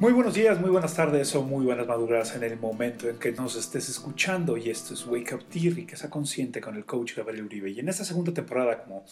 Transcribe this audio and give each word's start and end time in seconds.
Muy 0.00 0.12
buenos 0.12 0.34
días, 0.34 0.60
muy 0.60 0.70
buenas 0.70 0.94
tardes 0.94 1.34
o 1.34 1.42
muy 1.42 1.64
buenas 1.64 1.88
madrugadas 1.88 2.36
en 2.36 2.44
el 2.44 2.56
momento 2.56 3.08
en 3.08 3.18
que 3.18 3.32
nos 3.32 3.56
estés 3.56 3.88
escuchando. 3.88 4.56
Y 4.56 4.70
esto 4.70 4.94
es 4.94 5.04
Wake 5.04 5.34
Up 5.34 5.46
Tea, 5.50 5.72
riqueza 5.74 6.08
consciente 6.08 6.60
con 6.60 6.76
el 6.76 6.84
coach 6.84 7.16
Gabriel 7.16 7.46
Uribe. 7.46 7.70
Y 7.70 7.80
en 7.80 7.88
esta 7.88 8.04
segunda 8.04 8.32
temporada, 8.32 8.84
como 8.84 9.04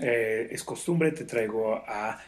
eh, 0.00 0.48
es 0.50 0.64
costumbre, 0.64 1.12
te 1.12 1.24
traigo 1.24 1.74
a 1.86 2.18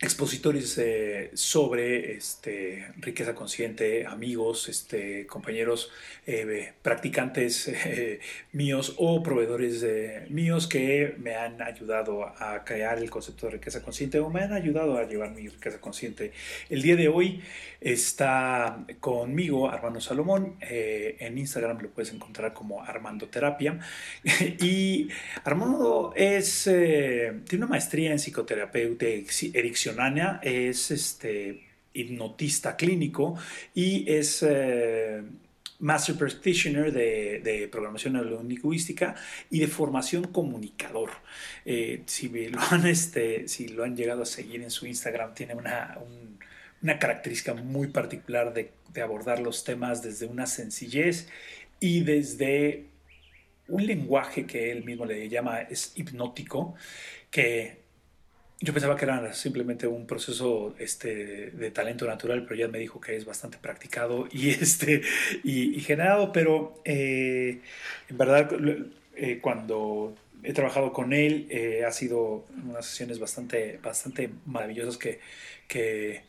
expositores 0.00 0.76
eh, 0.78 1.30
sobre 1.34 2.14
este, 2.14 2.88
riqueza 2.98 3.34
consciente, 3.34 4.06
amigos, 4.06 4.68
este, 4.68 5.24
compañeros, 5.26 5.90
eh, 6.26 6.72
practicantes 6.82 7.68
eh, 7.86 8.20
míos 8.52 8.94
o 8.98 9.22
proveedores 9.22 9.84
míos 10.30 10.66
que 10.66 11.14
me 11.18 11.36
han 11.36 11.62
ayudado 11.62 12.24
a 12.24 12.64
crear 12.64 12.98
el 12.98 13.08
concepto 13.08 13.46
de 13.46 13.52
riqueza 13.52 13.82
consciente 13.82 14.18
o 14.18 14.30
me 14.30 14.42
han 14.42 14.52
ayudado 14.52 14.98
a 14.98 15.06
llevar 15.06 15.30
mi 15.30 15.48
riqueza 15.48 15.80
consciente. 15.80 16.32
El 16.68 16.82
día 16.82 16.96
de 16.96 17.08
hoy 17.08 17.42
está 17.80 18.84
conmigo 19.00 19.70
Armando 19.70 20.00
Salomón. 20.00 20.56
en 20.60 21.38
Instagram 21.38 21.80
lo 21.80 21.90
puedes 21.90 22.12
encontrar 22.12 22.52
como 22.52 22.82
Armando 22.82 23.28
Terapia. 23.28 23.78
y 24.60 25.08
Armando 25.44 26.12
tiene 26.14 27.42
una 27.52 27.66
maestría 27.66 28.10
en 28.12 28.18
psicoterapeuta 28.18 29.06
es 30.42 30.90
este, 30.90 31.64
hipnotista 31.94 32.76
clínico 32.76 33.38
y 33.74 34.10
es 34.10 34.44
eh, 34.46 35.22
Master 35.78 36.16
Practitioner 36.16 36.92
de, 36.92 37.68
programación 37.70 38.14
neurolingüística 38.14 39.14
y 39.50 39.60
de 39.60 39.68
formación 39.68 40.24
comunicador. 40.24 41.10
Eh, 41.64 42.02
si, 42.06 42.28
lo 42.48 42.60
han, 42.60 42.86
este, 42.86 43.48
si 43.48 43.68
lo 43.68 43.84
han 43.84 43.96
llegado 43.96 44.22
a 44.22 44.26
seguir 44.26 44.62
en 44.62 44.70
su 44.70 44.86
Instagram, 44.86 45.34
tiene 45.34 45.54
una, 45.54 45.98
una 46.82 46.98
característica 46.98 47.54
muy 47.54 47.88
particular 47.88 48.52
de, 48.52 48.72
de 48.92 49.02
abordar 49.02 49.40
los 49.40 49.64
temas 49.64 50.02
desde 50.02 50.26
una 50.26 50.46
sencillez 50.46 51.28
y 51.80 52.00
desde 52.00 52.86
un 53.68 53.86
lenguaje 53.86 54.46
que 54.46 54.70
él 54.70 54.84
mismo 54.84 55.06
le 55.06 55.28
llama 55.28 55.60
es 55.60 55.92
hipnótico, 55.96 56.74
que 57.30 57.83
yo 58.60 58.72
pensaba 58.72 58.96
que 58.96 59.04
era 59.04 59.32
simplemente 59.32 59.86
un 59.86 60.06
proceso 60.06 60.74
este, 60.78 61.50
de 61.50 61.70
talento 61.70 62.06
natural, 62.06 62.44
pero 62.44 62.54
ya 62.54 62.68
me 62.68 62.78
dijo 62.78 63.00
que 63.00 63.16
es 63.16 63.24
bastante 63.24 63.58
practicado 63.58 64.28
y, 64.32 64.50
este, 64.62 65.02
y, 65.42 65.80
generado, 65.80 66.32
pero 66.32 66.80
eh, 66.84 67.60
en 68.08 68.18
verdad 68.18 68.50
eh, 69.16 69.38
cuando 69.40 70.14
he 70.42 70.52
trabajado 70.52 70.92
con 70.92 71.12
él 71.12 71.46
eh, 71.50 71.84
ha 71.86 71.92
sido 71.92 72.44
unas 72.64 72.86
sesiones 72.86 73.18
bastante, 73.18 73.78
bastante 73.82 74.30
maravillosas 74.46 74.98
que, 74.98 75.20
que 75.66 76.22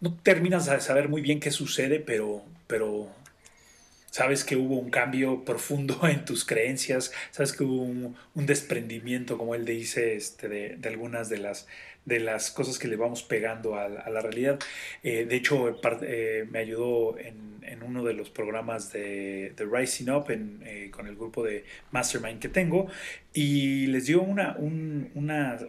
no 0.00 0.14
terminas 0.22 0.66
de 0.66 0.80
saber 0.80 1.08
muy 1.08 1.22
bien 1.22 1.40
qué 1.40 1.50
sucede, 1.50 2.00
pero, 2.00 2.42
pero 2.66 3.08
sabes 4.16 4.44
que 4.44 4.56
hubo 4.56 4.78
un 4.78 4.88
cambio 4.88 5.44
profundo 5.44 6.00
en 6.08 6.24
tus 6.24 6.46
creencias, 6.46 7.12
sabes 7.32 7.52
que 7.52 7.64
hubo 7.64 7.82
un, 7.82 8.16
desprendimiento, 8.34 9.36
como 9.36 9.54
él 9.54 9.66
dice, 9.66 10.16
este, 10.16 10.48
de, 10.48 10.88
algunas 10.88 11.28
de 11.28 11.36
las, 11.38 12.50
cosas 12.50 12.78
que 12.78 12.88
le 12.88 12.96
vamos 12.96 13.22
pegando 13.22 13.74
a, 13.76 13.90
la 13.90 14.20
realidad. 14.22 14.58
Eh, 15.02 15.26
de 15.26 15.36
hecho, 15.36 15.78
eh, 16.00 16.46
me 16.50 16.60
ayudó 16.60 17.18
en, 17.18 17.44
uno 17.82 18.02
de 18.02 18.14
los 18.14 18.30
programas 18.30 18.90
de, 18.92 19.54
Rising 19.58 20.08
Up 20.08 20.26
eh, 20.30 20.90
con 20.90 21.06
el 21.06 21.14
grupo 21.14 21.44
de 21.44 21.64
Mastermind 21.92 22.40
que 22.40 22.48
tengo 22.48 22.88
y 23.34 23.86
les 23.88 24.06
dio 24.06 24.22
una, 24.22 24.56
unas, 24.58 25.66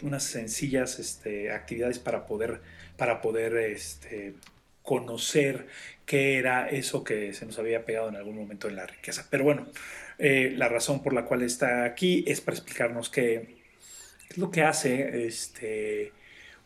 unas, 0.00 0.22
sencillas 0.24 0.98
este, 0.98 1.52
actividades 1.52 2.00
para 2.00 2.26
poder, 2.26 2.60
para 2.96 3.22
poder 3.22 3.56
este, 3.56 4.34
conocer 4.84 5.66
qué 6.06 6.38
era 6.38 6.68
eso 6.68 7.02
que 7.02 7.32
se 7.32 7.46
nos 7.46 7.58
había 7.58 7.84
pegado 7.84 8.08
en 8.10 8.16
algún 8.16 8.36
momento 8.36 8.68
en 8.68 8.76
la 8.76 8.86
riqueza. 8.86 9.26
Pero 9.30 9.42
bueno, 9.42 9.66
eh, 10.18 10.52
la 10.56 10.68
razón 10.68 11.02
por 11.02 11.14
la 11.14 11.24
cual 11.24 11.42
está 11.42 11.84
aquí 11.84 12.24
es 12.28 12.40
para 12.40 12.56
explicarnos 12.56 13.08
qué, 13.08 13.56
es 14.30 14.38
lo 14.38 14.50
que 14.50 14.62
hace 14.62 15.26
este, 15.26 16.12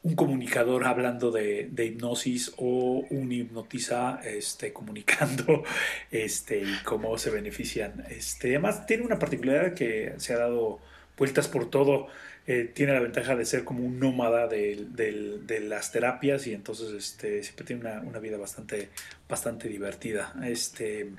un 0.02 0.16
comunicador 0.16 0.84
hablando 0.84 1.30
de, 1.30 1.70
hipnosis 1.78 2.52
o 2.56 3.06
un 3.08 3.30
hipnotiza 3.30 4.20
este, 4.24 4.72
comunicando 4.74 5.62
este, 6.10 6.58
y 6.58 6.74
cómo 6.84 7.16
se 7.18 7.30
benefician. 7.30 8.04
Este, 8.10 8.48
además, 8.48 8.84
tiene 8.84 9.04
una 9.04 9.18
particularidad 9.20 9.74
que 9.74 10.14
se 10.16 10.34
ha 10.34 10.38
dado 10.38 10.80
vueltas 11.16 11.46
por 11.46 11.70
todo 11.70 12.08
eh, 12.50 12.64
tiene 12.72 12.94
la 12.94 13.00
ventaja 13.00 13.36
de 13.36 13.44
ser 13.44 13.62
como 13.62 13.84
un 13.84 14.00
nómada 14.00 14.48
de, 14.48 15.60
las 15.69 15.92
terapias 15.92 16.47
y 16.47 16.54
entonces 16.54 16.92
este, 16.92 17.42
siempre 17.42 17.66
tiene 17.66 17.82
una, 18.00 18.19
vida 18.20 18.38
bastante, 18.38 18.88
bastante 19.28 19.69
divertida. 19.69 20.32
Este, 20.42 21.10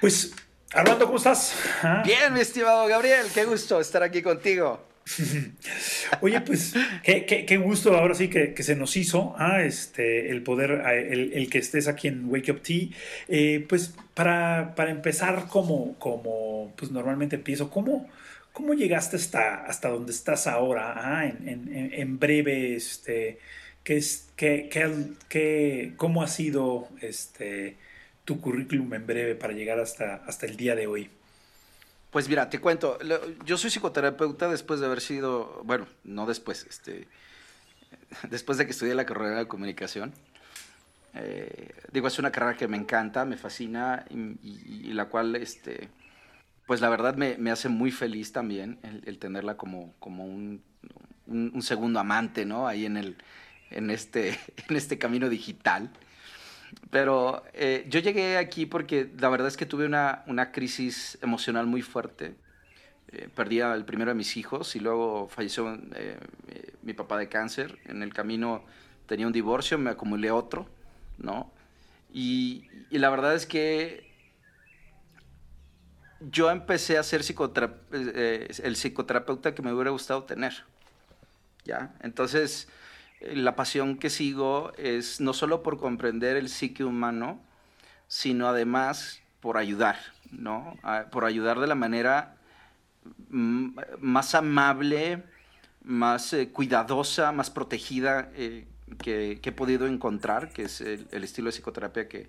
pues, 0.00 0.34
Armando, 0.72 1.06
¿cómo 1.06 1.18
estás? 1.18 1.54
¿Ah? 1.84 2.02
Bien, 2.04 2.34
mi 2.34 2.40
estimado 2.40 2.88
Gabriel, 2.88 3.28
qué 3.32 3.44
gusto 3.44 3.80
estar 3.80 4.02
aquí 4.02 4.20
contigo. 4.20 4.84
Oye, 6.22 6.40
pues 6.40 6.74
qué, 7.04 7.56
gusto 7.62 7.96
ahora 7.96 8.14
sí 8.14 8.28
que, 8.28 8.60
se 8.64 8.74
nos 8.74 8.96
hizo 8.96 9.36
ah, 9.38 9.62
este, 9.62 10.30
el 10.30 10.42
poder, 10.42 10.82
ah, 10.84 10.94
el, 10.94 11.48
que 11.50 11.58
estés 11.58 11.86
aquí 11.86 12.08
en 12.08 12.28
Wake 12.28 12.50
Up 12.50 12.62
Tea. 12.62 12.88
Eh, 13.28 13.64
pues 13.68 13.94
para, 14.14 14.74
para, 14.74 14.90
empezar, 14.90 15.46
como, 15.46 15.96
como 16.00 16.72
pues 16.76 16.90
normalmente 16.90 17.36
empiezo, 17.36 17.70
¿cómo, 17.70 18.08
¿Cómo 18.52 18.74
llegaste 18.74 19.16
hasta, 19.16 19.64
hasta 19.64 19.88
donde 19.88 20.12
estás 20.12 20.46
ahora? 20.46 20.94
Ah, 20.96 21.26
en, 21.26 22.18
breve, 22.18 22.74
este, 22.74 23.38
¿qué 23.84 23.96
es, 23.96 24.28
qué, 24.36 24.68
qué, 25.28 25.92
¿cómo 25.96 26.22
ha 26.22 26.28
sido 26.28 26.88
este, 27.00 27.76
tu 28.24 28.40
currículum 28.40 28.92
en 28.94 29.06
breve 29.06 29.34
para 29.36 29.52
llegar 29.52 29.78
hasta, 29.78 30.16
hasta 30.26 30.46
el 30.46 30.56
día 30.56 30.74
de 30.74 30.88
hoy? 30.88 31.10
Pues 32.10 32.28
mira, 32.28 32.50
te 32.50 32.58
cuento, 32.58 32.98
yo 33.44 33.56
soy 33.56 33.70
psicoterapeuta 33.70 34.48
después 34.48 34.80
de 34.80 34.86
haber 34.86 35.00
sido, 35.00 35.62
bueno, 35.64 35.86
no 36.02 36.26
después, 36.26 36.66
este, 36.68 37.06
después 38.30 38.58
de 38.58 38.64
que 38.64 38.72
estudié 38.72 38.94
la 38.94 39.06
carrera 39.06 39.38
de 39.38 39.46
comunicación. 39.46 40.12
Eh, 41.14 41.72
digo, 41.92 42.08
es 42.08 42.18
una 42.18 42.32
carrera 42.32 42.56
que 42.56 42.66
me 42.66 42.76
encanta, 42.76 43.24
me 43.24 43.36
fascina 43.36 44.04
y, 44.10 44.88
y 44.88 44.92
la 44.92 45.04
cual, 45.04 45.36
este, 45.36 45.88
pues 46.70 46.80
la 46.80 46.88
verdad 46.88 47.16
me, 47.16 47.50
hace 47.50 47.68
muy 47.68 47.90
feliz 47.90 48.30
también 48.30 48.78
el, 49.04 49.18
tenerla 49.18 49.56
como, 49.56 49.92
como 49.98 50.24
un, 50.24 50.62
segundo 51.62 51.98
amante, 51.98 52.46
¿no? 52.46 52.68
Ahí 52.68 52.86
en, 52.86 52.96
el, 52.96 53.16
en, 53.72 53.90
este, 53.90 54.38
en 54.68 54.76
este 54.76 54.96
camino 54.96 55.28
digital. 55.28 55.90
Pero 56.90 57.42
eh, 57.54 57.86
yo 57.88 57.98
llegué 57.98 58.36
aquí 58.36 58.66
porque 58.66 59.10
la 59.18 59.30
verdad 59.30 59.48
es 59.48 59.56
que 59.56 59.66
tuve 59.66 59.84
una, 59.84 60.52
crisis 60.52 61.18
emocional 61.22 61.66
muy 61.66 61.82
fuerte. 61.82 62.36
Eh, 63.08 63.28
perdí 63.34 63.60
al 63.60 63.84
primero 63.84 64.12
de 64.12 64.14
mis 64.14 64.36
hijos 64.36 64.76
y 64.76 64.78
luego 64.78 65.26
falleció 65.26 65.76
eh, 65.96 66.20
mi 66.82 66.92
papá 66.92 67.18
de 67.18 67.28
cáncer. 67.28 67.80
En 67.86 68.04
el 68.04 68.14
camino 68.14 68.64
tenía 69.06 69.26
un 69.26 69.32
divorcio, 69.32 69.76
me 69.76 69.90
acumulé 69.90 70.30
otro, 70.30 70.68
¿no? 71.18 71.50
y 72.12 72.68
la 72.90 73.10
verdad 73.10 73.34
es 73.34 73.46
que 73.46 74.09
yo 76.20 76.50
empecé 76.50 76.98
a 76.98 77.02
ser 77.02 77.22
eh, 77.92 78.48
el 78.62 78.76
psicoterapeuta 78.76 79.54
que 79.54 79.62
me 79.62 79.72
hubiera 79.72 79.90
gustado 79.90 80.24
tener. 80.24 80.64
¿ya? 81.64 81.94
Entonces, 82.00 82.68
eh, 83.20 83.34
la 83.36 83.56
pasión 83.56 83.96
que 83.96 84.10
sigo 84.10 84.72
es 84.76 85.20
no 85.20 85.32
solo 85.32 85.62
por 85.62 85.78
comprender 85.78 86.36
el 86.36 86.48
psique 86.48 86.84
humano, 86.84 87.40
sino 88.06 88.48
además 88.48 89.22
por 89.40 89.56
ayudar, 89.56 89.96
¿no? 90.30 90.76
por 91.10 91.24
ayudar 91.24 91.60
de 91.60 91.66
la 91.66 91.74
manera 91.74 92.36
más 93.30 94.34
amable, 94.34 95.22
más 95.82 96.34
eh, 96.34 96.50
cuidadosa, 96.50 97.32
más 97.32 97.48
protegida 97.48 98.30
que, 98.98 99.40
he 99.42 99.52
podido 99.52 99.86
encontrar, 99.86 100.52
que 100.52 100.64
es 100.64 100.82
el 100.82 101.24
estilo 101.24 101.46
de 101.46 101.52
psicoterapia 101.52 102.08
que, 102.08 102.28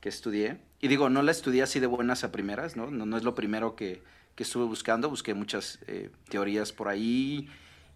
que 0.00 0.08
estudié. 0.08 0.58
Y 0.80 0.88
digo, 0.88 1.08
no 1.08 1.22
la 1.22 1.32
estudié 1.32 1.62
así 1.62 1.80
de 1.80 1.86
buenas 1.86 2.24
a 2.24 2.32
primeras, 2.32 2.76
¿no? 2.76 2.90
No, 2.90 3.16
es 3.16 3.24
lo 3.24 3.34
primero 3.34 3.74
que, 3.74 4.02
que, 4.34 4.42
estuve 4.42 4.64
buscando, 4.64 5.10
busqué 5.10 5.34
muchas 5.34 5.78
eh, 5.86 6.10
teorías 6.28 6.72
por 6.72 6.88
ahí. 6.88 7.48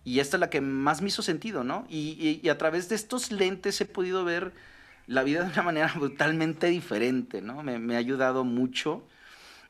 Y 0.05 0.19
esta 0.19 0.37
es 0.37 0.41
la 0.41 0.51
que 0.51 0.61
más 0.61 1.01
me 1.01 1.09
hizo 1.09 1.23
sentido, 1.23 1.63
¿no? 1.63 1.87
Y, 1.89 2.41
y, 2.43 2.49
a 2.49 2.59
través 2.59 2.89
de 2.89 2.97
estos 2.97 3.31
lentes 3.31 3.81
he 3.81 3.87
podido 3.87 4.25
ver 4.25 4.53
la 5.07 5.23
vida 5.23 5.45
de 5.45 5.53
una 5.53 5.63
manera 5.63 5.93
brutalmente 5.95 6.69
diferente, 6.69 7.41
¿no? 7.41 7.63
Me, 7.63 7.79
me 7.79 7.95
ha 7.95 7.99
ayudado 7.99 8.45
mucho. 8.45 9.07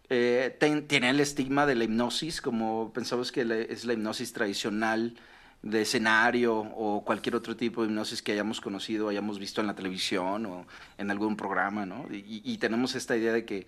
Eh, 0.08 0.56
tiene 0.88 1.10
el 1.10 1.20
estigma 1.20 1.66
de 1.66 1.74
la 1.74 1.84
hipnosis, 1.84 2.40
como 2.40 2.92
pensamos 2.92 3.32
que 3.32 3.66
es 3.70 3.84
la 3.84 3.92
hipnosis 3.92 4.32
tradicional, 4.32 5.14
de 5.62 5.82
escenario 5.82 6.56
o 6.56 7.04
cualquier 7.04 7.36
otro 7.36 7.56
tipo 7.56 7.82
de 7.82 7.88
hipnosis 7.88 8.20
que 8.20 8.32
hayamos 8.32 8.60
conocido, 8.60 9.08
hayamos 9.08 9.38
visto 9.38 9.60
en 9.60 9.68
la 9.68 9.74
televisión 9.74 10.46
o 10.46 10.66
en 10.98 11.10
algún 11.10 11.36
programa, 11.36 11.86
¿no? 11.86 12.06
Y, 12.10 12.58
tenemos 12.58 12.94
esta 12.94 13.16
idea 13.16 13.32
de 13.32 13.44
que 13.44 13.66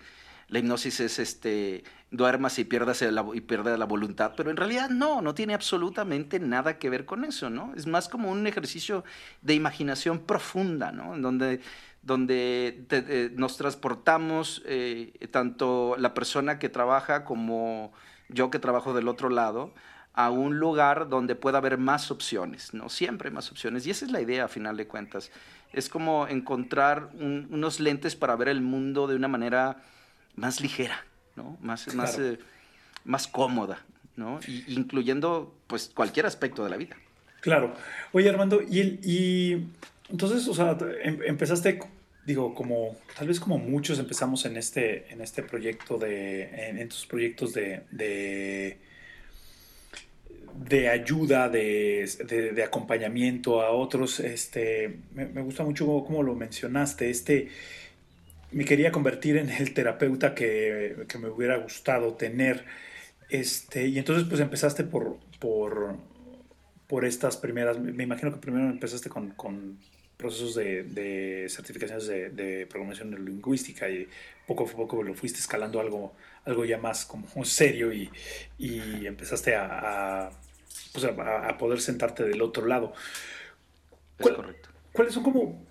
la 0.49 0.59
hipnosis 0.59 0.99
es 0.99 1.19
este, 1.19 1.83
duermas 2.11 2.59
y 2.59 2.65
pierdas 2.65 3.01
la, 3.01 3.25
y 3.33 3.41
pierdas 3.41 3.79
la 3.79 3.85
voluntad, 3.85 4.33
pero 4.35 4.51
en 4.51 4.57
realidad 4.57 4.89
no, 4.89 5.21
no 5.21 5.33
tiene 5.33 5.53
absolutamente 5.53 6.39
nada 6.39 6.77
que 6.77 6.89
ver 6.89 7.05
con 7.05 7.23
eso, 7.23 7.49
¿no? 7.49 7.73
Es 7.75 7.87
más 7.87 8.09
como 8.09 8.29
un 8.29 8.45
ejercicio 8.45 9.05
de 9.41 9.53
imaginación 9.53 10.19
profunda, 10.19 10.91
¿no? 10.91 11.15
En 11.15 11.21
donde, 11.21 11.61
donde 12.03 12.85
eh, 12.89 13.31
nos 13.35 13.55
transportamos, 13.55 14.63
eh, 14.65 15.13
tanto 15.31 15.95
la 15.97 16.13
persona 16.13 16.59
que 16.59 16.67
trabaja 16.67 17.23
como 17.23 17.93
yo 18.27 18.49
que 18.49 18.59
trabajo 18.59 18.93
del 18.93 19.07
otro 19.07 19.29
lado, 19.29 19.73
a 20.15 20.29
un 20.29 20.59
lugar 20.59 21.09
donde 21.09 21.35
pueda 21.35 21.57
haber 21.57 21.77
más 21.77 22.09
opciones, 22.09 22.73
¿no? 22.73 22.87
Siempre 22.87 23.27
hay 23.27 23.35
más 23.35 23.51
opciones. 23.51 23.85
Y 23.85 23.91
esa 23.91 24.05
es 24.05 24.11
la 24.11 24.21
idea, 24.21 24.45
a 24.45 24.47
final 24.47 24.77
de 24.77 24.87
cuentas. 24.87 25.29
Es 25.73 25.89
como 25.89 26.25
encontrar 26.27 27.09
unos 27.19 27.81
lentes 27.81 28.15
para 28.15 28.37
ver 28.37 28.47
el 28.47 28.61
mundo 28.61 29.07
de 29.07 29.17
una 29.17 29.27
manera 29.27 29.83
más 30.35 30.61
ligera, 30.61 31.05
¿no? 31.35 31.57
Más, 31.61 31.93
más, 31.93 32.17
eh, 32.17 32.39
más 33.03 33.27
cómoda, 33.27 33.79
¿no? 34.15 34.39
incluyendo, 34.67 35.53
pues, 35.67 35.91
cualquier 35.93 36.25
aspecto 36.25 36.63
de 36.63 36.69
la 36.69 36.77
vida. 36.77 36.95
Claro. 37.41 37.73
Oye, 38.13 38.29
Armando, 38.29 38.61
y, 38.61 38.99
y 39.03 39.67
entonces, 40.09 40.47
o 40.47 40.53
sea, 40.53 40.77
em, 41.03 41.19
empezaste, 41.25 41.77
digo, 42.25 42.55
como, 42.55 42.95
tal 43.17 43.27
vez 43.27 43.41
como 43.41 43.57
muchos 43.57 43.99
empezamos 43.99 44.45
en 44.45 44.55
este, 44.55 45.11
en 45.11 45.19
este 45.19 45.43
proyecto 45.43 45.97
de, 45.97 46.69
en, 46.69 46.87
tus 46.87 47.05
proyectos 47.05 47.53
de 47.53 47.83
de 47.91 48.79
ayuda, 50.89 51.49
de, 51.49 52.63
acompañamiento 52.65 53.61
a 53.61 53.71
otros. 53.71 54.19
Este, 54.19 54.99
me, 55.13 55.41
gusta 55.41 55.63
mucho 55.63 55.85
como, 55.85 56.23
lo 56.23 56.35
mencionaste. 56.35 57.09
Este, 57.09 57.49
me 58.51 58.65
quería 58.65 58.91
convertir 58.91 59.37
en 59.37 59.49
el 59.49 59.73
terapeuta 59.73 60.33
que, 60.35 61.05
me 61.19 61.29
hubiera 61.29 61.57
gustado 61.57 62.13
tener. 62.13 62.65
Este, 63.29 63.87
y 63.87 63.97
entonces 63.97 64.27
pues 64.27 64.39
empezaste 64.39 64.83
por, 64.83 65.17
por, 65.39 65.97
por 66.87 67.05
estas 67.05 67.37
primeras, 67.37 67.79
me 67.79 68.03
imagino 68.03 68.31
que 68.31 68.37
primero 68.37 68.69
empezaste 68.69 69.09
con, 69.09 69.33
procesos 70.17 70.55
de, 70.55 71.47
certificaciones 71.49 72.07
de, 72.07 72.65
programación 72.69 73.25
lingüística 73.25 73.89
y 73.89 74.07
poco 74.47 74.63
a 74.63 74.67
poco 74.67 75.03
lo 75.03 75.13
fuiste 75.13 75.39
escalando 75.39 75.79
algo, 75.79 76.13
algo 76.45 76.65
ya 76.65 76.77
más 76.77 77.05
como 77.05 77.43
serio 77.43 77.91
y, 77.91 78.09
empezaste 79.05 79.55
a, 79.55 80.31
pues, 80.93 81.05
a, 81.05 81.57
poder 81.57 81.81
sentarte 81.81 82.23
del 82.23 82.41
otro 82.41 82.65
lado. 82.65 82.93
Es 84.17 84.29
correcto. 84.29 84.69
¿Cuáles 84.91 85.13
son 85.13 85.23
como, 85.23 85.65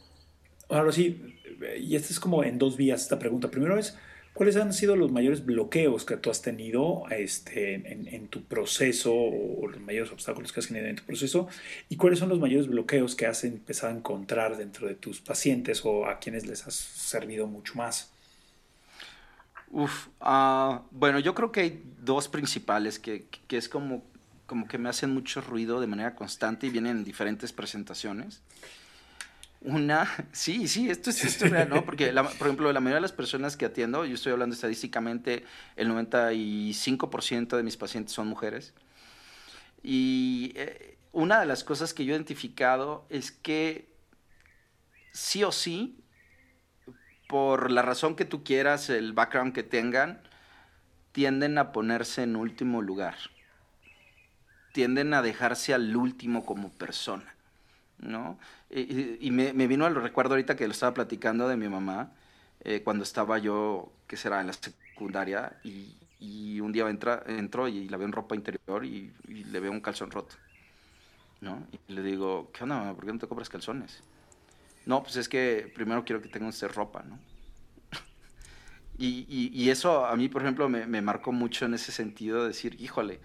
ahora 0.68 0.92
sí, 0.92 1.34
y 1.78 1.96
esta 1.96 2.12
es 2.12 2.20
como 2.20 2.44
en 2.44 2.58
dos 2.58 2.76
vías 2.76 3.02
esta 3.02 3.18
pregunta. 3.18 3.50
Primero 3.50 3.78
es, 3.78 3.96
¿cuáles 4.32 4.56
han 4.56 4.72
sido 4.72 4.96
los 4.96 5.12
mayores 5.12 5.44
bloqueos 5.44 6.04
que 6.04 6.16
tú 6.16 6.30
has 6.30 6.42
tenido 6.42 7.04
este, 7.10 7.74
en, 7.74 8.28
tu 8.28 8.42
proceso 8.42 9.14
o 9.14 9.66
los 9.66 9.80
mayores 9.80 10.12
obstáculos 10.12 10.52
que 10.52 10.60
has 10.60 10.68
tenido 10.68 10.86
en 10.86 10.96
tu 10.96 11.04
proceso? 11.04 11.48
¿Y 11.88 11.96
cuáles 11.96 12.18
son 12.18 12.28
los 12.28 12.40
mayores 12.40 12.68
bloqueos 12.68 13.14
que 13.14 13.26
has 13.26 13.44
empezado 13.44 13.92
a 13.92 13.96
encontrar 13.96 14.56
dentro 14.56 14.86
de 14.86 14.94
tus 14.94 15.20
pacientes 15.20 15.84
o 15.84 16.06
a 16.06 16.18
quienes 16.18 16.46
les 16.46 16.66
has 16.66 16.74
servido 16.74 17.46
mucho 17.46 17.74
más? 17.74 18.10
Uf, 19.70 20.08
ah, 20.20 20.82
bueno, 20.92 21.18
yo 21.18 21.34
creo 21.34 21.50
que 21.50 21.60
hay 21.60 21.82
dos 22.00 22.28
principales 22.28 22.98
que, 22.98 23.26
que 23.48 23.56
es 23.56 23.68
como 23.68 24.04
como 24.46 24.68
que 24.68 24.78
me 24.78 24.88
hacen 24.88 25.10
mucho 25.10 25.40
ruido 25.40 25.80
de 25.80 25.86
manera 25.86 26.14
constante 26.14 26.66
y 26.66 26.70
vienen 26.70 26.98
en 26.98 27.04
diferentes 27.04 27.52
presentaciones. 27.52 28.42
Una, 29.62 30.08
sí, 30.32 30.68
sí, 30.68 30.90
esto 30.90 31.10
es, 31.10 31.24
esto 31.24 31.46
real, 31.46 31.68
¿no? 31.68 31.84
Porque, 31.84 32.12
por 32.12 32.46
ejemplo, 32.46 32.72
la 32.72 32.80
mayoría 32.80 32.96
de 32.96 33.02
las 33.02 33.12
personas 33.12 33.56
que 33.56 33.64
atiendo, 33.64 34.04
yo 34.04 34.14
estoy 34.14 34.32
hablando 34.32 34.54
estadísticamente, 34.54 35.44
el 35.76 35.88
95% 35.88 37.56
de 37.56 37.62
mis 37.62 37.76
pacientes 37.76 38.14
son 38.14 38.28
mujeres. 38.28 38.74
Y 39.82 40.52
eh, 40.56 40.98
una 41.12 41.40
de 41.40 41.46
las 41.46 41.64
cosas 41.64 41.94
que 41.94 42.04
yo 42.04 42.12
he 42.12 42.16
identificado 42.16 43.06
es 43.08 43.32
que 43.32 43.88
sí 45.12 45.44
o 45.44 45.52
sí, 45.52 45.98
por 47.28 47.70
la 47.70 47.80
razón 47.80 48.16
que 48.16 48.26
tú 48.26 48.44
quieras, 48.44 48.90
el 48.90 49.14
background 49.14 49.54
que 49.54 49.62
tengan, 49.62 50.22
tienden 51.12 51.56
a 51.56 51.72
ponerse 51.72 52.22
en 52.22 52.36
último 52.36 52.82
lugar 52.82 53.16
tienden 54.74 55.14
a 55.14 55.22
dejarse 55.22 55.72
al 55.72 55.96
último 55.96 56.44
como 56.44 56.68
persona, 56.68 57.32
¿no? 57.98 58.40
Y, 58.70 59.30
me, 59.30 59.52
vino 59.68 59.86
al 59.86 59.94
recuerdo 59.94 60.34
ahorita 60.34 60.56
que 60.56 60.66
lo 60.66 60.72
estaba 60.72 60.92
platicando 60.92 61.46
de 61.46 61.56
mi 61.56 61.68
mamá, 61.68 62.10
eh, 62.64 62.82
cuando 62.82 63.04
estaba 63.04 63.38
yo, 63.38 63.92
que 64.08 64.16
será 64.16 64.40
en 64.40 64.48
la 64.48 64.52
secundaria, 64.52 65.60
y, 65.62 66.58
un 66.60 66.72
día 66.72 66.88
entra, 66.88 67.22
entro 67.28 67.68
y 67.68 67.88
la 67.88 67.98
veo 67.98 68.06
en 68.06 68.12
ropa 68.12 68.34
interior 68.34 68.84
y, 68.84 69.12
le 69.28 69.60
veo 69.60 69.70
un 69.70 69.80
calzón 69.80 70.10
roto, 70.10 70.34
¿no? 71.40 71.64
Y 71.86 71.92
le 71.92 72.02
digo, 72.02 72.50
¿qué 72.52 72.64
onda, 72.64 72.78
mamá? 72.78 72.94
¿Por 72.94 73.06
qué 73.06 73.12
no 73.12 73.18
te 73.20 73.28
compras 73.28 73.48
calzones? 73.48 74.02
No, 74.86 75.04
pues 75.04 75.14
es 75.14 75.28
que 75.28 75.70
primero 75.72 76.04
quiero 76.04 76.20
que 76.20 76.28
tenga 76.28 76.48
usted 76.48 76.68
ropa, 76.68 77.04
¿no? 77.04 77.20
y, 78.98 79.68
eso 79.70 80.04
a 80.04 80.16
mí, 80.16 80.28
por 80.28 80.42
ejemplo, 80.42 80.68
me, 80.68 80.84
me 80.88 81.00
marcó 81.00 81.30
mucho 81.30 81.64
en 81.64 81.74
ese 81.74 81.92
sentido, 81.92 82.42
de 82.42 82.48
decir, 82.48 82.80
híjole, 82.80 83.20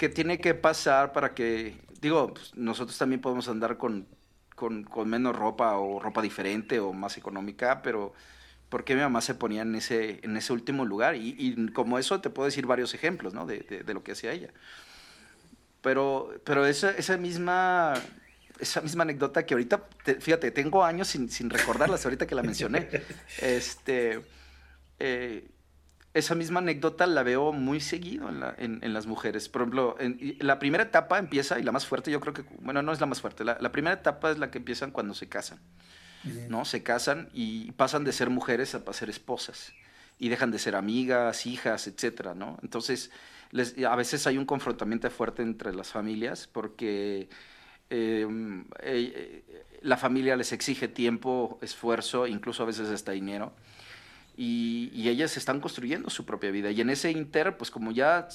¿Qué 0.00 0.08
tiene 0.08 0.38
que 0.38 0.54
pasar 0.54 1.12
para 1.12 1.34
que, 1.34 1.76
digo, 2.00 2.32
pues, 2.32 2.56
nosotros 2.56 2.96
también 2.96 3.20
podemos 3.20 3.50
andar 3.50 3.76
con, 3.76 4.06
con, 4.54 4.86
menos 5.10 5.36
ropa 5.36 5.76
o 5.76 6.00
ropa 6.00 6.22
diferente 6.22 6.80
o 6.80 6.94
más 6.94 7.18
económica, 7.18 7.82
pero 7.82 8.14
¿por 8.70 8.84
qué 8.84 8.94
mi 8.94 9.02
mamá 9.02 9.20
se 9.20 9.34
ponía 9.34 9.60
en 9.60 9.74
ese, 9.74 10.20
en 10.22 10.38
ese 10.38 10.54
último 10.54 10.86
lugar? 10.86 11.16
Y, 11.16 11.70
como 11.74 11.98
eso 11.98 12.18
te 12.22 12.30
puedo 12.30 12.46
decir 12.46 12.64
varios 12.64 12.94
ejemplos, 12.94 13.34
¿no? 13.34 13.44
De, 13.44 13.58
de, 13.58 13.92
lo 13.92 14.02
que 14.02 14.12
hacía 14.12 14.32
ella. 14.32 14.48
Pero, 15.82 16.32
pero 16.44 16.64
esa, 16.64 16.92
esa 16.92 17.18
misma 17.18 17.92
esa 18.58 18.80
misma 18.80 19.02
anécdota 19.02 19.44
que 19.44 19.52
ahorita, 19.52 19.84
fíjate, 20.18 20.50
tengo 20.50 20.82
años 20.82 21.08
sin, 21.08 21.28
sin 21.28 21.50
recordarlas, 21.50 22.06
ahorita 22.06 22.26
que 22.26 22.34
la 22.34 22.42
mencioné. 22.42 22.88
Este, 23.42 24.22
eh, 24.98 25.46
esa 26.12 26.34
misma 26.34 26.58
anécdota 26.58 27.06
la 27.06 27.22
veo 27.22 27.52
muy 27.52 27.80
seguido 27.80 28.28
en, 28.58 28.80
en, 28.82 28.92
las 28.92 29.06
mujeres. 29.06 29.48
Por 29.48 29.62
ejemplo, 29.62 29.96
en, 30.00 30.36
la 30.40 30.58
primera 30.58 30.84
etapa 30.84 31.18
empieza, 31.18 31.60
y 31.60 31.62
la 31.62 31.72
más 31.72 31.86
fuerte, 31.86 32.10
yo 32.10 32.20
creo 32.20 32.34
que, 32.34 32.44
bueno, 32.60 32.82
no 32.82 32.92
es 32.92 33.00
la 33.00 33.06
más 33.06 33.20
fuerte, 33.20 33.44
la, 33.44 33.58
la 33.60 33.70
primera 33.70 33.94
etapa 33.94 34.30
es 34.30 34.38
la 34.38 34.50
que 34.50 34.58
empiezan 34.58 34.90
cuando 34.90 35.14
se 35.14 35.28
casan, 35.28 35.60
¿no? 36.48 36.64
Se 36.64 36.82
casan 36.82 37.28
y 37.32 37.72
pasan 37.72 38.04
de 38.04 38.12
ser 38.12 38.28
mujeres 38.28 38.74
a 38.74 38.92
ser 38.92 39.08
esposas, 39.08 39.72
y 40.18 40.28
dejan 40.28 40.50
de 40.50 40.58
ser 40.58 40.74
amigas, 40.74 41.46
hijas, 41.46 41.86
etcétera, 41.86 42.34
¿no? 42.34 42.58
Entonces, 42.62 43.12
les, 43.52 43.78
a 43.84 43.94
veces 43.94 44.26
hay 44.26 44.36
un 44.36 44.46
confrontamiento 44.46 45.08
fuerte 45.10 45.42
entre 45.42 45.72
las 45.72 45.88
familias 45.88 46.46
porque 46.46 47.28
em, 47.88 48.64
eh, 48.80 49.42
la 49.82 49.96
familia 49.96 50.36
les 50.36 50.52
exige 50.52 50.88
tiempo, 50.88 51.58
esfuerzo, 51.62 52.26
incluso 52.26 52.64
a 52.64 52.66
veces 52.66 52.88
hasta 52.88 53.12
dinero 53.12 53.52
y, 54.42 55.06
ellas 55.10 55.36
están 55.36 55.60
construyendo 55.60 56.08
su 56.08 56.24
propia 56.24 56.50
vida. 56.50 56.70
Y 56.70 56.80
en 56.80 56.88
ese 56.88 57.10
inter, 57.10 57.58
pues 57.58 57.70
como 57.70 57.92
ya 57.92 58.26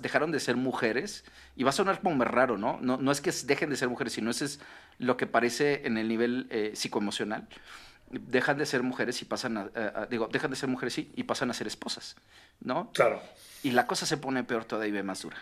dejaron 0.00 0.32
de 0.32 0.40
ser 0.40 0.56
mujeres, 0.56 1.24
y 1.54 1.62
va 1.62 1.70
a 1.70 1.72
sonar 1.72 2.00
como 2.00 2.24
raro, 2.24 2.58
¿no? 2.58 2.80
¿no? 2.80 2.96
No 2.96 3.12
es 3.12 3.20
que 3.20 3.30
dejen 3.44 3.70
de 3.70 3.76
ser 3.76 3.88
mujeres, 3.88 4.14
sino 4.14 4.32
eso 4.32 4.44
es 4.44 4.58
lo 4.98 5.16
que 5.16 5.28
parece 5.28 5.86
en 5.86 5.98
el 5.98 6.08
nivel 6.08 6.48
eh, 6.50 6.72
psicoemocional. 6.74 7.46
Dejan 8.10 8.58
de 8.58 8.66
ser 8.66 8.82
mujeres 8.82 9.22
y 9.22 9.24
pasan 9.24 9.56
a, 9.56 10.06
digo, 10.10 10.26
dejan 10.26 10.50
de 10.50 10.56
ser 10.56 10.68
mujeres 10.68 10.98
y, 10.98 11.12
y, 11.14 11.22
pasan 11.22 11.48
a 11.50 11.54
ser 11.54 11.68
esposas, 11.68 12.16
¿no? 12.60 12.90
Claro. 12.92 13.22
Y 13.62 13.70
la 13.70 13.86
cosa 13.86 14.04
se 14.04 14.16
pone 14.16 14.42
peor 14.42 14.64
todavía 14.64 14.98
y 14.98 15.04
más 15.04 15.22
dura. 15.22 15.36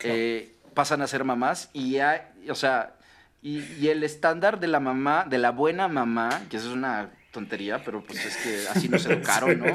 Eh, 0.00 0.56
pasan 0.74 1.00
a 1.00 1.06
ser 1.06 1.24
mamás 1.24 1.70
y 1.72 1.92
ya, 1.92 2.34
o 2.50 2.54
sea, 2.54 2.96
y, 3.40 3.60
y, 3.60 3.88
el 3.88 4.04
estándar 4.04 4.60
de 4.60 4.66
la 4.66 4.78
mamá, 4.78 5.24
de 5.26 5.38
la 5.38 5.52
buena 5.52 5.88
mamá, 5.88 6.42
que 6.50 6.58
eso 6.58 6.68
es 6.68 6.74
una 6.74 7.10
tontería, 7.38 7.82
pero 7.84 8.02
pues 8.02 8.24
es 8.24 8.36
que 8.36 8.68
así 8.74 8.88
no 8.88 8.98
se 8.98 9.12
educaron, 9.12 9.58
¿no? 9.58 9.66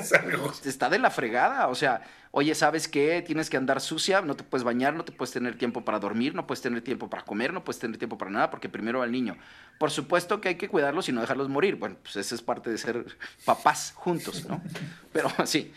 Está 0.66 0.90
de 0.90 1.00
la 1.00 1.10
fregada, 1.10 1.68
o 1.68 1.76
sea, 1.76 2.02
oye, 2.32 2.54
¿sabes 2.56 2.88
qué? 2.88 3.22
Tienes 3.26 3.50
que 3.50 3.58
andar 3.58 3.80
sucia, 3.80 4.22
no 4.22 4.36
te 4.36 4.44
puedes 4.44 4.64
bañar, 4.64 4.94
no 4.94 5.06
te 5.06 5.12
puedes 5.12 5.32
tener 5.32 5.58
tiempo 5.58 5.86
para 5.86 6.00
dormir, 6.00 6.36
no 6.36 6.46
puedes 6.46 6.62
tener 6.62 6.82
tiempo 6.82 7.10
para 7.10 7.24
comer, 7.24 7.54
no 7.54 7.64
puedes 7.64 7.80
tener 7.80 7.98
tiempo 7.98 8.18
para 8.18 8.32
nada, 8.32 8.50
porque 8.50 8.68
primero 8.68 9.02
al 9.02 9.12
niño. 9.12 9.38
Por 9.78 9.92
supuesto 9.92 10.42
que 10.42 10.50
hay 10.50 10.56
que 10.56 10.68
cuidarlos 10.68 11.08
y 11.10 11.12
no 11.12 11.22
dejarlos 11.22 11.48
morir. 11.48 11.76
Bueno, 11.76 11.96
pues 12.02 12.16
esa 12.18 12.36
es 12.36 12.42
parte 12.42 12.70
de 12.70 12.78
ser 12.78 13.06
papás 13.46 13.94
juntos, 13.96 14.46
¿no? 14.46 14.62
Pero 15.14 15.30
sí. 15.46 15.72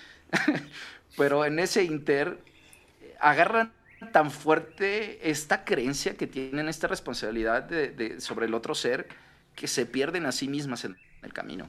pero 1.16 1.44
en 1.44 1.58
ese 1.58 1.84
inter 1.84 2.38
agarran 3.20 3.72
tan 4.12 4.30
fuerte 4.30 5.30
esta 5.30 5.64
creencia 5.64 6.16
que 6.16 6.26
tienen 6.26 6.68
esta 6.68 6.88
responsabilidad 6.88 7.62
de, 7.62 8.20
sobre 8.20 8.46
el 8.46 8.54
otro 8.54 8.74
ser 8.74 9.08
que 9.54 9.68
se 9.68 9.86
pierden 9.86 10.26
a 10.26 10.32
sí 10.32 10.48
mismas 10.48 10.84
en 10.84 10.96
el 11.26 11.32
camino. 11.32 11.68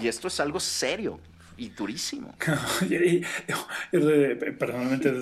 Y 0.00 0.08
esto 0.08 0.28
es 0.28 0.38
algo 0.40 0.60
serio, 0.60 1.18
y 1.56 1.68
durísimo. 1.70 2.34
personalmente, 4.58 5.12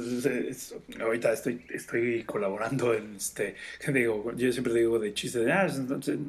ahorita 1.01 1.33
estoy, 1.33 1.65
estoy 1.71 2.25
colaborando 2.25 2.95
en 2.95 3.17
este, 3.17 3.57
digo, 3.89 4.33
yo 4.37 4.53
siempre 4.53 4.73
digo 4.75 4.99
de 4.99 5.13
chiste 5.13 5.41
de, 5.41 5.53
ah, 5.53 5.69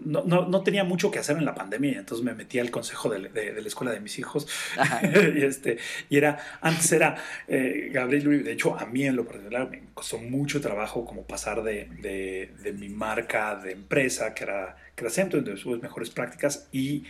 no, 0.05 0.23
no, 0.25 0.47
no, 0.47 0.63
tenía 0.63 0.83
mucho 0.83 1.09
que 1.09 1.19
hacer 1.19 1.37
en 1.37 1.45
la 1.45 1.55
pandemia, 1.55 1.99
entonces 1.99 2.25
me 2.25 2.33
metí 2.33 2.59
al 2.59 2.69
consejo 2.69 3.09
de, 3.09 3.29
de, 3.29 3.61
la 3.61 3.67
escuela 3.67 3.93
de 3.93 4.01
mis 4.01 4.19
hijos. 4.19 4.47
y, 5.35 5.43
este, 5.43 5.77
y 6.09 6.17
era, 6.17 6.37
antes 6.61 6.91
era 6.91 7.15
eh, 7.47 7.89
Gabriel, 7.93 8.43
de 8.43 8.51
hecho, 8.51 8.77
a 8.77 8.85
mí 8.85 9.05
en 9.05 9.15
lo 9.15 9.25
particular 9.25 9.69
me 9.69 9.83
costó 9.93 10.17
mucho 10.17 10.59
trabajo 10.59 11.05
como 11.05 11.23
pasar 11.23 11.63
de, 11.63 12.49
de 12.61 12.73
mi 12.73 12.89
marca 12.89 13.55
de 13.55 13.71
empresa, 13.71 14.33
que 14.33 14.43
era, 14.43 14.75
que 14.95 15.03
era 15.03 15.09
Centro, 15.09 15.39
entonces 15.39 15.65
mejores 15.81 16.09
prácticas, 16.09 16.67
y 16.71 17.03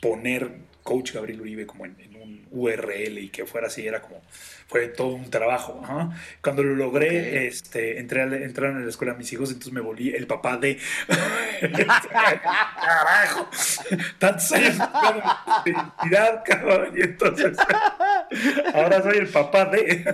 poner 0.00 0.50
coach 0.82 1.12
Gabriel 1.12 1.40
Uribe 1.40 1.66
como 1.66 1.84
en, 1.84 1.96
un 2.20 2.46
URL 2.50 3.18
y 3.18 3.28
que 3.28 3.44
fuera 3.44 3.66
así, 3.66 3.86
era 3.86 4.00
como, 4.00 4.22
fue 4.68 4.88
todo 4.88 5.08
un 5.08 5.30
trabajo. 5.30 5.82
Cuando 6.42 6.62
lo 6.62 6.74
logré, 6.74 7.46
este, 7.46 7.98
entré 8.00 8.22
a, 8.22 8.24
entraron 8.24 8.78
a 8.78 8.80
la 8.80 8.88
escuela 8.88 9.14
mis 9.14 9.32
hijos, 9.32 9.50
entonces 9.50 9.72
me 9.72 9.80
volví 9.80 10.10
el 10.10 10.26
papá 10.26 10.56
de... 10.56 10.78
Carajo, 12.80 13.50
tantos 14.18 14.50
años 14.52 14.78
de 15.64 15.70
identidad, 15.70 16.42
cabrón, 16.44 16.94
y 16.96 17.02
entonces... 17.02 17.56
Ahora 18.74 19.02
soy 19.02 19.18
el 19.18 19.28
papá 19.28 19.66
de... 19.66 20.04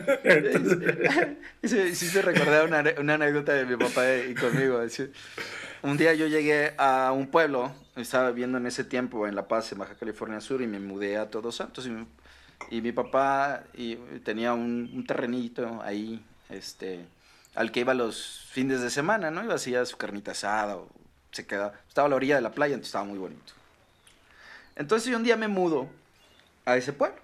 sí, 1.63 1.95
sí, 1.95 2.07
se 2.09 2.23
recordaba 2.23 2.65
una, 2.65 2.85
una, 2.99 3.15
anécdota 3.15 3.53
de 3.55 3.65
mi 3.65 3.77
papá 3.77 4.03
y 4.29 4.35
conmigo. 4.35 4.81
Un 5.85 5.99
día 5.99 6.15
yo 6.15 6.27
llegué 6.27 6.73
a 6.79 7.13
un 7.13 7.27
pueblo 7.27 7.71
estaba 7.95 8.31
viviendo 8.31 8.57
en 8.57 8.67
ese 8.67 8.85
tiempo 8.85 9.27
en 9.27 9.35
La 9.35 9.49
Paz, 9.49 9.71
en 9.71 9.79
Baja 9.79 9.95
California 9.97 10.41
Sur, 10.41 10.63
y 10.63 10.67
me 10.67 10.81
mudé 10.81 11.19
a 11.19 11.29
Todos 11.29 11.57
Santos. 11.57 11.87
Y, 12.71 12.81
mi 12.81 12.91
papá 12.91 13.65
tenía 14.25 14.55
un, 14.55 15.05
terrenito 15.07 15.83
ahí, 15.83 16.25
este, 16.49 17.05
al 17.55 17.71
que 17.71 17.81
iba 17.81 17.93
los 17.93 18.49
fines 18.51 18.81
de 18.81 18.89
semana, 18.89 19.31
¿no? 19.31 19.45
Iba 19.45 19.57
hacía 19.57 19.85
su 19.85 19.99
carnita 19.99 20.31
asada, 20.31 20.79
se 21.33 21.47
quedaba, 21.47 21.75
estaba 21.87 22.07
a 22.07 22.09
la 22.09 22.17
orilla 22.17 22.37
de 22.37 22.41
la 22.41 22.53
playa, 22.53 22.73
entonces 22.73 22.89
estaba 22.89 23.05
muy 23.05 23.19
bonito. 23.19 23.53
Entonces 24.77 25.11
yo 25.11 25.19
un 25.19 25.25
día 25.25 25.37
me 25.37 25.49
mudo 25.49 25.91
a 26.65 26.79
ese 26.79 26.95
pueblo, 26.95 27.21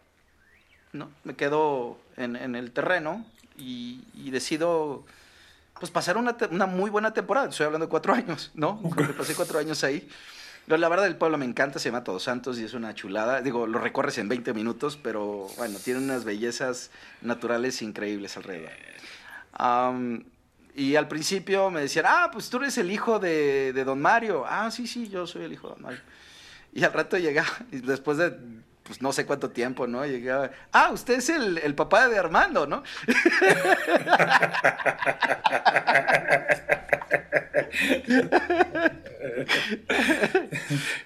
¿no? 0.93 1.11
Me 1.25 1.35
quedo 1.35 1.97
en, 2.19 2.37
en 2.37 2.55
el 2.55 2.73
terreno 2.73 3.25
y, 3.57 4.05
y 4.13 4.31
decido 4.31 5.07
pues 5.81 5.91
pasar 5.91 6.17
una, 6.17 6.37
una, 6.51 6.67
muy 6.67 6.91
buena 6.91 7.13
temporada. 7.13 7.49
Estoy 7.49 7.67
hablando 7.67 7.87
de 7.87 7.91
cuatro 7.91 8.15
años, 8.15 8.53
¿no? 8.55 8.81
pasé 9.19 9.35
cuatro 9.35 9.59
años 9.59 9.83
ahí 9.83 10.09
la 10.79 10.89
verdad 10.89 11.05
del 11.05 11.17
pueblo 11.17 11.39
me 11.39 11.45
encanta, 11.45 11.79
se 11.79 11.89
llama 11.89 12.05
Todos 12.05 12.23
Santos 12.25 12.59
y 12.59 12.65
es 12.65 12.75
una 12.75 12.95
chulada. 12.95 13.41
Digo, 13.41 13.67
lo 13.67 13.79
recorres 13.79 14.19
en 14.19 14.29
20 14.29 14.55
minutos, 14.55 14.99
pero 15.03 15.49
bueno, 15.57 15.79
tiene 15.79 16.01
unas 16.01 16.25
bellezas 16.25 16.91
naturales 17.23 17.83
increíbles 17.83 18.37
alrededor. 18.37 18.71
y 20.75 20.97
al 20.97 21.09
principio 21.09 21.71
me 21.71 21.81
decían, 21.81 22.05
ah, 22.09 22.31
pues 22.33 22.51
tú 22.51 22.59
eres 22.59 22.79
el 22.79 22.91
hijo 22.91 23.19
de, 23.19 23.73
de, 23.73 23.85
Don 23.85 24.01
Mario. 24.01 24.45
Ah, 24.47 24.71
sí, 24.71 24.87
sí, 24.87 25.09
yo 25.09 25.27
soy 25.27 25.45
el 25.45 25.53
hijo 25.53 25.69
de 25.69 25.75
Don 25.75 25.83
Mario. 25.83 26.01
Y 26.73 26.85
al 26.85 26.93
rato 26.93 27.19
llegaba, 27.19 27.49
y 27.73 27.81
después 27.81 28.19
de 28.19 28.37
pues 28.91 29.01
no 29.01 29.13
sé 29.13 29.25
cuánto 29.25 29.51
tiempo, 29.51 29.87
¿no? 29.87 30.05
Llegaba, 30.05 30.51
ah, 30.73 30.91
usted 30.93 31.19
es 31.19 31.29
el, 31.29 31.59
el 31.59 31.77
papá 31.77 32.09
de 32.09 32.19
Armando, 32.19 32.67
¿no? 32.67 32.83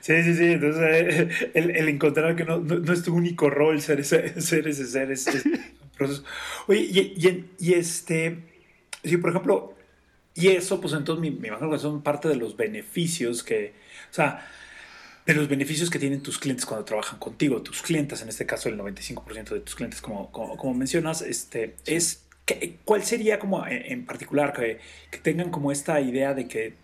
Sí, 0.00 0.22
sí, 0.22 0.34
sí. 0.34 0.44
Entonces, 0.44 0.80
eh, 0.82 1.50
el, 1.52 1.88
encontrar 1.90 2.34
que 2.36 2.46
no, 2.46 2.58
no, 2.58 2.90
es 2.90 3.02
tu 3.02 3.14
único 3.14 3.50
rol 3.50 3.82
ser 3.82 4.00
ese 4.00 4.40
ser, 4.40 4.66
ese 4.66 4.86
ser, 4.86 5.10
ese, 5.10 5.42
proceso. 5.98 6.24
Oye, 6.66 6.80
y, 6.80 7.44
y, 7.58 7.74
este, 7.74 8.38
sí, 9.04 9.18
por 9.18 9.28
ejemplo, 9.28 9.74
y 10.34 10.48
eso, 10.48 10.80
pues 10.80 10.94
entonces 10.94 11.20
me, 11.20 11.38
me 11.38 11.48
imagino 11.48 11.70
que 11.70 11.78
son 11.78 12.02
parte 12.02 12.28
de 12.28 12.36
los 12.36 12.56
beneficios 12.56 13.44
que, 13.44 13.74
o 14.10 14.14
sea, 14.14 14.48
de 15.26 15.34
los 15.34 15.48
beneficios 15.48 15.88
que 15.88 15.98
tienen 15.98 16.22
tus 16.22 16.38
clientes 16.38 16.66
cuando 16.66 16.84
trabajan 16.84 17.18
contigo, 17.18 17.62
tus 17.62 17.82
clientes, 17.82 18.20
en 18.22 18.28
este 18.28 18.44
caso 18.44 18.68
el 18.68 18.78
95% 18.78 19.50
de 19.50 19.60
tus 19.60 19.74
clientes, 19.74 20.00
como, 20.00 20.30
como, 20.30 20.74
mencionas, 20.74 21.22
este, 21.22 21.76
es 21.86 22.24
¿cuál 22.84 23.02
sería 23.04 23.38
como 23.38 23.66
en, 23.66 24.04
particular 24.04 24.52
que, 24.52 24.78
que, 25.10 25.18
tengan 25.18 25.50
como 25.50 25.72
esta 25.72 26.00
idea 26.00 26.34
de 26.34 26.46
que, 26.46 26.74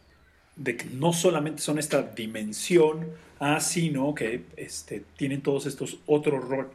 de 0.56 0.76
que 0.76 0.86
no 0.86 1.12
solamente 1.12 1.60
son 1.60 1.78
esta 1.78 2.02
dimensión, 2.02 3.10
ah, 3.40 3.60
sino 3.60 4.14
que 4.14 4.44
este, 4.56 5.04
tienen 5.16 5.42
todos 5.42 5.66
estos 5.66 5.98
otros 6.06 6.42
roles 6.48 6.72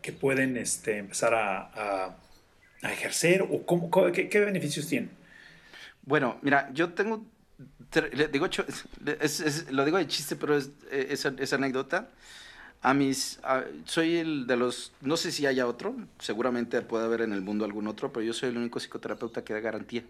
que 0.00 0.12
pueden 0.12 0.56
este, 0.56 0.98
empezar 0.98 1.34
a, 1.34 2.14
a, 2.82 2.92
ejercer 2.92 3.42
o 3.42 3.64
cómo, 3.64 3.90
qué, 4.12 4.28
qué 4.28 4.40
beneficios 4.40 4.88
tienen? 4.88 5.10
Bueno, 6.04 6.38
mira, 6.42 6.70
yo 6.72 6.94
tengo 6.94 7.24
digo, 8.00 8.48
lo 9.70 9.84
digo 9.84 9.98
de 9.98 10.06
chiste, 10.08 10.36
pero 10.36 10.56
es, 10.56 10.70
esa, 10.90 11.56
anécdota. 11.56 12.08
A 12.84 12.94
mis, 12.94 13.38
soy 13.84 14.16
el 14.16 14.46
de 14.46 14.56
los, 14.56 14.92
no 15.02 15.16
sé 15.16 15.30
si 15.30 15.46
haya 15.46 15.68
otro, 15.68 15.94
seguramente 16.18 16.82
puede 16.82 17.04
haber 17.04 17.20
en 17.20 17.32
el 17.32 17.40
mundo 17.40 17.64
algún 17.64 17.86
otro, 17.86 18.12
pero 18.12 18.24
yo 18.24 18.32
soy 18.32 18.48
el 18.48 18.56
único 18.56 18.80
psicoterapeuta 18.80 19.44
que 19.44 19.52
da 19.52 19.60
garantía. 19.60 20.02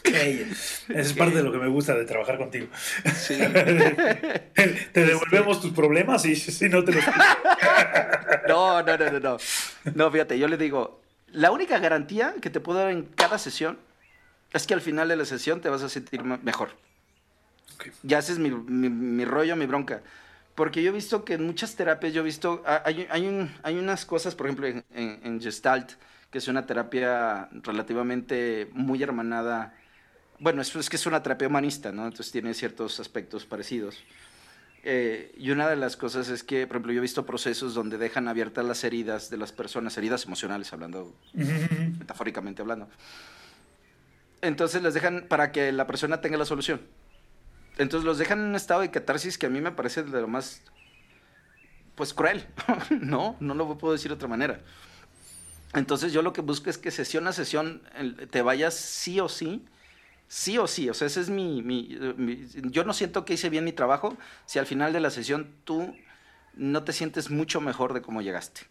Okay. 0.00 0.50
Es 0.88 1.12
parte 1.12 1.36
de 1.36 1.42
lo 1.42 1.52
que 1.52 1.58
me 1.58 1.68
gusta 1.68 1.94
de 1.94 2.04
trabajar 2.04 2.38
contigo. 2.38 2.68
te 4.92 5.04
devolvemos 5.04 5.60
tus 5.60 5.72
problemas 5.72 6.24
y 6.24 6.36
si 6.36 6.68
no 6.68 6.84
te 6.84 6.92
los... 6.92 7.04
no, 8.48 8.82
no, 8.82 8.96
no, 8.96 9.10
no, 9.10 9.20
no. 9.20 9.36
No, 9.94 10.10
fíjate, 10.10 10.38
yo 10.38 10.48
le 10.48 10.56
digo, 10.56 11.02
la 11.32 11.50
única 11.50 11.78
garantía 11.78 12.34
que 12.40 12.48
te 12.48 12.60
puedo 12.60 12.78
dar 12.78 12.90
en 12.90 13.04
cada 13.04 13.38
sesión 13.38 13.78
es 14.56 14.66
que 14.66 14.74
al 14.74 14.80
final 14.80 15.08
de 15.08 15.16
la 15.16 15.24
sesión 15.24 15.60
te 15.60 15.68
vas 15.68 15.82
a 15.82 15.88
sentir 15.88 16.22
mejor. 16.24 16.70
Ya 18.02 18.18
ese 18.18 18.32
es 18.32 18.38
mi, 18.38 18.50
mi, 18.50 19.24
rollo, 19.24 19.56
mi 19.56 19.66
bronca. 19.66 20.02
Porque 20.54 20.82
yo 20.82 20.90
he 20.90 20.94
visto 20.94 21.24
que 21.24 21.34
en 21.34 21.44
muchas 21.46 21.76
terapias, 21.76 22.12
yo 22.12 22.22
he 22.22 22.24
visto, 22.24 22.62
hay, 22.66 23.06
hay, 23.10 23.26
un, 23.26 23.50
hay 23.62 23.76
unas 23.78 24.06
cosas, 24.06 24.34
por 24.34 24.46
ejemplo, 24.46 24.66
en, 24.66 24.84
en, 24.90 25.40
Gestalt, 25.40 25.92
que 26.30 26.38
es 26.38 26.48
una 26.48 26.64
terapia 26.64 27.48
relativamente 27.62 28.70
muy 28.72 29.02
hermanada. 29.02 29.74
Bueno, 30.38 30.62
es, 30.62 30.74
es 30.74 30.88
que 30.88 30.96
es 30.96 31.06
una 31.06 31.22
terapia 31.22 31.48
humanista, 31.48 31.92
¿no? 31.92 32.04
Entonces 32.04 32.32
tiene 32.32 32.54
ciertos 32.54 32.98
aspectos 33.00 33.44
parecidos. 33.44 34.02
Eh, 34.82 35.34
y 35.36 35.50
una 35.50 35.68
de 35.68 35.76
las 35.76 35.96
cosas 35.96 36.28
es 36.28 36.42
que, 36.42 36.66
por 36.66 36.76
ejemplo, 36.76 36.92
yo 36.92 36.98
he 36.98 37.02
visto 37.02 37.26
procesos 37.26 37.74
donde 37.74 37.98
dejan 37.98 38.28
abiertas 38.28 38.64
las 38.64 38.84
heridas 38.84 39.28
de 39.28 39.36
las 39.36 39.52
personas, 39.52 39.98
heridas 39.98 40.24
emocionales, 40.24 40.72
hablando, 40.72 41.14
metafóricamente 41.98 42.62
hablando 42.62 42.88
entonces 44.42 44.82
les 44.82 44.94
dejan 44.94 45.26
para 45.28 45.52
que 45.52 45.72
la 45.72 45.86
persona 45.86 46.20
tenga 46.20 46.36
la 46.36 46.44
solución. 46.44 46.80
Entonces 47.78 48.06
los 48.06 48.18
dejan 48.18 48.40
en 48.40 48.46
un 48.46 48.56
estado 48.56 48.80
de 48.80 48.90
catarsis 48.90 49.38
que 49.38 49.46
a 49.46 49.50
mí 49.50 49.60
me 49.60 49.72
parece 49.72 50.02
de 50.02 50.20
lo 50.20 50.28
más, 50.28 50.62
pues 51.94 52.14
cruel, 52.14 52.46
¿no? 52.90 53.36
No 53.40 53.54
lo 53.54 53.76
puedo 53.76 53.92
decir 53.92 54.10
de 54.10 54.14
otra 54.14 54.28
manera. 54.28 54.60
Entonces 55.74 56.12
yo 56.12 56.22
lo 56.22 56.32
que 56.32 56.40
busco 56.40 56.70
es 56.70 56.78
que 56.78 56.90
sesión 56.90 57.26
a 57.26 57.32
sesión 57.32 57.82
te 58.30 58.40
vayas 58.40 58.74
sí 58.74 59.20
o 59.20 59.28
sí, 59.28 59.66
sí 60.26 60.56
o 60.58 60.66
sí. 60.66 60.88
O 60.88 60.94
sea, 60.94 61.06
ese 61.06 61.20
es 61.20 61.28
mi, 61.28 61.62
mi, 61.62 61.98
Yo 62.70 62.84
no 62.84 62.94
siento 62.94 63.24
que 63.24 63.34
hice 63.34 63.50
bien 63.50 63.64
mi 63.64 63.72
trabajo 63.72 64.16
si 64.46 64.58
al 64.58 64.66
final 64.66 64.92
de 64.92 65.00
la 65.00 65.10
sesión 65.10 65.54
tú 65.64 65.94
no 66.54 66.82
te 66.84 66.92
sientes 66.94 67.30
mucho 67.30 67.60
mejor 67.60 67.92
de 67.92 68.00
cómo 68.00 68.22
llegaste, 68.22 68.62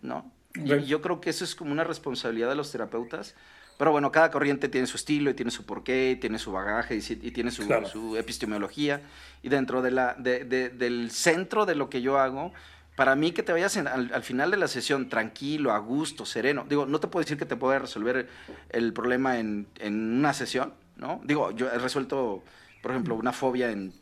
¿no? 0.00 0.32
Y 0.54 0.86
yo 0.86 1.02
creo 1.02 1.20
que 1.20 1.28
eso 1.28 1.44
es 1.44 1.54
como 1.54 1.72
una 1.72 1.84
responsabilidad 1.84 2.48
de 2.48 2.54
los 2.54 2.72
terapeutas 2.72 3.34
pero 3.78 3.90
bueno, 3.90 4.10
cada 4.10 4.30
corriente 4.30 4.68
tiene 4.68 4.86
su 4.86 4.96
estilo 4.96 5.30
y 5.30 5.34
tiene 5.34 5.50
su 5.50 5.64
porqué, 5.66 6.16
tiene 6.20 6.38
su 6.38 6.52
bagaje 6.52 6.96
y, 6.96 7.30
tiene 7.30 7.50
su, 7.50 8.16
epistemología. 8.16 9.02
Y 9.42 9.48
dentro 9.48 9.82
de 9.82 9.90
la, 9.90 10.14
del 10.14 11.10
centro 11.10 11.66
de 11.66 11.74
lo 11.74 11.90
que 11.90 12.00
yo 12.00 12.18
hago, 12.18 12.52
para 12.96 13.14
mí 13.14 13.32
que 13.32 13.42
te 13.42 13.52
vayas 13.52 13.76
al, 13.76 14.22
final 14.22 14.50
de 14.50 14.56
la 14.56 14.68
sesión 14.68 15.10
tranquilo, 15.10 15.72
a 15.72 15.78
gusto, 15.78 16.24
sereno. 16.24 16.64
Digo, 16.66 16.86
no 16.86 16.98
te 17.00 17.08
puedo 17.08 17.22
decir 17.22 17.36
que 17.36 17.44
te 17.44 17.56
pueda 17.56 17.78
resolver 17.78 18.28
el 18.70 18.92
problema 18.94 19.38
en, 19.38 19.66
una 19.82 20.32
sesión, 20.32 20.72
¿no? 20.96 21.20
Digo, 21.24 21.50
yo 21.50 21.70
he 21.70 21.78
resuelto, 21.78 22.42
por 22.80 22.92
ejemplo, 22.92 23.14
una 23.14 23.32
fobia 23.32 23.70
en 23.70 23.92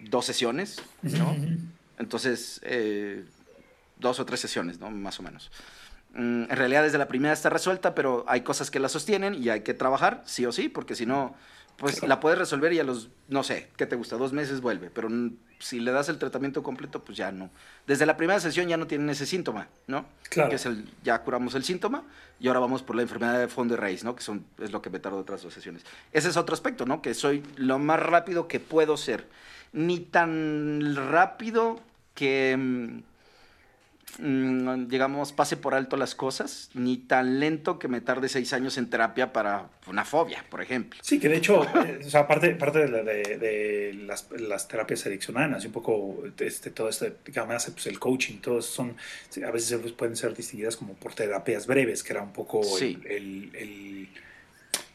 dos 0.00 0.26
sesiones, 0.26 0.82
¿no? 1.00 1.34
Entonces, 1.98 2.60
eh, 2.64 3.24
dos 3.98 4.20
o 4.20 4.26
tres 4.26 4.40
sesiones, 4.40 4.78
¿no? 4.78 4.90
Más 4.90 5.18
o 5.18 5.22
menos. 5.22 5.50
Mm, 6.16 6.44
en 6.44 6.56
realidad 6.56 6.82
desde 6.82 6.96
la 6.96 7.08
primera 7.08 7.34
está 7.34 7.50
resuelta, 7.50 7.94
pero 7.94 8.24
hay 8.26 8.40
cosas 8.40 8.70
que 8.70 8.80
la 8.80 8.88
sostienen 8.88 9.34
y 9.34 9.50
hay 9.50 9.60
que 9.60 9.74
trabajar, 9.74 10.22
sí 10.24 10.46
o 10.46 10.52
sí, 10.52 10.70
porque 10.70 10.94
si 10.94 11.04
no, 11.04 11.36
pues 11.76 12.02
la 12.02 12.20
puedes 12.20 12.38
resolver 12.38 12.72
y 12.72 12.78
a 12.78 12.84
los, 12.84 13.10
no 13.28 13.42
sé, 13.42 13.68
¿qué 13.76 13.84
te 13.84 13.96
gusta? 13.96 14.16
Dos 14.16 14.32
meses 14.32 14.62
vuelve, 14.62 14.88
pero 14.88 15.10
si 15.58 15.78
le 15.78 15.92
das 15.92 16.08
el 16.08 16.18
tratamiento 16.18 16.62
completo, 16.62 17.04
pues 17.04 17.18
ya 17.18 17.32
no. 17.32 17.50
Desde 17.86 18.06
la 18.06 18.16
primera 18.16 18.40
sesión 18.40 18.66
ya 18.66 18.78
no 18.78 18.86
tienen 18.86 19.10
ese 19.10 19.26
síntoma, 19.26 19.68
¿no? 19.86 20.06
Claro. 20.30 20.48
Que 20.48 20.56
es 20.56 20.64
el, 20.64 20.88
ya 21.04 21.20
curamos 21.22 21.54
el 21.54 21.64
síntoma 21.64 22.04
y 22.40 22.48
ahora 22.48 22.60
vamos 22.60 22.82
por 22.82 22.96
la 22.96 23.02
enfermedad 23.02 23.38
de 23.38 23.48
fondo 23.48 23.74
de 23.74 23.80
raíz, 23.80 24.02
¿no? 24.02 24.16
Que 24.16 24.22
son, 24.22 24.46
es 24.58 24.72
lo 24.72 24.80
que 24.80 24.88
me 24.88 25.00
tardo 25.00 25.18
otras 25.18 25.42
dos 25.42 25.52
sesiones. 25.52 25.84
Ese 26.12 26.30
es 26.30 26.38
otro 26.38 26.54
aspecto, 26.54 26.86
¿no? 26.86 27.02
Que 27.02 27.12
soy 27.12 27.42
lo 27.56 27.78
más 27.78 28.00
rápido 28.00 28.48
que 28.48 28.58
puedo 28.58 28.96
ser. 28.96 29.26
Ni 29.74 30.00
tan 30.00 30.96
rápido 31.10 31.78
que 32.14 32.56
Mm, 32.56 33.02
digamos, 34.18 35.32
pase 35.32 35.56
por 35.56 35.74
alto 35.74 35.96
las 35.96 36.14
cosas, 36.14 36.70
ni 36.74 36.96
tan 36.96 37.40
lento 37.40 37.78
que 37.78 37.88
me 37.88 38.00
tarde 38.00 38.28
seis 38.28 38.52
años 38.52 38.78
en 38.78 38.88
terapia 38.88 39.32
para 39.32 39.68
una 39.86 40.04
fobia, 40.04 40.44
por 40.50 40.62
ejemplo. 40.62 40.98
Sí, 41.02 41.18
que 41.18 41.28
de 41.28 41.36
hecho, 41.36 41.64
eh, 41.84 42.00
o 42.04 42.10
sea, 42.10 42.26
parte, 42.26 42.54
parte 42.54 42.86
de, 42.86 43.02
de, 43.02 43.94
las, 44.06 44.28
las, 44.30 44.68
terapias 44.68 45.06
adiccionales, 45.06 45.64
un 45.64 45.72
poco 45.72 46.24
este, 46.38 46.70
todo 46.70 46.88
esto, 46.88 47.06
además 47.36 47.70
pues, 47.70 47.86
el 47.86 47.98
coaching, 47.98 48.38
todos 48.38 48.66
son, 48.66 48.96
a 49.46 49.50
veces 49.50 49.92
pueden 49.92 50.16
ser 50.16 50.34
distinguidas 50.34 50.76
como 50.76 50.94
por 50.94 51.14
terapias 51.14 51.66
breves, 51.66 52.02
que 52.02 52.12
era 52.12 52.22
un 52.22 52.32
poco 52.32 52.62
el, 52.78 53.50
el 53.54 54.08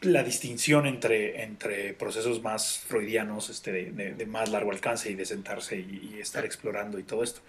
la 0.02 0.22
distinción 0.22 0.86
entre, 0.86 1.42
entre 1.42 1.94
procesos 1.94 2.42
más 2.42 2.78
freudianos 2.78 3.50
este, 3.50 3.92
de, 3.92 4.26
más 4.26 4.50
largo 4.50 4.70
alcance 4.70 5.10
y 5.10 5.14
de 5.14 5.24
sentarse 5.24 5.78
y, 5.78 6.18
estar 6.20 6.44
explorando 6.44 6.98
y 6.98 7.02
todo 7.02 7.22
esto. 7.22 7.40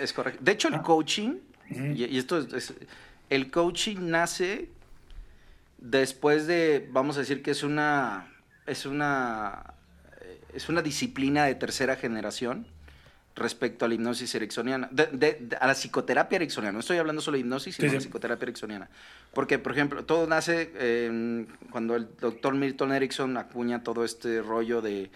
Es 0.00 0.12
correcto. 0.12 0.40
De 0.42 0.52
hecho, 0.52 0.68
el 0.68 0.74
ah. 0.74 0.82
coaching, 0.82 1.36
y, 1.70 2.18
esto 2.18 2.38
es, 2.38 2.74
el 3.30 3.50
coaching 3.50 3.96
nace 4.00 4.68
después 5.78 6.46
de, 6.46 6.88
vamos 6.90 7.16
a 7.16 7.20
decir 7.20 7.42
que 7.42 7.50
es 7.50 7.62
una, 7.62 8.32
es 8.66 8.86
una, 8.86 9.74
es 10.54 10.68
una 10.68 10.82
disciplina 10.82 11.44
de 11.44 11.54
tercera 11.54 11.96
generación 11.96 12.66
respecto 13.38 13.84
a 13.84 13.88
la 13.88 13.94
hipnosis 13.94 14.34
ericksoniana, 14.34 14.90
a 15.60 15.66
la 15.66 15.74
psicoterapia 15.74 16.36
ericksoniana. 16.36 16.72
No 16.72 16.80
estoy 16.80 16.98
hablando 16.98 17.22
solo 17.22 17.36
de 17.36 17.40
hipnosis, 17.40 17.76
sino 17.76 17.88
de 17.88 17.94
la 17.94 18.00
psicoterapia 18.00 18.44
ericksoniana. 18.44 18.88
Porque, 19.32 19.58
por 19.58 19.72
ejemplo, 19.72 20.04
todo 20.04 20.26
nace 20.26 20.70
cuando 21.70 21.96
el 21.96 22.08
doctor 22.20 22.54
Milton 22.54 22.92
Erickson 22.92 23.36
acuña 23.36 23.82
todo 23.82 24.04
este 24.04 24.42
rollo 24.42 24.82
de, 24.82 25.10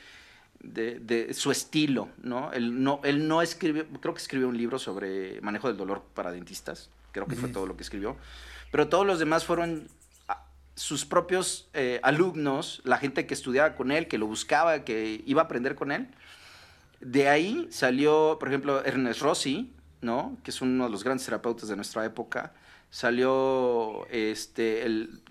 su 1.33 1.50
estilo, 1.50 2.09
¿no? 2.23 2.52
Él, 2.52 2.83
¿no? 2.83 3.00
él 3.05 3.29
no 3.29 3.43
escribió, 3.43 3.87
creo 4.00 4.14
que 4.14 4.21
escribió 4.21 4.49
un 4.49 4.57
libro 4.57 4.79
sobre 4.79 5.41
manejo 5.41 5.69
del 5.69 5.76
dolor 5.76 6.02
para 6.14 6.31
dentistas, 6.31 6.91
creo 7.11 7.26
que 7.26 7.37
fue 7.37 7.49
todo 7.49 7.67
lo 7.67 7.76
que 7.76 7.83
escribió, 7.83 8.17
pero 8.71 8.88
todos 8.88 9.07
los 9.07 9.19
demás 9.19 9.45
fueron 9.45 9.88
ah, 10.29 10.47
sus 10.75 11.05
propios 11.05 11.69
eh, 11.75 12.00
alumnos, 12.02 12.81
la 12.85 12.99
gente 12.99 13.26
que 13.26 13.35
estudiaba 13.35 13.75
con 13.75 13.91
él, 13.91 14.09
que 14.09 14.19
lo 14.19 14.26
buscaba, 14.26 14.85
que 14.85 15.23
iba 15.26 15.43
a 15.43 15.45
aprender 15.47 15.75
con 15.75 15.91
él, 15.91 16.09
de 17.02 17.28
ahí 17.28 17.68
salió, 17.71 18.37
por 18.38 18.49
ejemplo, 18.49 18.85
Ernest 18.85 19.21
Rossi, 19.21 19.73
¿no? 20.00 20.37
Que 20.42 20.50
es 20.50 20.61
uno 20.62 20.85
de 20.85 20.90
los 20.90 21.04
grandes 21.04 21.25
terapeutas 21.25 21.68
de 21.68 21.76
nuestra 21.76 22.04
época. 22.04 22.52
Salió, 22.90 24.06
este, 24.11 24.85
el, 24.85 25.23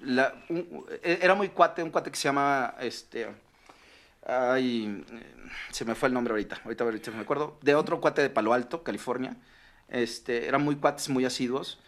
e, 1.04 1.20
era 1.22 1.36
muy 1.36 1.50
cuate, 1.50 1.84
un 1.84 1.92
cuate 1.92 2.12
que 2.12 2.18
se 2.18 2.24
llama, 2.24 2.76
este, 2.80 3.28
ay, 4.26 5.06
se 5.72 5.86
me 5.86 5.96
fue 5.96 6.08
el 6.10 6.14
nombre 6.14 6.32
ahorita, 6.34 6.62
ahorita, 6.64 6.84
ahorita 6.84 7.12
me 7.12 7.22
acuerdo, 7.22 7.58
de 7.62 7.76
otro 7.76 8.02
cuate 8.02 8.22
de 8.22 8.30
Palo 8.30 8.54
Alto, 8.54 8.84
California. 8.84 9.38
Este, 9.88 10.48
eran 10.48 10.64
muy 10.64 10.76
cuates, 10.76 11.10
muy 11.10 11.26
asiduos. 11.26 11.80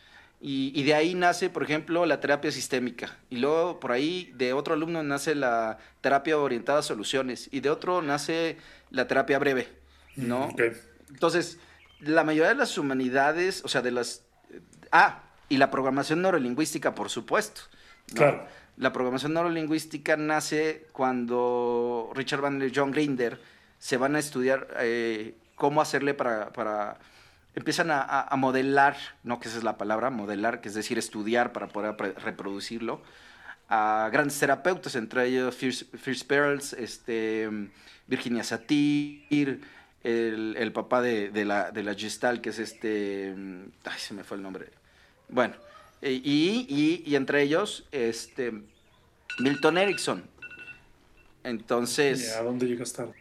Y, 0.46 0.74
y, 0.76 0.84
de 0.84 0.94
ahí 0.94 1.16
nace, 1.16 1.50
por 1.50 1.64
ejemplo, 1.64 2.06
la 2.06 2.20
terapia 2.20 2.52
sistémica. 2.52 3.18
Y 3.30 3.38
luego 3.38 3.80
por 3.80 3.94
ahí 3.94 4.34
de 4.36 4.52
otro 4.52 4.74
alumno 4.74 5.02
nace 5.02 5.36
la 5.36 5.78
terapia 6.02 6.38
orientada 6.38 6.80
a 6.80 6.82
soluciones. 6.82 7.48
Y 7.54 7.62
de 7.62 7.70
otro 7.70 8.02
nace 8.02 8.58
la 8.90 9.08
terapia 9.08 9.40
breve, 9.40 9.70
¿no? 10.18 10.50
Mm, 10.50 11.14
Entonces, 11.14 11.60
la 12.02 12.26
mayoría 12.26 12.50
de 12.50 12.56
las 12.56 12.78
humanidades, 12.78 13.64
o 13.64 13.70
sea, 13.70 13.82
de 13.82 13.92
las... 13.92 14.24
Ah, 14.92 15.24
y 15.48 15.56
la 15.56 15.72
programación 15.72 16.22
neurolingüística, 16.22 16.94
por 16.94 17.10
supuesto. 17.10 17.62
Claro. 18.14 18.46
La 18.76 18.92
programación 18.92 19.34
neurolingüística 19.34 20.18
nace 20.18 20.88
cuando 20.92 22.12
Richard 22.16 22.42
Van 22.42 22.60
der 22.60 22.72
John 22.76 22.92
Grinder 22.92 23.40
se 23.80 23.96
van 23.96 24.18
a 24.18 24.20
estudiar 24.20 24.68
eh, 24.80 25.36
cómo 25.56 25.82
hacerle 25.82 26.14
para, 26.14 26.52
para 26.52 26.98
empiezan 27.56 27.92
a, 27.92 28.02
a, 28.02 28.36
modelar, 28.36 28.98
no 29.24 29.40
que 29.40 29.48
esa 29.48 29.58
es 29.58 29.64
la 29.64 29.78
palabra, 29.78 30.10
modelar, 30.10 30.62
que 30.62 30.70
es 30.70 30.76
decir, 30.76 30.98
estudiar 30.98 31.54
para 31.54 31.68
poder 31.68 31.96
reproducirlo, 32.24 33.02
a 33.70 34.10
grandes 34.12 34.40
terapeutas, 34.40 34.96
entre 34.96 35.28
ellos 35.28 35.56
Fierce, 35.56 36.26
Pearls, 36.26 36.74
este, 36.74 37.50
Virginia 38.08 38.44
Satir, 38.44 39.62
el, 40.04 40.56
el 40.58 40.72
papá 40.74 41.02
de, 41.02 41.30
de, 41.30 41.46
la, 41.46 41.72
de 41.72 41.84
la 41.84 41.94
Gestal, 41.94 42.42
que 42.42 42.50
es 42.50 42.60
este, 42.60 43.34
ay, 43.86 44.00
se 44.00 44.14
me 44.14 44.24
fue 44.24 44.38
el 44.38 44.44
nombre. 44.44 44.70
Bueno, 45.30 45.56
y, 46.02 46.68
y, 46.68 47.04
y 47.06 47.16
entre 47.16 47.42
ellos, 47.42 47.88
este, 47.92 48.64
Milton 49.40 49.78
Erickson. 49.78 50.24
Entonces... 51.44 52.36
¿A 52.36 52.44
dónde 52.44 52.68
llegas 52.68 52.94
tarde? 52.94 53.14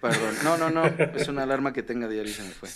Perdón, 0.00 0.34
no, 0.44 0.56
no, 0.56 0.70
no, 0.70 0.84
es 0.84 1.28
una 1.28 1.42
alarma 1.42 1.72
que 1.72 1.82
tenga 1.82 2.08
diario 2.08 2.30
y 2.30 2.34
se 2.34 2.42
me 2.42 2.50
fue. 2.50 2.68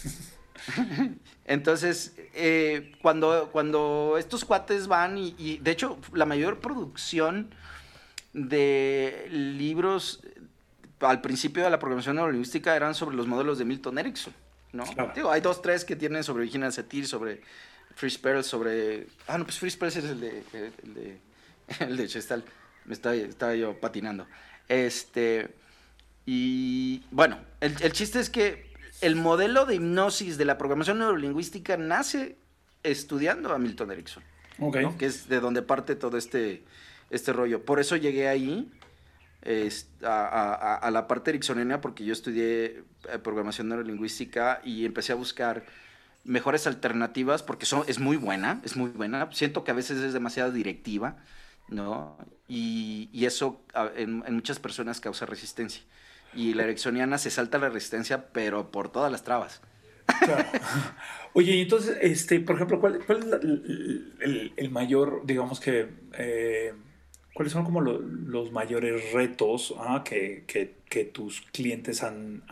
Entonces, 1.44 2.14
eh, 2.35 2.92
cuando, 3.03 3.51
cuando 3.53 4.16
estos 4.18 4.44
cuates 4.44 4.87
van 4.87 5.18
y, 5.18 5.59
de 5.59 5.70
hecho, 5.70 5.98
la 6.12 6.27
mayor 6.27 6.61
producción 6.61 7.55
de 8.33 9.27
libros 9.31 10.20
al 11.01 11.20
principio 11.20 11.64
de 11.64 11.70
la 11.70 11.79
programación 11.79 12.16
neurolingüística 12.16 12.77
eran 12.77 12.94
sobre 12.94 13.16
los 13.16 13.27
modelos 13.27 13.59
de 13.59 13.64
Milton 13.64 13.98
Erickson, 13.98 14.33
¿no? 14.72 14.85
hay 15.31 15.40
dos, 15.40 15.61
tres 15.61 15.85
que 15.85 15.96
tienen 15.96 16.22
sobre 16.22 16.44
Virginia 16.44 16.70
Satir, 16.70 17.07
sobre 17.07 17.42
Fritz 17.96 18.18
Perls, 18.18 18.46
sobre... 18.46 19.09
Ah, 19.27 19.37
no, 19.37 19.44
pues 19.44 19.59
Fritz 19.59 19.77
Perls 19.77 19.96
es 19.96 20.05
el 20.05 20.20
de... 20.20 20.44
El 20.83 20.94
de, 20.94 21.18
el 21.81 21.96
de 21.96 22.09
Chestal. 22.09 22.44
Me 22.85 22.94
estaba, 22.94 23.14
estaba, 23.14 23.55
yo 23.55 23.79
patinando. 23.79 24.27
Este... 24.68 25.55
Y 26.25 27.03
bueno, 27.11 27.37
el, 27.61 27.75
el 27.83 27.92
chiste 27.92 28.20
es 28.20 28.31
que 28.31 28.71
el 29.02 29.16
modelo 29.16 29.66
de 29.66 29.74
hipnosis 29.74 30.38
de 30.38 30.44
la 30.44 30.56
programación 30.56 30.98
neurolingüística 30.98 31.76
nace 31.76 32.36
estudiando 32.82 33.52
a 33.52 33.58
Milton 33.58 33.90
Erickson. 33.90 34.22
Que 34.96 35.06
es 35.06 35.28
de 35.28 35.40
donde 35.40 35.62
parte 35.62 35.96
todo 35.96 36.16
este, 36.16 36.62
este 37.10 37.32
rollo. 37.32 37.64
Por 37.64 37.80
eso 37.80 37.96
llegué 37.96 38.28
ahí 38.28 38.70
a, 40.04 40.88
la 40.92 41.08
parte 41.08 41.30
ericksoniana, 41.30 41.80
porque 41.80 42.04
yo 42.04 42.12
estudié 42.12 42.84
eh, 43.12 43.18
programación 43.22 43.68
neurolingüística 43.68 44.60
y 44.64 44.84
empecé 44.84 45.12
a 45.12 45.16
buscar 45.16 45.64
mejores 46.22 46.68
alternativas, 46.68 47.42
porque 47.42 47.66
son, 47.66 47.82
es 47.88 47.98
muy 47.98 48.16
buena, 48.16 48.60
es 48.64 48.76
muy 48.76 48.90
buena. 48.90 49.28
Siento 49.32 49.64
que 49.64 49.72
a 49.72 49.74
veces 49.74 49.98
es 49.98 50.12
demasiado 50.12 50.52
directiva, 50.52 51.16
¿no? 51.68 52.16
Y, 52.46 53.10
eso 53.24 53.64
en, 53.96 54.22
en 54.26 54.34
muchas 54.34 54.60
personas 54.60 55.00
causa 55.00 55.26
resistencia 55.26 55.82
y 56.34 56.54
la 56.54 56.64
ericksoniana 56.64 57.18
se 57.18 57.30
salta 57.30 57.58
la 57.58 57.68
resistencia, 57.68 58.26
pero 58.32 58.70
por 58.70 58.90
todas 58.90 59.10
las 59.10 59.24
trabas. 59.24 59.60
Oye, 61.34 61.62
entonces, 61.62 61.96
este, 62.00 62.40
por 62.40 62.56
ejemplo, 62.56 62.80
¿cuál, 62.80 62.96
es 62.96 63.02
el, 64.56 64.70
mayor, 64.70 65.22
digamos 65.24 65.60
que, 65.60 65.88
eh, 66.18 66.74
cuáles 67.34 67.52
son 67.52 67.64
como 67.64 67.80
los 67.80 68.52
mayores 68.52 69.12
retos 69.12 69.74
ah, 69.78 70.04
que, 70.04 70.44
tus 71.12 71.40
clientes 71.52 72.02
han, 72.02 72.42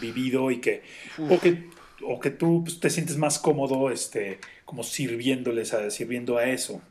vivido 0.00 0.50
y 0.50 0.60
que, 0.60 0.82
o 1.18 1.40
que, 1.40 1.70
o 2.02 2.20
que 2.20 2.30
tú 2.30 2.64
pues, 2.64 2.80
te 2.80 2.90
sientes 2.90 3.16
más 3.16 3.38
cómodo, 3.38 3.90
este, 3.90 4.38
como 4.64 4.82
sirviéndoles, 4.82 5.72
a, 5.72 5.90
sirviendo 5.90 6.36
a 6.36 6.44
eso? 6.46 6.82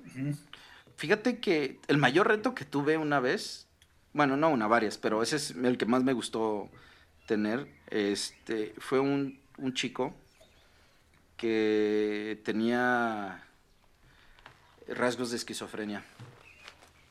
Fíjate 0.97 1.39
que 1.39 1.77
el 1.87 1.97
mayor 1.97 2.27
reto 2.27 2.55
que 2.55 2.65
tuve 2.65 2.97
una 2.97 3.19
vez 3.19 3.64
bueno, 4.15 4.37
no 4.37 4.49
una, 4.49 4.65
varias, 4.65 4.97
pero 4.97 5.21
ese 5.21 5.35
es 5.35 5.51
el 5.51 5.77
que 5.77 5.85
más 5.85 6.01
me 6.01 6.13
gustó 6.13 6.69
tener. 7.27 7.67
Este, 7.89 8.73
fue 8.77 9.01
un, 9.01 9.37
chico 9.73 10.13
que 11.35 12.41
tenía 12.45 13.43
rasgos 14.87 15.31
de 15.31 15.35
esquizofrenia. 15.35 16.05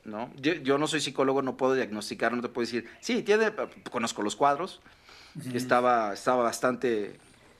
¿no? 0.03 0.31
Yo, 0.37 0.79
no 0.79 0.87
soy 0.87 0.99
psicólogo, 0.99 1.43
no 1.43 1.57
puedo 1.57 1.75
diagnosticar, 1.75 2.33
no 2.33 2.41
te 2.41 2.49
puedo 2.49 2.65
decir, 2.65 2.89
sí, 3.01 3.21
tiene, 3.21 3.51
conozco 3.91 4.23
los 4.23 4.35
cuadros, 4.35 4.81
estaba, 5.53 6.11
estaba 6.11 6.41
bastante 6.41 7.19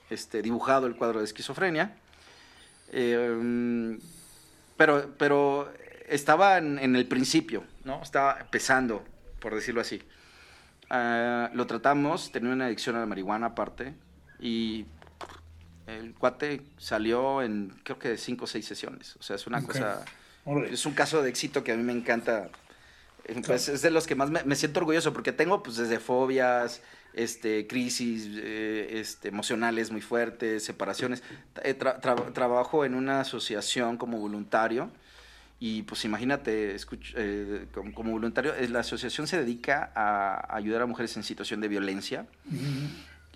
este, 0.09 0.41
dibujado 0.41 0.87
el 0.87 0.95
cuadro 0.95 1.19
de 1.19 1.25
esquizofrenia, 1.25 1.95
em, 2.91 3.99
pero, 4.75 5.13
pero 5.19 5.71
estaba 6.07 6.57
en, 6.57 6.79
en, 6.79 6.95
el 6.95 7.07
principio, 7.07 7.63
¿no? 7.83 8.01
estaba 8.01 8.39
empezando 8.39 9.03
por 9.45 9.53
decirlo 9.53 9.79
así. 9.79 10.01
Ah, 10.89 11.51
lo 11.53 11.67
tratamos, 11.67 12.31
tenía 12.31 12.51
una 12.51 12.65
adicción 12.65 12.95
a 12.95 13.01
la 13.01 13.05
marihuana 13.05 13.45
aparte, 13.45 13.93
y 14.39 14.87
el 15.85 16.15
cuate 16.15 16.63
salió 16.79 17.43
en 17.43 17.69
creo 17.83 17.99
que 17.99 18.17
cinco 18.17 18.45
o 18.45 18.47
seis 18.47 18.65
sesiones. 18.65 19.15
O 19.17 19.21
sea, 19.21 19.35
es 19.35 19.45
una 19.45 19.61
cosa. 19.61 20.03
Es 20.71 20.87
un 20.87 20.93
caso 20.93 21.21
de 21.21 21.29
éxito 21.29 21.63
que 21.63 21.73
a 21.73 21.77
mí 21.77 21.83
me 21.83 21.93
encanta. 21.93 22.49
Pues, 23.45 23.69
es 23.69 23.83
de 23.83 23.91
los 23.91 24.07
que 24.07 24.15
más 24.15 24.31
me, 24.31 24.55
siento 24.55 24.79
orgulloso 24.79 25.13
porque 25.13 25.31
tengo 25.31 25.61
pues 25.61 25.77
desde 25.77 25.99
fobias, 25.99 26.81
este, 27.13 27.67
crisis 27.67 28.27
eh, 28.37 28.99
este, 28.99 29.27
emocionales 29.27 29.91
muy 29.91 30.01
fuertes, 30.01 30.63
separaciones. 30.63 31.21
Eh, 31.63 31.75
trabajo 31.75 32.83
en 32.83 32.95
una 32.95 33.19
asociación 33.19 33.97
como 33.97 34.17
voluntario 34.17 34.89
y 35.59 35.83
pues 35.83 36.03
imagínate, 36.05 36.75
eh, 37.15 37.67
como, 37.93 38.11
voluntario, 38.11 38.53
eh, 38.55 38.67
la 38.67 38.79
asociación 38.79 39.27
se 39.27 39.37
dedica 39.37 39.91
a 39.95 40.55
ayudar 40.55 40.81
a 40.81 40.85
mujeres 40.85 41.15
en 41.15 41.23
situación 41.23 41.61
de 41.61 41.67
violencia. 41.67 42.27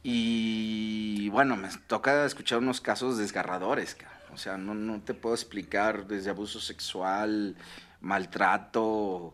Y 0.04 1.30
bueno, 1.30 1.56
me 1.56 1.70
toca 1.88 2.26
escuchar 2.26 2.60
unos 2.60 2.82
casos 2.82 3.18
desgarradores, 3.18 3.98
o 4.34 4.38
sea, 4.38 4.58
no, 4.58 4.74
no 4.74 5.02
te 5.02 5.14
puedo 5.14 5.36
explicar 5.36 6.08
desde 6.08 6.30
abuso 6.30 6.62
sexual, 6.62 7.56
maltrato, 8.02 9.34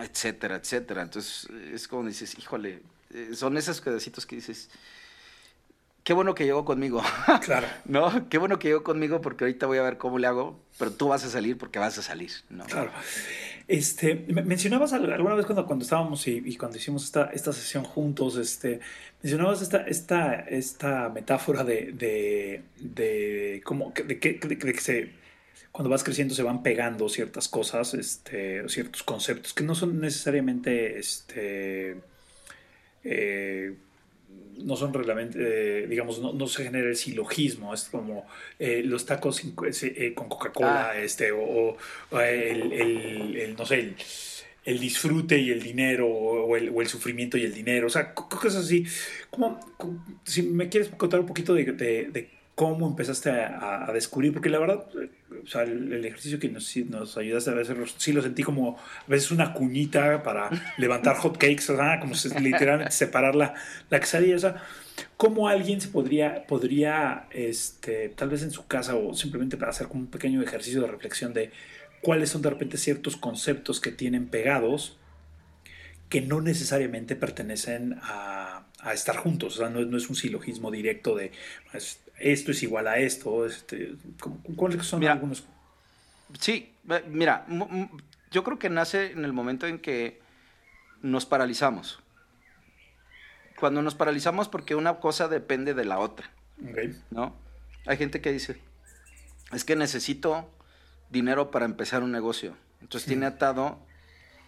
etcétera, 0.00 0.56
etcétera. 0.56 1.02
Entonces 1.02 1.48
es 1.72 1.88
como 1.88 2.08
dices, 2.08 2.38
híjole, 2.38 2.82
eh, 3.10 3.30
son 3.34 3.56
esos 3.56 3.80
pedacitos 3.80 4.26
que 4.26 4.36
dices, 4.36 4.70
qué 6.04 6.12
bueno 6.12 6.34
que 6.34 6.44
llegó 6.44 6.64
conmigo. 6.64 7.02
Claro. 7.42 7.66
¿No? 7.84 8.28
Qué 8.28 8.38
bueno 8.38 8.58
que 8.58 8.68
llegó 8.68 8.82
conmigo 8.82 9.20
porque 9.20 9.44
ahorita 9.44 9.66
voy 9.66 9.78
a 9.78 9.82
ver 9.82 9.98
cómo 9.98 10.18
le 10.18 10.26
hago, 10.26 10.60
pero 10.78 10.92
tú 10.92 11.08
vas 11.08 11.24
a 11.24 11.30
salir 11.30 11.58
porque 11.58 11.78
vas 11.78 11.98
a 11.98 12.02
salir, 12.02 12.30
¿no? 12.50 12.64
Claro. 12.64 12.90
Este, 13.68 14.14
mencionabas 14.14 14.92
alguna 14.92 15.34
vez 15.34 15.46
cuando, 15.46 15.66
cuando 15.66 15.84
estábamos 15.84 16.26
y, 16.26 16.56
cuando 16.56 16.76
hicimos 16.76 17.04
esta, 17.04 17.30
esta 17.32 17.52
sesión 17.52 17.84
juntos, 17.84 18.36
este, 18.36 18.80
mencionabas 19.22 19.62
esta, 19.62 19.78
esta, 19.86 20.34
esta 20.40 21.08
metáfora 21.08 21.64
de, 21.64 21.92
de, 21.92 22.62
de 22.78 23.62
cómo, 23.64 23.92
de, 24.06 24.18
que, 24.18 24.34
de, 24.34 24.58
que 24.58 24.80
se, 24.80 25.10
cuando 25.70 25.88
vas 25.90 26.04
creciendo 26.04 26.34
se 26.34 26.42
van 26.42 26.62
pegando 26.62 27.08
ciertas 27.08 27.48
cosas, 27.48 27.94
este, 27.94 28.68
ciertos 28.68 29.02
conceptos 29.02 29.54
que 29.54 29.64
no 29.64 29.74
son 29.74 30.00
necesariamente, 30.00 30.98
este, 30.98 31.96
eh, 33.04 33.74
no 34.58 34.76
son 34.76 34.92
realmente, 34.92 35.38
eh, 35.40 35.86
digamos, 35.86 36.20
no, 36.20 36.46
se 36.46 36.64
genera 36.64 36.88
el 36.88 36.96
silogismo, 36.96 37.74
es 37.74 37.84
como 37.84 38.26
eh, 38.58 38.82
los 38.84 39.06
tacos 39.06 39.42
eh, 39.82 40.14
con 40.14 40.28
Coca-Cola, 40.28 40.90
ah. 40.90 40.98
este, 40.98 41.32
o, 41.32 41.76
el, 42.12 43.54
no 43.56 43.66
sé, 43.66 43.94
el, 44.64 44.78
disfrute 44.78 45.38
y 45.38 45.50
el 45.50 45.62
dinero, 45.62 46.08
o 46.08 46.56
el, 46.56 46.88
sufrimiento 46.88 47.36
y 47.36 47.44
el 47.44 47.54
dinero, 47.54 47.86
o 47.86 47.90
sea, 47.90 48.14
cosas 48.14 48.56
así. 48.56 48.84
Como, 49.30 49.58
si 50.24 50.42
me 50.42 50.68
quieres 50.68 50.90
contar 50.90 51.20
un 51.20 51.26
poquito 51.26 51.54
de, 51.54 51.64
de 51.64 52.41
cómo 52.54 52.86
empezaste 52.86 53.30
a, 53.30 53.90
descubrir, 53.94 54.32
porque 54.32 54.50
la 54.50 54.58
verdad, 54.58 54.86
o 55.42 55.46
sea, 55.46 55.62
el, 55.62 56.04
ejercicio 56.04 56.38
que 56.38 56.48
nos, 56.48 56.76
nos 56.88 57.16
ayudaste 57.16 57.50
a 57.50 57.60
hacer, 57.60 57.76
sí 57.96 58.12
lo 58.12 58.22
sentí 58.22 58.42
como 58.42 58.78
a 58.78 59.10
veces 59.10 59.30
una 59.30 59.54
cuñita 59.54 60.22
para 60.22 60.50
levantar 60.78 61.16
hot 61.16 61.38
cakes, 61.38 61.70
o 61.70 61.76
sea, 61.76 61.98
como 61.98 62.14
literalmente 62.40 62.92
separar 62.94 63.34
la, 63.34 63.54
la 63.88 64.00
quesadilla, 64.00 64.36
o 64.36 64.38
sea, 64.38 64.62
cómo 65.16 65.48
alguien 65.48 65.80
se 65.80 65.88
podría, 65.88 66.46
podría 66.46 67.26
este, 67.30 68.10
tal 68.10 68.28
vez 68.28 68.42
en 68.42 68.50
su 68.50 68.66
casa 68.66 68.96
o 68.96 69.14
simplemente 69.14 69.56
para 69.56 69.70
hacer 69.70 69.88
como 69.88 70.00
un 70.00 70.08
pequeño 70.08 70.42
ejercicio 70.42 70.82
de 70.82 70.88
reflexión 70.88 71.32
de 71.32 71.50
cuáles 72.02 72.30
son 72.30 72.42
de 72.42 72.50
repente 72.50 72.76
ciertos 72.76 73.16
conceptos 73.16 73.80
que 73.80 73.92
tienen 73.92 74.28
pegados 74.28 74.98
que 76.10 76.20
no 76.20 76.42
necesariamente 76.42 77.16
pertenecen 77.16 77.96
a, 78.02 78.66
a 78.80 78.92
estar 78.92 79.16
juntos, 79.16 79.54
o 79.54 79.58
sea, 79.60 79.70
no, 79.70 79.80
no, 79.80 79.96
es 79.96 80.10
un 80.10 80.16
silogismo 80.16 80.70
directo 80.70 81.16
de 81.16 81.32
pues, 81.70 82.00
esto 82.22 82.52
es 82.52 82.62
igual 82.62 82.86
a 82.86 82.98
esto. 82.98 83.44
Este, 83.46 83.94
¿Cuáles 84.56 84.86
son 84.86 85.04
algunos? 85.04 85.44
Sí, 86.38 86.72
mira, 87.08 87.46
yo 88.30 88.44
creo 88.44 88.58
que 88.58 88.70
nace 88.70 89.12
en 89.12 89.24
el 89.24 89.32
momento 89.32 89.66
en 89.66 89.78
que 89.78 90.20
nos 91.02 91.26
paralizamos. 91.26 92.00
Cuando 93.58 93.82
nos 93.82 93.94
paralizamos 93.94 94.48
porque 94.48 94.74
una 94.74 94.94
cosa 94.94 95.28
depende 95.28 95.74
de 95.74 95.84
la 95.84 95.98
otra. 95.98 96.30
¿No? 97.10 97.34
Hay 97.86 97.96
gente 97.96 98.20
que 98.20 98.32
dice, 98.32 98.58
es 99.52 99.64
que 99.64 99.76
necesito 99.76 100.48
dinero 101.10 101.50
para 101.50 101.64
empezar 101.64 102.02
un 102.02 102.12
negocio. 102.12 102.56
Entonces 102.80 103.06
tiene 103.06 103.26
atado 103.26 103.78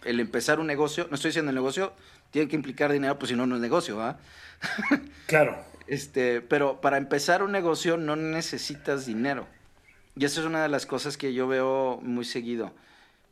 el 0.03 0.19
empezar 0.19 0.59
un 0.59 0.67
negocio, 0.67 1.07
no 1.09 1.15
estoy 1.15 1.29
diciendo 1.29 1.49
el 1.49 1.55
negocio, 1.55 1.93
tiene 2.31 2.47
que 2.47 2.55
implicar 2.55 2.91
dinero, 2.91 3.17
pues 3.17 3.29
si 3.29 3.35
no, 3.35 3.45
no 3.47 3.55
es 3.55 3.61
negocio, 3.61 4.01
¿ah? 4.01 4.17
Claro. 5.27 5.74
Este, 5.87 6.41
pero 6.41 6.81
para 6.81 6.97
empezar 6.97 7.43
un 7.43 7.51
negocio 7.51 7.97
no 7.97 8.15
necesitas 8.15 9.05
dinero. 9.05 9.47
Y 10.15 10.25
eso 10.25 10.39
es 10.41 10.47
una 10.47 10.63
de 10.63 10.69
las 10.69 10.85
cosas 10.85 11.17
que 11.17 11.33
yo 11.33 11.47
veo 11.47 11.99
muy 12.01 12.25
seguido. 12.25 12.73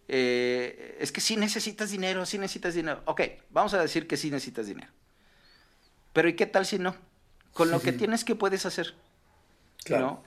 Eh, 0.07 0.97
es 0.99 1.11
que 1.11 1.21
sí 1.21 1.37
necesitas 1.37 1.91
dinero, 1.91 2.25
sí 2.25 2.37
necesitas 2.37 2.73
dinero. 2.73 3.01
Ok, 3.05 3.21
vamos 3.49 3.73
a 3.73 3.81
decir 3.81 4.07
que 4.07 4.17
sí 4.17 4.29
necesitas 4.29 4.67
dinero. 4.67 4.91
Pero 6.11 6.27
¿y 6.27 6.35
qué 6.35 6.45
tal 6.45 6.65
si 6.65 6.77
no? 6.77 6.95
Con 7.53 7.71
lo 7.71 7.79
que 7.79 7.93
tienes, 7.93 8.23
¿qué 8.23 8.35
puedes 8.35 8.65
hacer? 8.65 8.93
Claro. 9.83 10.21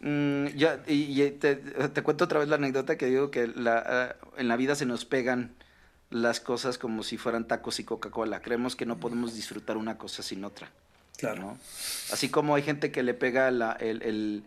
Mm, 0.00 0.46
ya, 0.56 0.82
y, 0.86 1.30
te, 1.30 2.02
cuento 2.02 2.24
otra 2.24 2.40
vez 2.40 2.48
la 2.48 2.56
anécdota 2.56 2.98
que 2.98 3.06
digo 3.06 3.30
que 3.30 3.46
la, 3.46 3.84
ah, 3.86 4.16
en 4.36 4.48
la 4.48 4.56
vida 4.56 4.74
se 4.74 4.84
nos 4.84 5.04
pegan 5.04 5.54
las 6.10 6.40
cosas 6.40 6.76
como 6.76 7.02
si 7.02 7.16
fueran 7.16 7.46
tacos 7.46 7.78
y 7.78 7.84
Coca-Cola. 7.84 8.42
Creemos 8.42 8.74
que 8.74 8.86
no 8.86 8.98
podemos 8.98 9.34
disfrutar 9.34 9.76
una 9.76 9.98
cosa 9.98 10.22
sin 10.22 10.44
otra. 10.44 10.70
Claro. 11.16 11.56
Así 12.10 12.28
como 12.28 12.54
hay 12.54 12.62
gente 12.62 12.90
que 12.90 13.02
le 13.02 13.14
pega 13.14 13.48
el, 13.48 14.44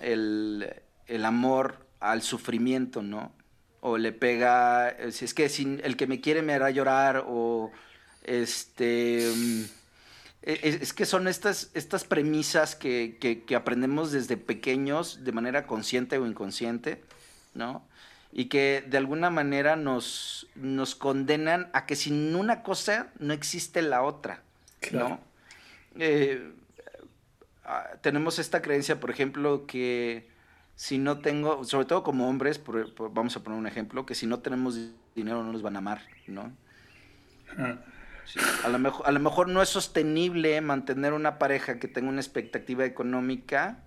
el, 0.00 1.24
amor 1.24 1.86
al 2.00 2.22
sufrimiento, 2.22 3.02
¿no? 3.02 3.32
O 3.80 3.96
le 3.96 4.12
pega, 4.12 4.94
si 5.10 5.24
es 5.24 5.34
que 5.34 5.48
sin, 5.48 5.80
el 5.84 5.96
que 5.96 6.06
me 6.06 6.20
quiere 6.20 6.42
me 6.42 6.54
hará 6.54 6.70
llorar, 6.70 7.24
o 7.26 7.70
este... 8.24 9.30
Mm, 9.34 9.62
e, 10.42 10.78
es, 10.80 10.92
que 10.92 11.04
son 11.04 11.28
estas, 11.28 11.70
estas 11.74 12.04
premisas 12.04 12.74
que, 12.74 13.18
que, 13.18 13.56
aprendemos 13.56 14.12
desde 14.12 14.36
pequeños 14.36 15.24
de 15.24 15.32
manera 15.32 15.66
consciente 15.66 16.18
o 16.18 16.26
inconsciente, 16.26 17.02
¿no? 17.54 17.84
Y 18.32 18.46
que 18.46 18.84
de 18.86 18.96
alguna 18.96 19.28
manera 19.28 19.76
nos, 19.76 20.46
nos 20.54 20.94
condenan 20.94 21.68
a 21.72 21.84
que 21.84 21.96
sin 21.96 22.34
una 22.36 22.62
cosa 22.62 23.08
no 23.18 23.34
existe 23.34 23.82
la 23.82 24.02
otra, 24.02 24.42
¿no? 24.92 25.20
Eh, 25.98 26.52
ah, 27.64 27.90
tenemos 28.00 28.38
esta 28.38 28.62
creencia, 28.62 29.00
por 29.00 29.10
ejemplo, 29.10 29.66
que 29.66 30.28
si 30.74 30.98
no 30.98 31.18
tengo, 31.18 31.64
sobre 31.64 31.86
todo 31.86 32.02
como 32.02 32.28
hombres, 32.28 32.60
vamos 33.12 33.36
a 33.36 33.42
poner 33.42 33.58
un 33.58 33.66
ejemplo, 33.66 34.06
que 34.06 34.14
si 34.14 34.26
no 34.26 34.40
tenemos 34.40 34.78
dinero 35.14 35.42
no 35.42 35.52
nos 35.52 35.62
van 35.62 35.76
a 35.76 35.80
amar, 35.80 36.02
¿no? 36.26 36.52
a, 38.64 38.68
lo 38.68 38.78
mejor, 38.78 39.06
a 39.06 39.12
lo 39.12 39.20
mejor 39.20 39.48
no 39.48 39.60
es 39.60 39.68
sostenible 39.68 40.60
mantener 40.60 41.12
una 41.12 41.38
pareja 41.38 41.78
que 41.78 41.88
tenga 41.88 42.08
una 42.08 42.20
expectativa 42.20 42.84
económica, 42.84 43.82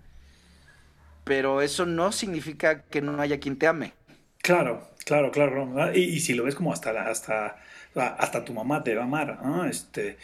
pero 1.24 1.62
eso 1.62 1.86
no 1.86 2.12
significa 2.12 2.82
que 2.82 3.00
no 3.00 3.20
haya 3.20 3.40
quien 3.40 3.58
te 3.58 3.66
ame. 3.66 3.94
Claro, 4.44 4.90
claro, 5.06 5.30
claro. 5.30 5.92
Y, 5.94 6.20
si 6.20 6.34
lo 6.34 6.44
ves 6.44 6.54
como 6.54 6.72
hasta, 6.72 7.08
hasta 7.08 7.56
hasta 7.94 8.44
tu 8.44 8.52
mamá 8.52 8.82
te 8.82 8.94
va 8.94 9.02
a 9.02 9.04
amar, 9.04 9.38
¿no? 9.42 9.64
Este. 9.64 10.18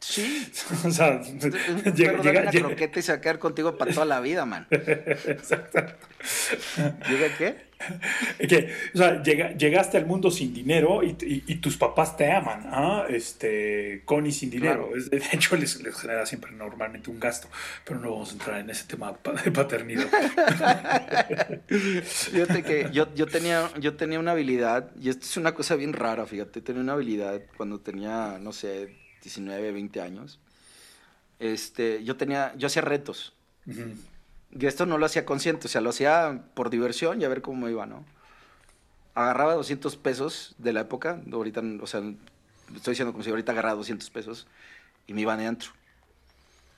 sí. 0.00 0.52
O 0.84 0.90
sea, 0.90 1.22
llega, 1.94 2.22
llega, 2.22 2.40
una 2.42 2.50
croqueta 2.50 2.98
y 2.98 3.02
se 3.02 3.12
va 3.12 3.18
a 3.18 3.20
quedar 3.20 3.38
contigo 3.38 3.78
para 3.78 3.92
toda 3.92 4.06
la 4.06 4.20
vida, 4.20 4.44
man. 4.44 4.66
Exacto. 4.70 5.80
¿Llega 7.08 7.36
qué? 7.38 7.71
que, 8.48 8.72
o 8.94 8.98
sea, 8.98 9.22
llegaste 9.22 9.96
al 9.98 10.06
mundo 10.06 10.30
sin 10.30 10.52
dinero 10.54 11.02
y, 11.02 11.12
tus 11.62 11.76
papás 11.76 12.16
te 12.16 12.30
aman, 12.32 12.64
¿ah? 12.66 13.04
este, 13.08 14.02
con 14.04 14.26
y 14.26 14.32
sin 14.32 14.50
dinero. 14.50 14.90
De 15.10 15.22
hecho, 15.32 15.56
les, 15.56 15.78
genera 15.96 16.26
siempre 16.26 16.52
normalmente 16.52 17.10
un 17.10 17.20
gasto, 17.20 17.48
pero 17.84 18.00
no 18.00 18.12
vamos 18.12 18.30
a 18.30 18.32
entrar 18.32 18.60
en 18.60 18.70
ese 18.70 18.84
tema 18.84 19.14
de 19.44 19.50
paternidad. 19.50 20.08
fíjate 21.68 22.62
que 22.62 22.88
yo, 22.92 23.14
yo, 23.14 23.26
tenía, 23.26 23.70
yo 23.78 23.94
tenía 23.94 24.18
una 24.18 24.32
habilidad, 24.32 24.90
y 25.00 25.08
esto 25.08 25.24
es 25.24 25.36
una 25.36 25.54
cosa 25.54 25.76
bien 25.76 25.92
rara, 25.92 26.26
fíjate, 26.26 26.60
tenía 26.60 26.82
una 26.82 26.94
habilidad 26.94 27.42
cuando 27.56 27.80
tenía, 27.80 28.38
no 28.40 28.52
sé, 28.52 28.96
19, 29.22 29.72
20 29.72 30.00
años. 30.00 30.40
Este, 31.38 32.04
yo 32.04 32.16
tenía, 32.16 32.54
yo 32.56 32.66
hacía 32.66 32.82
retos. 32.82 33.34
Y 34.58 34.66
esto 34.66 34.86
no 34.86 34.98
lo 34.98 35.06
hacía 35.06 35.24
consciente, 35.24 35.66
o 35.66 35.70
sea, 35.70 35.80
lo 35.80 35.90
hacía 35.90 36.42
por 36.54 36.70
diversión 36.70 37.20
y 37.20 37.24
a 37.24 37.28
ver 37.28 37.42
cómo 37.42 37.68
iba, 37.68 37.86
¿no? 37.86 38.04
Agarraba 39.14 39.54
200 39.54 39.96
pesos 39.96 40.54
de 40.58 40.72
la 40.72 40.80
época, 40.80 41.20
ahorita, 41.30 41.62
o 41.80 41.86
sea, 41.86 42.00
estoy 42.74 42.92
diciendo 42.92 43.12
como 43.12 43.24
si 43.24 43.30
ahorita 43.30 43.52
agarraba 43.52 43.76
200 43.76 44.08
pesos 44.10 44.46
y 45.06 45.14
me 45.14 45.22
iban 45.22 45.40
adentro. 45.40 45.70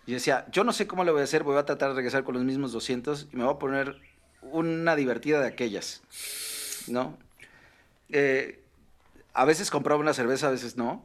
Y 0.07 0.13
decía, 0.13 0.47
yo 0.53 0.65
no 0.65 0.73
sé 0.73 0.87
cómo 0.87 1.05
le 1.05 1.11
voy 1.11 1.23
a 1.23 1.25
hacer, 1.25 1.43
voy 1.43 1.57
a 1.57 1.65
tratar 1.65 1.91
de 1.91 1.97
regresar 1.97 2.25
con 2.25 2.35
los 2.35 2.45
mismos 2.45 2.73
200 2.73 3.29
y 3.33 3.37
me 3.37 3.45
voy 3.45 3.55
a 3.55 3.59
poner 3.59 4.01
una 4.43 4.97
divertida 4.97 5.41
de 5.41 5.49
aquellas, 5.49 6.03
¿no? 6.87 7.17
Eh, 8.11 8.61
a 9.33 9.45
veces 9.45 9.71
compraba 9.71 10.01
una 10.01 10.13
cerveza, 10.15 10.49
a 10.49 10.51
veces 10.51 10.77
no, 10.77 11.05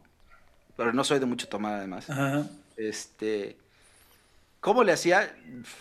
pero 0.75 0.93
no 0.93 1.03
soy 1.03 1.19
de 1.19 1.25
mucho 1.25 1.47
tomar 1.47 1.75
además. 1.75 2.09
Ajá. 2.09 2.47
Este, 2.75 3.57
¿Cómo 4.59 4.83
le 4.83 4.91
hacía? 4.91 5.33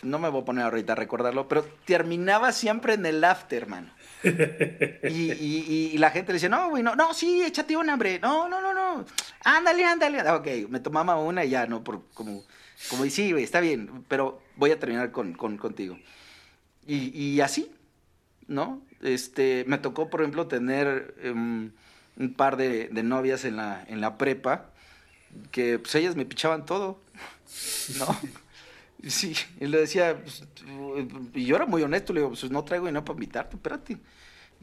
No 0.02 0.18
me 0.18 0.28
voy 0.28 0.42
a 0.42 0.44
poner 0.44 0.64
ahorita 0.64 0.92
a 0.92 0.96
recordarlo, 0.96 1.48
pero 1.48 1.64
terminaba 1.84 2.52
siempre 2.52 2.94
en 2.94 3.06
el 3.06 3.24
after, 3.24 3.66
man. 3.66 3.92
Y, 5.10 5.96
la 5.98 6.10
gente 6.10 6.32
le 6.32 6.34
decía, 6.34 6.48
no, 6.48 6.70
güey, 6.70 6.82
no, 6.82 6.94
no, 6.94 7.12
sí, 7.12 7.42
échate 7.42 7.76
una, 7.76 7.94
hambre. 7.94 8.20
No, 8.20 8.48
no, 8.48 8.60
no, 8.60 8.72
no. 8.72 9.04
Ándale, 9.44 9.84
ándale. 9.84 10.20
Ah, 10.20 10.36
ok, 10.36 10.68
me 10.68 10.80
tomaba 10.80 11.16
una 11.16 11.44
y 11.44 11.50
ya, 11.50 11.66
¿no? 11.66 11.82
Por, 11.82 12.04
como, 12.14 12.44
como, 12.88 13.04
y 13.04 13.10
sí, 13.10 13.32
güey, 13.32 13.44
está 13.44 13.60
bien, 13.60 14.04
pero 14.06 14.40
voy 14.56 14.70
a 14.70 14.78
terminar 14.78 15.10
con, 15.10 15.34
contigo. 15.34 15.98
Y, 16.86 17.40
así, 17.40 17.70
¿no? 18.46 18.80
Este, 19.02 19.64
me 19.66 19.78
tocó, 19.78 20.08
por 20.08 20.20
ejemplo, 20.20 20.46
tener 20.46 21.14
em, 21.22 21.72
un 22.16 22.34
par 22.34 22.56
de, 22.56 22.88
de, 22.88 23.02
novias 23.02 23.44
en 23.44 23.56
la, 23.56 23.84
en 23.88 24.00
la 24.00 24.16
prepa 24.16 24.70
que 25.50 25.78
pues 25.78 25.94
ellas 25.96 26.16
me 26.16 26.24
pichaban 26.24 26.64
todo, 26.64 27.00
¿no? 27.98 28.06
Sí, 29.06 29.34
y 29.60 29.66
le 29.66 29.78
decía, 29.78 30.20
pues, 30.20 30.42
y 31.34 31.44
yo 31.44 31.56
era 31.56 31.66
muy 31.66 31.82
honesto, 31.82 32.12
le 32.12 32.20
digo, 32.20 32.30
pues 32.30 32.50
no 32.50 32.64
traigo 32.64 32.86
dinero 32.86 33.04
para 33.04 33.14
invitarte, 33.14 33.56
espérate, 33.56 33.98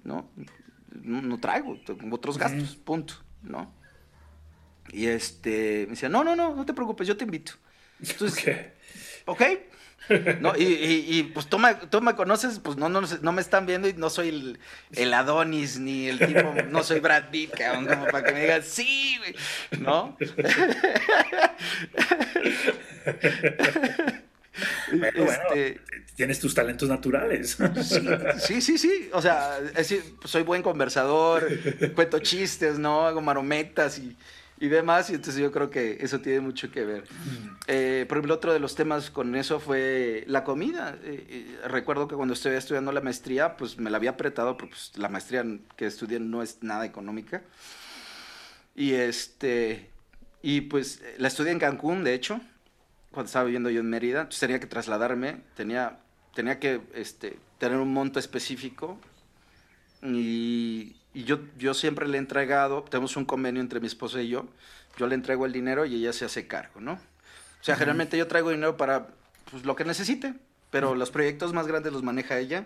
¿no? 0.04 0.30
No, 1.04 1.39
traigo, 1.39 1.80
tengo 1.86 2.15
otros 2.15 2.38
gastos, 2.38 2.76
punto, 2.76 3.15
¿no? 3.41 3.71
Y 4.91 5.08
este, 5.08 5.86
me 5.86 5.91
decía, 5.91 6.10
no, 6.10 6.24
no, 6.24 6.36
no, 6.36 6.54
no 6.54 6.65
te 6.65 6.74
preocupes, 6.74 7.08
yo 7.08 7.15
te 7.15 7.24
invito. 7.24 7.54
Entonces, 8.00 8.74
ok, 9.26 9.41
no, 10.39 10.56
y, 10.56 10.63
y, 10.63 11.24
pues 11.34 11.48
tú 11.48 11.58
me, 11.58 11.74
tú 11.74 12.02
me, 12.02 12.13
conoces, 12.15 12.60
pues 12.60 12.78
no, 12.78 12.89
no, 12.89 13.02
no 13.02 13.32
me 13.32 13.41
están 13.41 13.65
viendo 13.65 13.88
y 13.88 13.93
no 13.93 14.10
soy 14.10 14.30
el, 14.30 14.60
el 14.91 15.13
Adonis 15.13 15.80
ni 15.80 16.08
el 16.08 16.19
tipo, 16.19 16.54
no 16.69 16.84
soy 16.84 17.00
Brad 17.00 17.30
Pitt, 17.32 17.52
cabrón, 17.58 17.88
como 17.88 18.06
para 18.08 18.24
que 18.24 18.34
me 18.34 18.41
digan, 18.41 18.63
sí, 18.63 19.17
güey, 19.19 19.36
este, 24.91 25.82
tienes 26.15 26.39
tus 26.39 26.54
talentos 26.54 26.89
naturales. 26.89 27.58
Sí, 28.39 28.62
sí, 28.62 28.78
sí, 28.78 29.10
o 29.13 29.21
sea, 29.21 29.60
soy 30.24 30.43
buen 30.43 30.62
conversador, 30.62 31.48
cuento 31.95 32.19
chistes, 32.19 32.80
¿no? 32.80 33.06
Hago 33.08 33.21
marometas 33.21 34.00
y 34.00 34.15
y 34.58 34.69
demás, 34.69 35.10
y 35.10 35.15
entonces 35.15 35.41
yo 35.41 35.52
creo 35.52 35.69
que 35.69 35.98
eso 36.00 36.21
tiene 36.21 36.39
mucho 36.39 36.71
que 36.71 36.86
ver. 36.86 37.04
Eh, 37.67 38.06
por 38.08 38.17
ejemplo, 38.17 38.36
otro 38.36 38.54
de 38.54 38.60
los 38.60 38.74
temas 38.76 39.10
con 39.10 39.36
eso 39.36 39.60
fue 39.60 40.24
la 40.28 40.45
comida. 40.45 40.98
Eh, 41.04 41.26
eh, 41.30 41.67
recuerdo 41.67 42.08
que 42.08 42.15
cuando 42.15 42.34
estuve 42.34 42.56
estudiando 42.56 42.93
la 42.93 43.02
maestría, 43.02 43.58
pues 43.58 43.78
me 43.78 43.89
la 43.89 43.98
había 43.98 44.12
apretado, 44.12 44.56
porque 44.56 44.74
pues, 44.74 44.93
la 44.95 45.10
maestría 45.10 45.43
que 45.76 45.86
estudié 45.86 46.19
no 46.21 46.41
es 46.41 46.60
nada 46.62 46.86
económica. 46.86 47.41
Y 48.76 48.93
este, 48.93 49.89
y 50.41 50.62
pues 50.62 51.02
la 51.17 51.28
estudié 51.28 51.52
en 51.52 51.60
Cancún, 51.60 52.06
de 52.06 52.13
hecho, 52.13 52.39
cuando 53.15 53.28
estaba 53.28 53.45
viviendo 53.45 53.71
yo 53.71 53.80
en 53.80 53.89
Mérida, 53.89 54.21
entonces 54.21 54.39
tenía 54.39 54.60
que 54.60 54.67
trasladarme, 54.67 55.41
tenía, 55.56 55.97
tenía 56.36 56.60
que 56.60 56.82
este, 56.93 57.39
tener 57.58 57.80
un 57.80 57.91
monto 57.91 58.19
específico 58.19 58.99
y 60.04 60.95
y 61.15 61.23
yo, 61.23 61.39
yo 61.58 61.73
siempre 61.73 62.08
le 62.10 62.17
he 62.17 62.19
entregado, 62.19 62.84
tenemos 62.84 63.15
un 63.15 63.23
convenio 63.23 63.62
entre 63.62 63.80
mi 63.80 63.88
esposa 63.88 64.21
y 64.21 64.28
yo, 64.28 64.47
yo 64.97 65.08
le 65.08 65.15
entrego 65.15 65.45
el 65.45 65.54
dinero 65.54 65.86
y 65.86 65.95
ella 65.95 66.12
se 66.12 66.25
hace 66.25 66.45
cargo, 66.45 66.82
¿no? 66.82 66.93
O 66.95 67.63
sea, 67.63 67.75
generalmente 67.78 68.17
yo 68.17 68.28
traigo 68.28 68.49
dinero 68.49 68.75
para 68.75 69.08
pues, 69.49 69.63
lo 69.63 69.78
que 69.78 69.86
necesite, 69.86 70.34
pero 70.71 70.93
los 70.93 71.12
proyectos 71.12 71.54
más 71.54 71.67
grandes 71.67 71.93
los 71.93 72.04
maneja 72.04 72.38
ella, 72.38 72.65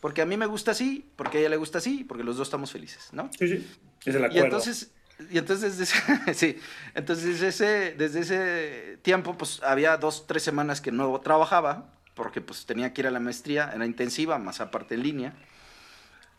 porque 0.00 0.22
a 0.22 0.26
mí 0.26 0.38
me 0.38 0.46
gusta 0.46 0.70
así, 0.70 1.06
porque 1.14 1.36
a 1.36 1.40
ella 1.40 1.50
le 1.50 1.58
gusta 1.58 1.76
así, 1.76 2.02
porque 2.04 2.24
los 2.24 2.38
dos 2.38 2.48
estamos 2.48 2.72
felices, 2.72 3.10
¿no? 3.12 3.28
Sí, 3.38 3.46
sí, 3.46 3.68
es 4.06 4.14
el 4.14 4.24
acuerdo. 4.24 4.44
Y 4.44 4.44
entonces, 4.44 4.92
y 5.30 5.38
entonces 5.38 5.78
desde 5.78 6.34
sí, 6.34 6.58
entonces 6.94 7.42
ese, 7.42 7.94
desde 7.96 8.20
ese 8.20 8.98
tiempo, 9.02 9.36
pues 9.36 9.62
había 9.62 9.96
dos, 9.96 10.26
tres 10.26 10.42
semanas 10.42 10.80
que 10.80 10.92
no 10.92 11.20
trabajaba, 11.20 11.92
porque 12.14 12.40
pues 12.40 12.66
tenía 12.66 12.92
que 12.92 13.02
ir 13.02 13.06
a 13.06 13.10
la 13.10 13.20
maestría, 13.20 13.72
era 13.74 13.84
intensiva, 13.86 14.38
más 14.38 14.60
aparte 14.60 14.94
en 14.94 15.02
línea. 15.02 15.34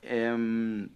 Eh, 0.02 0.88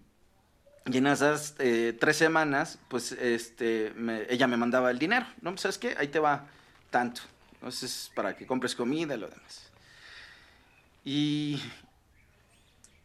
y 0.87 0.97
en 0.97 1.07
esas 1.07 1.55
eh, 1.57 1.97
tres 1.99 2.15
semanas, 2.15 2.77
pues 2.87 3.11
este, 3.13 3.91
ella 4.29 4.45
me 4.47 4.55
mandaba 4.55 4.91
el 4.91 4.99
dinero, 4.99 5.25
¿no? 5.41 5.49
Pues, 5.51 5.61
¿Sabes 5.61 5.79
qué? 5.79 5.95
Ahí 5.97 6.09
te 6.09 6.19
va 6.19 6.45
tanto. 6.91 7.21
Entonces, 7.53 8.11
para 8.13 8.35
que 8.35 8.45
compres 8.45 8.75
comida 8.75 9.15
y 9.15 9.17
lo 9.17 9.27
demás. 9.27 9.71
Y, 11.03 11.59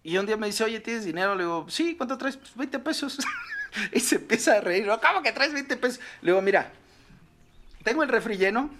y 0.03 0.19
un 0.19 0.27
día 0.27 0.37
me 0.37 0.47
dice, 0.47 0.62
oye, 0.62 0.81
¿tienes 0.81 1.07
dinero? 1.07 1.35
Le 1.35 1.45
digo, 1.45 1.66
sí, 1.71 1.97
¿cuánto 1.97 2.19
traes? 2.19 2.37
Pues 2.37 2.55
20 2.55 2.79
pesos. 2.81 3.19
y 3.92 4.00
se 4.00 4.16
empieza 4.16 4.56
a 4.56 4.61
reír. 4.61 4.88
¿Cómo 5.02 5.22
que 5.22 5.33
traes 5.33 5.52
20 5.52 5.76
pesos? 5.76 6.00
Le 6.22 6.33
digo, 6.33 6.42
mira, 6.42 6.72
tengo 7.83 8.02
el 8.02 8.09
refri 8.09 8.37
lleno 8.37 8.70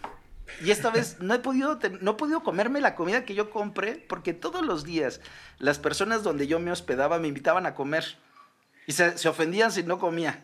y 0.63 0.71
esta 0.71 0.91
vez 0.91 1.21
no 1.21 1.35
he 1.35 1.39
podido, 1.39 1.79
no 2.01 2.11
he 2.13 2.15
podido 2.15 2.43
comerme 2.43 2.81
la 2.81 2.95
comida 2.95 3.25
que 3.25 3.35
yo 3.35 3.51
compré 3.51 3.95
porque 3.97 4.33
todos 4.33 4.65
los 4.65 4.85
días 4.85 5.21
las 5.59 5.79
personas 5.79 6.23
donde 6.23 6.47
yo 6.47 6.59
me 6.59 6.73
hospedaba 6.73 7.19
me 7.19 7.29
invitaban 7.29 7.67
a 7.67 7.75
comer 7.75 8.17
y 8.87 8.93
se, 8.93 9.29
ofendían 9.29 9.71
si 9.71 9.85
no 9.85 9.99
comía, 9.99 10.43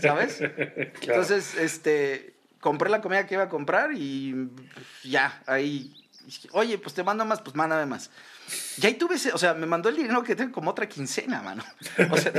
¿sabes? 0.00 0.40
Entonces, 1.02 1.54
este, 1.56 2.34
compré 2.60 2.88
la 2.88 3.00
comida 3.00 3.26
que 3.26 3.34
iba 3.34 3.44
a 3.44 3.48
comprar 3.48 3.92
y 3.92 4.48
ya, 5.02 5.42
ahí, 5.46 5.92
oye, 6.52 6.78
pues 6.78 6.94
te 6.94 7.02
mando 7.02 7.24
más, 7.24 7.40
pues 7.40 7.56
mándame 7.56 7.86
más. 7.86 8.10
Y 8.76 8.86
ahí 8.86 8.94
tuve, 8.94 9.16
o 9.32 9.38
sea, 9.38 9.54
me 9.54 9.66
mandó 9.66 9.88
el 9.88 9.96
dinero 9.96 10.22
que 10.22 10.36
tengo 10.36 10.52
como 10.52 10.70
otra 10.70 10.88
quincena, 10.88 11.42
mano. 11.42 11.64
O 12.10 12.16
sea, 12.16 12.32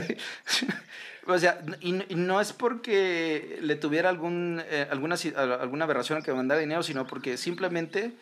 y, 1.81 2.15
no 2.15 2.41
es 2.41 2.53
porque 2.53 3.57
le 3.61 3.75
tuviera 3.75 4.09
algún, 4.09 4.61
eh, 4.69 4.87
alguna, 4.89 5.15
alguna 5.59 5.85
aberración 5.85 6.19
a 6.19 6.21
que 6.21 6.33
mandara 6.33 6.61
dinero, 6.61 6.83
sino 6.83 7.07
porque 7.07 7.37
simplemente 7.37 8.13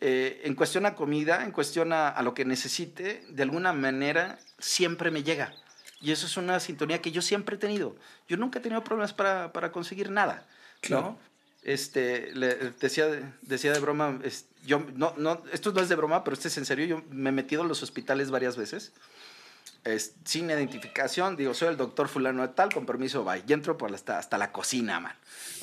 eh, 0.00 0.42
en 0.44 0.54
cuestión 0.54 0.84
a 0.86 0.94
comida, 0.94 1.44
en 1.44 1.52
cuestión 1.52 1.92
a, 1.92 2.08
a, 2.08 2.22
lo 2.22 2.34
que 2.34 2.44
necesite, 2.44 3.24
de 3.30 3.42
alguna 3.42 3.72
manera 3.72 4.38
siempre 4.58 5.10
me 5.10 5.22
llega. 5.22 5.54
Y 6.00 6.12
eso 6.12 6.26
es 6.26 6.36
una 6.36 6.60
sintonía 6.60 7.00
que 7.00 7.10
yo 7.10 7.22
siempre 7.22 7.56
he 7.56 7.58
tenido. 7.58 7.96
Yo 8.28 8.36
nunca 8.36 8.58
he 8.58 8.62
tenido 8.62 8.84
problemas 8.84 9.14
para, 9.14 9.52
para 9.52 9.72
conseguir 9.72 10.10
nada. 10.10 10.46
Claro. 10.80 11.18
Este, 11.62 12.32
le, 12.34 12.54
decía, 12.80 13.34
decía 13.42 13.72
de 13.72 13.80
broma, 13.80 14.20
yo, 14.64 14.86
no, 14.94 15.14
no, 15.16 15.42
esto 15.52 15.72
no 15.72 15.80
es 15.80 15.88
de 15.88 15.96
broma, 15.96 16.22
pero 16.22 16.34
este 16.34 16.48
es 16.48 16.58
en 16.58 16.66
serio. 16.66 16.86
Yo 16.86 17.02
me 17.10 17.30
he 17.30 17.32
metido 17.32 17.62
en 17.62 17.68
los 17.68 17.82
hospitales 17.82 18.30
varias 18.30 18.56
veces. 18.56 18.92
Es, 19.86 20.14
sin 20.24 20.50
identificación, 20.50 21.36
digo, 21.36 21.54
soy 21.54 21.68
el 21.68 21.76
doctor 21.76 22.08
fulano 22.08 22.42
de 22.42 22.48
tal, 22.48 22.74
con 22.74 22.84
permiso, 22.84 23.24
va, 23.24 23.38
y 23.38 23.44
entro 23.48 23.78
por 23.78 23.94
hasta, 23.94 24.18
hasta 24.18 24.36
la 24.36 24.50
cocina, 24.50 24.98
man. 24.98 25.14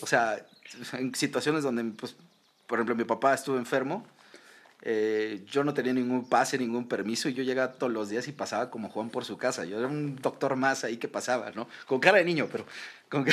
O 0.01 0.07
sea, 0.07 0.45
en 0.93 1.13
situaciones 1.13 1.63
donde, 1.63 1.83
pues, 1.83 2.15
por 2.65 2.79
ejemplo, 2.79 2.95
mi 2.95 3.03
papá 3.03 3.33
estuvo 3.33 3.57
enfermo, 3.57 4.07
eh, 4.81 5.45
yo 5.49 5.65
no 5.65 5.73
tenía 5.73 5.93
ningún 5.93 6.27
pase, 6.27 6.57
ningún 6.57 6.87
permiso 6.87 7.27
y 7.29 7.33
yo 7.33 7.43
llegaba 7.43 7.73
todos 7.73 7.91
los 7.91 8.09
días 8.09 8.27
y 8.27 8.31
pasaba 8.31 8.69
como 8.69 8.89
Juan 8.89 9.09
por 9.09 9.25
su 9.25 9.37
casa. 9.37 9.65
Yo 9.65 9.77
era 9.77 9.87
un 9.87 10.15
doctor 10.17 10.55
más 10.55 10.83
ahí 10.83 10.97
que 10.97 11.07
pasaba, 11.07 11.51
¿no? 11.51 11.67
Con 11.85 11.99
cara 11.99 12.17
de 12.17 12.25
niño, 12.25 12.47
pero 12.51 12.65
con 13.09 13.25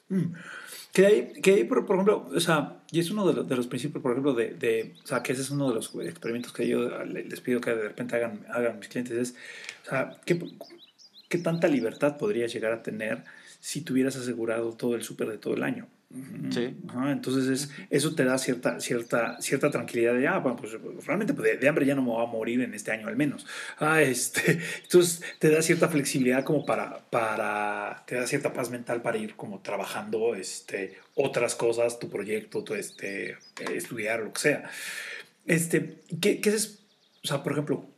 mm. 0.08 0.32
Que 0.92 1.06
hay, 1.06 1.32
que 1.40 1.54
hay 1.54 1.64
por, 1.64 1.84
ejemplo, 1.84 2.28
o 2.34 2.40
sea, 2.40 2.82
y 2.90 2.98
es 2.98 3.10
uno 3.10 3.26
de 3.26 3.34
los, 3.34 3.48
de 3.48 3.56
los, 3.56 3.68
principios, 3.68 4.02
por 4.02 4.10
ejemplo, 4.12 4.34
de, 4.34 4.94
o 5.04 5.06
sea, 5.06 5.22
que 5.22 5.32
ese 5.32 5.42
es 5.42 5.50
uno 5.50 5.68
de 5.68 5.76
los 5.76 5.94
experimentos 5.94 6.52
que 6.52 6.66
yo 6.66 6.88
les 7.04 7.40
pido 7.40 7.60
que 7.60 7.70
de 7.70 7.82
repente 7.82 8.16
hagan, 8.16 8.44
hagan 8.50 8.78
mis 8.78 8.88
clientes, 8.88 9.16
es, 9.16 9.34
o 9.86 9.90
sea, 9.90 10.20
¿qué, 10.24 10.40
¿qué 11.28 11.38
tanta 11.38 11.68
libertad 11.68 12.16
podrías 12.18 12.52
llegar 12.52 12.72
a 12.72 12.82
tener 12.82 13.24
si 13.60 13.82
tuvieras 13.82 14.16
asegurado 14.16 14.72
todo 14.72 14.96
el 14.96 15.02
súper 15.04 15.28
de 15.28 15.38
todo 15.38 15.54
el 15.54 15.62
año? 15.62 15.86
Sí. 16.50 16.76
entonces 17.06 17.46
es, 17.46 17.70
eso 17.88 18.16
te 18.16 18.24
da 18.24 18.36
cierta, 18.36 18.80
cierta, 18.80 19.40
cierta 19.40 19.70
tranquilidad 19.70 20.14
de, 20.14 20.26
ah, 20.26 20.38
bueno, 20.38 20.56
pues 20.56 20.72
realmente 21.06 21.34
pues, 21.34 21.60
de, 21.60 21.68
hambre 21.68 21.86
ya 21.86 21.94
no 21.94 22.02
me 22.02 22.08
voy 22.08 22.24
a 22.24 22.26
morir 22.26 22.60
en 22.62 22.74
este 22.74 22.90
año 22.90 23.06
al 23.06 23.14
menos. 23.14 23.46
Ah, 23.78 24.02
este, 24.02 24.58
entonces 24.82 25.22
te 25.38 25.50
da 25.50 25.62
cierta 25.62 25.88
flexibilidad 25.88 26.42
como 26.42 26.66
para, 26.66 26.98
para, 27.10 28.02
te 28.08 28.16
da 28.16 28.26
cierta 28.26 28.52
paz 28.52 28.70
mental 28.70 29.02
para 29.02 29.18
ir 29.18 29.36
como 29.36 29.60
trabajando 29.60 30.34
este, 30.34 30.98
otras 31.14 31.54
cosas, 31.54 32.00
tu 32.00 32.10
proyecto, 32.10 32.64
tu, 32.64 32.74
este, 32.74 33.36
estudiar, 33.72 34.20
lo 34.20 34.32
que 34.32 34.40
sea. 34.40 34.70
Este, 35.46 36.00
¿qué, 36.20 36.40
qué 36.40 36.50
es, 36.50 36.80
o 37.22 37.28
sea, 37.28 37.44
por 37.44 37.52
ejemplo, 37.52 37.88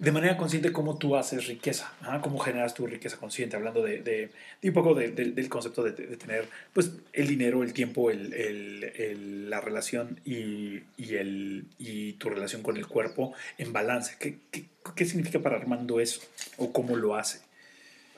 de 0.00 0.12
manera 0.12 0.38
consciente 0.38 0.72
cómo 0.72 0.96
tú 0.96 1.14
haces 1.14 1.46
riqueza, 1.46 1.92
cómo 2.22 2.38
generas 2.38 2.72
tu 2.72 2.86
riqueza 2.86 3.18
consciente, 3.18 3.56
hablando 3.56 3.82
de, 3.82 4.30
un 4.62 4.72
poco 4.72 4.94
del 4.94 5.48
concepto 5.50 5.82
de, 5.82 5.92
tener 6.16 6.48
pues, 6.72 6.92
el 7.12 7.26
dinero, 7.26 7.62
el 7.62 7.74
tiempo, 7.74 8.10
la 8.10 9.60
relación 9.60 10.18
y, 10.24 10.80
y, 10.96 11.16
el, 11.16 11.66
y 11.78 12.14
tu 12.14 12.30
relación 12.30 12.62
con 12.62 12.78
el 12.78 12.86
cuerpo 12.86 13.34
en 13.58 13.74
balance. 13.74 14.16
¿Qué, 14.18 15.04
significa 15.04 15.38
para 15.38 15.56
Armando 15.56 16.00
eso 16.00 16.22
o 16.56 16.72
cómo 16.72 16.96
lo 16.96 17.14
hace? 17.14 17.42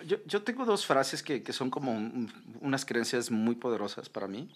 Yo, 0.06 0.42
tengo 0.42 0.64
dos 0.64 0.86
frases 0.86 1.20
que, 1.20 1.42
son 1.52 1.68
como 1.68 1.98
unas 2.60 2.84
creencias 2.84 3.32
muy 3.32 3.56
poderosas 3.56 4.08
para 4.08 4.28
mí. 4.28 4.48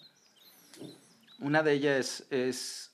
Una 1.39 1.61
de 1.61 1.73
ellas 1.73 2.23
es, 2.29 2.93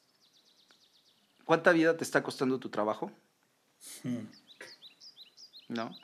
¿cuánta 1.46 1.72
vida 1.72 1.96
te 1.98 2.04
está 2.04 2.24
costando 2.24 2.58
tu 2.58 2.69
trabajo? 2.69 3.12
Hmm. 4.04 4.26
¿No? 5.69 5.96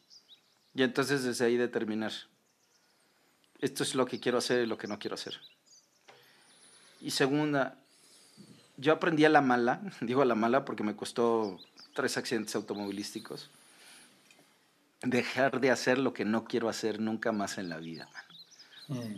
Y 0.73 0.83
entonces 0.83 1.23
desde 1.23 1.45
ahí 1.45 1.57
determinar, 1.57 2.11
esto 3.59 3.83
es 3.83 3.95
lo 3.95 4.05
que 4.05 4.19
quiero 4.19 4.37
hacer 4.37 4.63
y 4.63 4.67
lo 4.67 4.77
que 4.77 4.87
no 4.87 4.99
quiero 4.99 5.15
hacer. 5.15 5.39
Y 7.01 7.11
segunda, 7.11 7.77
yo 8.77 8.93
aprendí 8.93 9.25
a 9.25 9.29
la 9.29 9.41
mala, 9.41 9.81
digo 10.01 10.21
a 10.21 10.25
la 10.25 10.35
mala 10.35 10.65
porque 10.65 10.83
me 10.83 10.95
costó 10.95 11.59
tres 11.93 12.17
accidentes 12.17 12.55
automovilísticos, 12.55 13.49
dejar 15.01 15.59
de 15.59 15.71
hacer 15.71 15.97
lo 15.97 16.13
que 16.13 16.25
no 16.25 16.45
quiero 16.45 16.69
hacer 16.69 16.99
nunca 16.99 17.31
más 17.31 17.57
en 17.57 17.69
la 17.69 17.77
vida. 17.77 18.09
Hmm. 18.87 19.17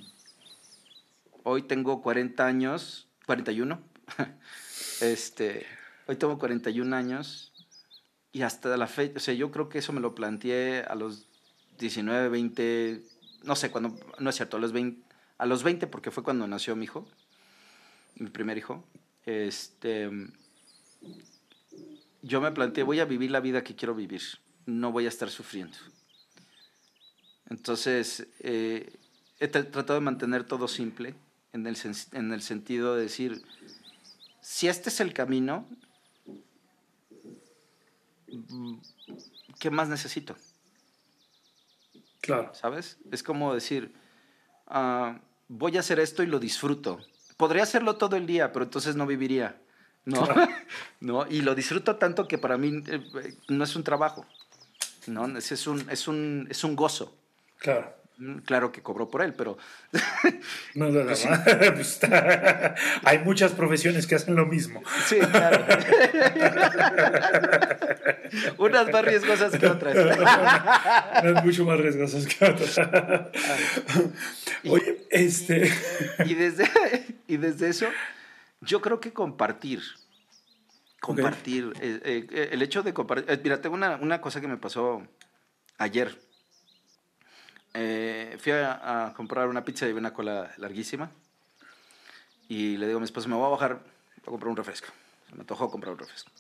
Hoy 1.43 1.63
tengo 1.63 2.01
40 2.01 2.45
años, 2.45 3.07
41. 3.25 3.81
este, 5.01 5.65
hoy 6.07 6.15
tengo 6.15 6.37
41 6.37 6.95
años 6.95 7.50
y 8.33 8.43
hasta 8.43 8.75
la 8.77 8.87
fecha, 8.87 9.13
o 9.17 9.19
sea, 9.19 9.33
yo 9.33 9.51
creo 9.51 9.69
que 9.69 9.79
eso 9.79 9.93
me 9.93 9.99
lo 9.99 10.15
planteé 10.15 10.83
a 10.83 10.95
los 10.95 11.27
19, 11.79 12.29
20, 12.29 13.01
no 13.43 13.55
sé, 13.55 13.71
cuando, 13.71 13.97
no 14.19 14.29
es 14.29 14.35
cierto, 14.35 14.57
a 14.57 14.59
los 14.59 14.71
20, 14.71 15.01
a 15.37 15.45
los 15.45 15.63
20 15.63 15.87
porque 15.87 16.11
fue 16.11 16.23
cuando 16.23 16.47
nació 16.47 16.75
mi 16.75 16.85
hijo, 16.85 17.07
mi 18.15 18.29
primer 18.29 18.57
hijo, 18.57 18.85
este, 19.25 20.09
yo 22.21 22.41
me 22.41 22.51
planteé, 22.51 22.83
voy 22.83 22.99
a 22.99 23.05
vivir 23.05 23.31
la 23.31 23.39
vida 23.39 23.63
que 23.63 23.75
quiero 23.75 23.95
vivir, 23.95 24.21
no 24.65 24.91
voy 24.91 25.05
a 25.05 25.09
estar 25.09 25.29
sufriendo. 25.29 25.77
Entonces, 27.49 28.27
eh, 28.39 28.93
he 29.39 29.47
tratado 29.47 29.95
de 29.95 30.05
mantener 30.05 30.45
todo 30.45 30.67
simple 30.67 31.15
en 31.51 31.67
el, 31.67 31.77
en 32.13 32.31
el 32.31 32.41
sentido 32.41 32.95
de 32.95 33.03
decir, 33.03 33.43
si 34.39 34.67
este 34.67 34.89
es 34.89 35.01
el 35.01 35.13
camino, 35.13 35.67
¿qué 39.59 39.69
más 39.69 39.89
necesito? 39.89 40.35
Claro. 42.21 42.53
¿Sabes? 42.53 42.97
Es 43.11 43.23
como 43.23 43.53
decir, 43.53 43.93
ah, 44.67 45.19
voy 45.47 45.77
a 45.77 45.79
hacer 45.79 45.99
esto 45.99 46.23
y 46.23 46.27
lo 46.27 46.39
disfruto. 46.39 46.99
Podría 47.37 47.63
hacerlo 47.63 47.97
todo 47.97 48.15
el 48.15 48.27
día, 48.27 48.51
pero 48.51 48.65
entonces 48.65 48.95
no 48.95 49.07
viviría. 49.07 49.59
¿no? 50.05 50.27
¿No? 50.99 51.27
Y 51.27 51.41
lo 51.41 51.55
disfruto 51.55 51.95
tanto 51.95 52.27
que 52.27 52.37
para 52.37 52.57
mí 52.57 52.83
eh, 52.87 53.37
no 53.49 53.63
es 53.63 53.75
un 53.75 53.83
trabajo, 53.83 54.25
¿no? 55.07 55.37
Es, 55.37 55.67
un, 55.67 55.89
es, 55.89 56.07
un, 56.07 56.47
es 56.49 56.63
un 56.63 56.75
gozo. 56.75 57.15
Claro. 57.57 57.95
Mm, 58.17 58.39
claro 58.39 58.71
que 58.71 58.81
cobró 58.81 59.09
por 59.09 59.21
él, 59.21 59.33
pero... 59.33 59.57
No, 60.75 60.89
no, 60.89 61.03
no. 61.03 61.07
Pues 61.07 61.27
pues 61.99 61.99
hay 63.03 63.19
muchas 63.19 63.51
profesiones 63.53 64.07
que 64.07 64.15
hacen 64.15 64.35
lo 64.35 64.45
mismo. 64.45 64.81
Sí, 65.05 65.17
claro. 65.19 65.65
Unas 68.57 68.91
más 68.91 69.05
riesgosas 69.05 69.57
que 69.57 69.67
otras. 69.67 69.95
Unas 71.23 71.43
mucho 71.43 71.65
más 71.65 71.79
riesgosas 71.79 72.25
que 72.27 72.45
otras. 72.45 72.79
Oye, 74.69 75.07
este... 75.09 75.71
Y 76.25 76.35
desde, 76.35 76.69
y 77.27 77.37
desde 77.37 77.69
eso, 77.69 77.87
yo 78.61 78.81
creo 78.81 78.99
que 78.99 79.11
compartir, 79.11 79.81
compartir, 80.99 81.73
eh, 81.81 81.99
eh, 82.31 82.49
el 82.51 82.61
hecho 82.61 82.83
de 82.83 82.93
compartir... 82.93 83.29
Eh, 83.31 83.39
mira, 83.43 83.59
tengo 83.59 83.75
una, 83.75 83.97
una 83.97 84.21
cosa 84.21 84.39
que 84.39 84.47
me 84.47 84.57
pasó 84.57 85.01
ayer 85.77 86.17
eh, 87.73 88.37
fui 88.39 88.51
a, 88.51 89.13
comprar 89.15 89.47
una 89.47 89.63
pizza 89.63 89.87
y 89.87 89.93
una 89.93 90.13
cola 90.13 90.51
larguísima. 90.57 91.09
Y 92.49 92.77
le 92.77 92.87
digo 92.87 92.97
a 92.97 92.99
mi 92.99 93.05
esposa, 93.05 93.29
me 93.29 93.35
voy 93.35 93.45
a 93.45 93.49
bajar 93.49 93.79
a 94.21 94.25
comprar 94.25 94.49
un 94.49 94.57
refresco. 94.57 94.87
Me 95.33 95.41
antojó 95.41 95.69
comprar 95.69 95.93
un 95.93 95.99
refresco. 95.99 96.31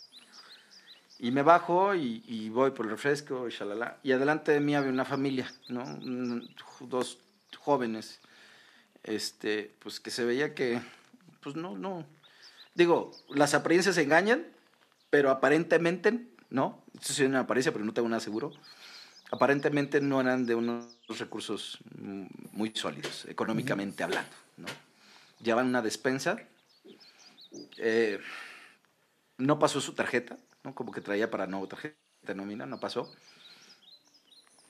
Y 1.19 1.31
me 1.31 1.43
bajo 1.43 1.95
y, 1.95 2.49
voy 2.49 2.71
por 2.71 2.85
el 2.85 2.91
refresco 2.91 3.47
y 3.47 3.51
shalala. 3.51 3.97
Y 4.03 4.11
adelante 4.11 4.51
de 4.51 4.59
mí 4.59 4.75
había 4.75 4.89
una 4.89 5.05
familia, 5.05 5.51
¿no? 5.69 5.83
Dos 6.79 7.19
jóvenes, 7.59 8.19
este, 9.03 9.71
pues 9.79 9.99
que 9.99 10.09
se 10.09 10.25
veía 10.25 10.55
que, 10.55 10.81
pues 11.41 11.55
no, 11.55 11.77
no. 11.77 12.05
Digo, 12.73 13.11
las 13.29 13.53
apariencias 13.53 13.97
engañan, 13.97 14.47
pero 15.09 15.29
aparentemente, 15.29 16.27
¿no? 16.49 16.83
Esto 16.99 17.13
es 17.13 17.19
una 17.19 17.41
apariencia, 17.41 17.71
pero 17.71 17.85
no 17.85 17.93
tengo 17.93 18.09
nada 18.09 18.19
seguro 18.19 18.51
aparentemente 19.31 20.01
no 20.01 20.21
eran 20.21 20.45
de 20.45 20.55
unos 20.55 20.85
recursos 21.17 21.79
muy 22.51 22.71
sólidos, 22.75 23.25
económicamente 23.25 24.03
hablando. 24.03 24.31
¿no? 24.57 24.67
Llevaban 25.41 25.67
una 25.67 25.81
despensa, 25.81 26.37
eh, 27.77 28.19
no 29.37 29.57
pasó 29.57 29.79
su 29.81 29.93
tarjeta, 29.93 30.37
¿no? 30.63 30.75
como 30.75 30.91
que 30.91 31.01
traía 31.01 31.31
para 31.31 31.47
nuevo 31.47 31.67
tarjeta 31.67 31.95
nómina, 32.35 32.65
no 32.65 32.79
pasó. 32.79 33.11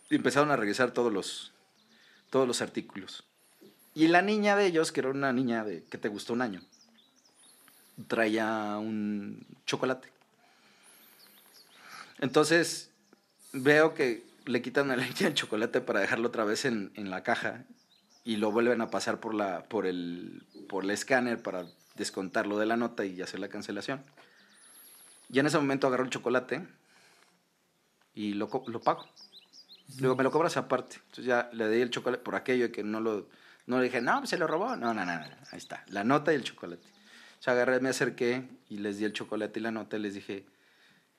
Y 0.09 0.15
empezaron 0.15 0.51
a 0.51 0.55
regresar 0.55 0.91
todos 0.91 1.11
los, 1.11 1.51
todos 2.29 2.47
los 2.47 2.61
artículos. 2.61 3.23
Y 3.93 4.07
la 4.07 4.21
niña 4.21 4.55
de 4.55 4.67
ellos, 4.67 4.91
que 4.91 5.01
era 5.01 5.09
una 5.09 5.33
niña 5.33 5.63
de, 5.65 5.83
que 5.83 5.97
te 5.97 6.07
gustó 6.07 6.33
un 6.33 6.41
año, 6.41 6.61
traía 8.07 8.77
un 8.77 9.45
chocolate. 9.65 10.09
Entonces, 12.19 12.89
veo 13.53 13.93
que 13.93 14.30
le 14.45 14.61
quitan 14.61 14.87
la 14.87 14.95
leche 14.97 15.25
al 15.25 15.33
chocolate 15.33 15.81
para 15.81 15.99
dejarlo 15.99 16.29
otra 16.29 16.43
vez 16.43 16.65
en, 16.65 16.91
en, 16.95 17.09
la 17.09 17.23
caja 17.23 17.65
y 18.23 18.37
lo 18.37 18.51
vuelven 18.51 18.81
a 18.81 18.89
pasar 18.89 19.19
por, 19.19 19.33
la, 19.33 19.63
por, 19.63 19.85
el, 19.85 20.43
por 20.69 20.83
el 20.83 20.91
escáner 20.91 21.41
para 21.41 21.65
descontarlo 21.95 22.57
de 22.57 22.65
la 22.65 22.77
nota 22.77 23.05
y 23.05 23.21
hacer 23.21 23.39
la 23.39 23.49
cancelación. 23.49 24.03
Y 25.29 25.39
en 25.39 25.47
ese 25.47 25.57
momento 25.57 25.87
agarró 25.87 26.03
el 26.03 26.09
chocolate 26.09 26.67
y 28.13 28.33
lo, 28.33 28.49
lo 28.67 28.81
pago. 28.81 29.07
Luego 29.99 30.15
me 30.15 30.23
lo 30.23 30.31
cobras 30.31 30.57
aparte. 30.57 30.97
Entonces 30.97 31.25
ya 31.25 31.49
le 31.53 31.69
di 31.69 31.81
el 31.81 31.89
chocolate 31.89 32.23
por 32.23 32.35
aquello 32.35 32.71
que 32.71 32.83
no 32.83 32.99
lo 32.99 33.27
no 33.67 33.77
le 33.77 33.85
dije, 33.85 34.01
no, 34.01 34.17
pues 34.19 34.29
se 34.29 34.37
lo 34.37 34.47
robó. 34.47 34.75
No, 34.75 34.93
no, 34.93 35.05
no, 35.05 35.19
no, 35.19 35.25
ahí 35.51 35.57
está, 35.57 35.83
la 35.87 36.03
nota 36.03 36.33
y 36.33 36.35
el 36.35 36.43
chocolate. 36.43 36.85
O 37.39 37.43
sea, 37.43 37.53
agarré, 37.53 37.79
me 37.79 37.89
acerqué 37.89 38.43
y 38.69 38.77
les 38.77 38.97
di 38.97 39.05
el 39.05 39.13
chocolate 39.13 39.59
y 39.59 39.63
la 39.63 39.71
nota 39.71 39.97
y 39.97 39.99
les 39.99 40.13
dije, 40.13 40.45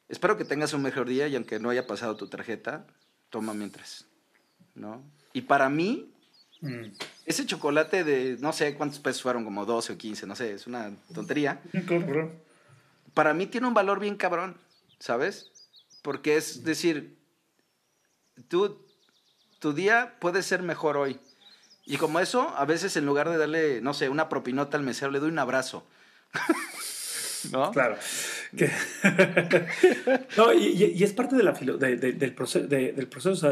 espero 0.08 0.36
que 0.36 0.44
tengas 0.44 0.72
un 0.72 0.82
mejor 0.82 1.08
día 1.08 1.26
y 1.28 1.36
aunque 1.36 1.58
no 1.58 1.70
haya 1.70 1.86
pasado 1.86 2.16
tu 2.16 2.28
tarjeta, 2.28 2.86
toma 3.32 3.54
mientras, 3.54 4.04
¿no? 4.76 5.02
Y 5.32 5.40
para 5.40 5.68
mí, 5.68 6.12
mm. 6.60 6.84
ese 7.24 7.46
chocolate 7.46 8.04
de, 8.04 8.36
no 8.38 8.52
sé 8.52 8.74
cuántos 8.74 9.00
pesos 9.00 9.22
fueron, 9.22 9.42
como 9.42 9.64
12 9.64 9.94
o 9.94 9.98
15, 9.98 10.26
no 10.26 10.36
sé, 10.36 10.52
es 10.52 10.68
una 10.68 10.92
tontería. 11.12 11.60
Para 13.14 13.34
mí 13.34 13.46
tiene 13.46 13.66
un 13.66 13.74
valor 13.74 13.98
bien 13.98 14.16
cabrón, 14.16 14.56
¿sabes? 15.00 15.50
Porque 16.02 16.36
es 16.36 16.62
decir, 16.62 17.16
tú, 18.48 18.78
tu 19.58 19.72
día 19.72 20.16
puede 20.20 20.42
ser 20.42 20.62
mejor 20.62 20.98
hoy. 20.98 21.18
Y 21.84 21.96
como 21.96 22.20
eso, 22.20 22.54
a 22.56 22.64
veces 22.66 22.96
en 22.96 23.06
lugar 23.06 23.28
de 23.30 23.38
darle, 23.38 23.80
no 23.80 23.94
sé, 23.94 24.08
una 24.08 24.28
propinota 24.28 24.76
al 24.76 24.84
mesero, 24.84 25.10
le 25.10 25.20
doy 25.20 25.30
un 25.30 25.38
abrazo. 25.38 25.86
¿No? 27.50 27.70
Claro. 27.72 27.96
no, 30.36 30.52
y, 30.52 31.02
es 31.02 31.12
parte 31.12 31.36
de 31.36 31.42
la 31.42 31.52
del 31.52 32.34
proceso. 32.34 32.66
del 32.66 33.08
proceso 33.08 33.50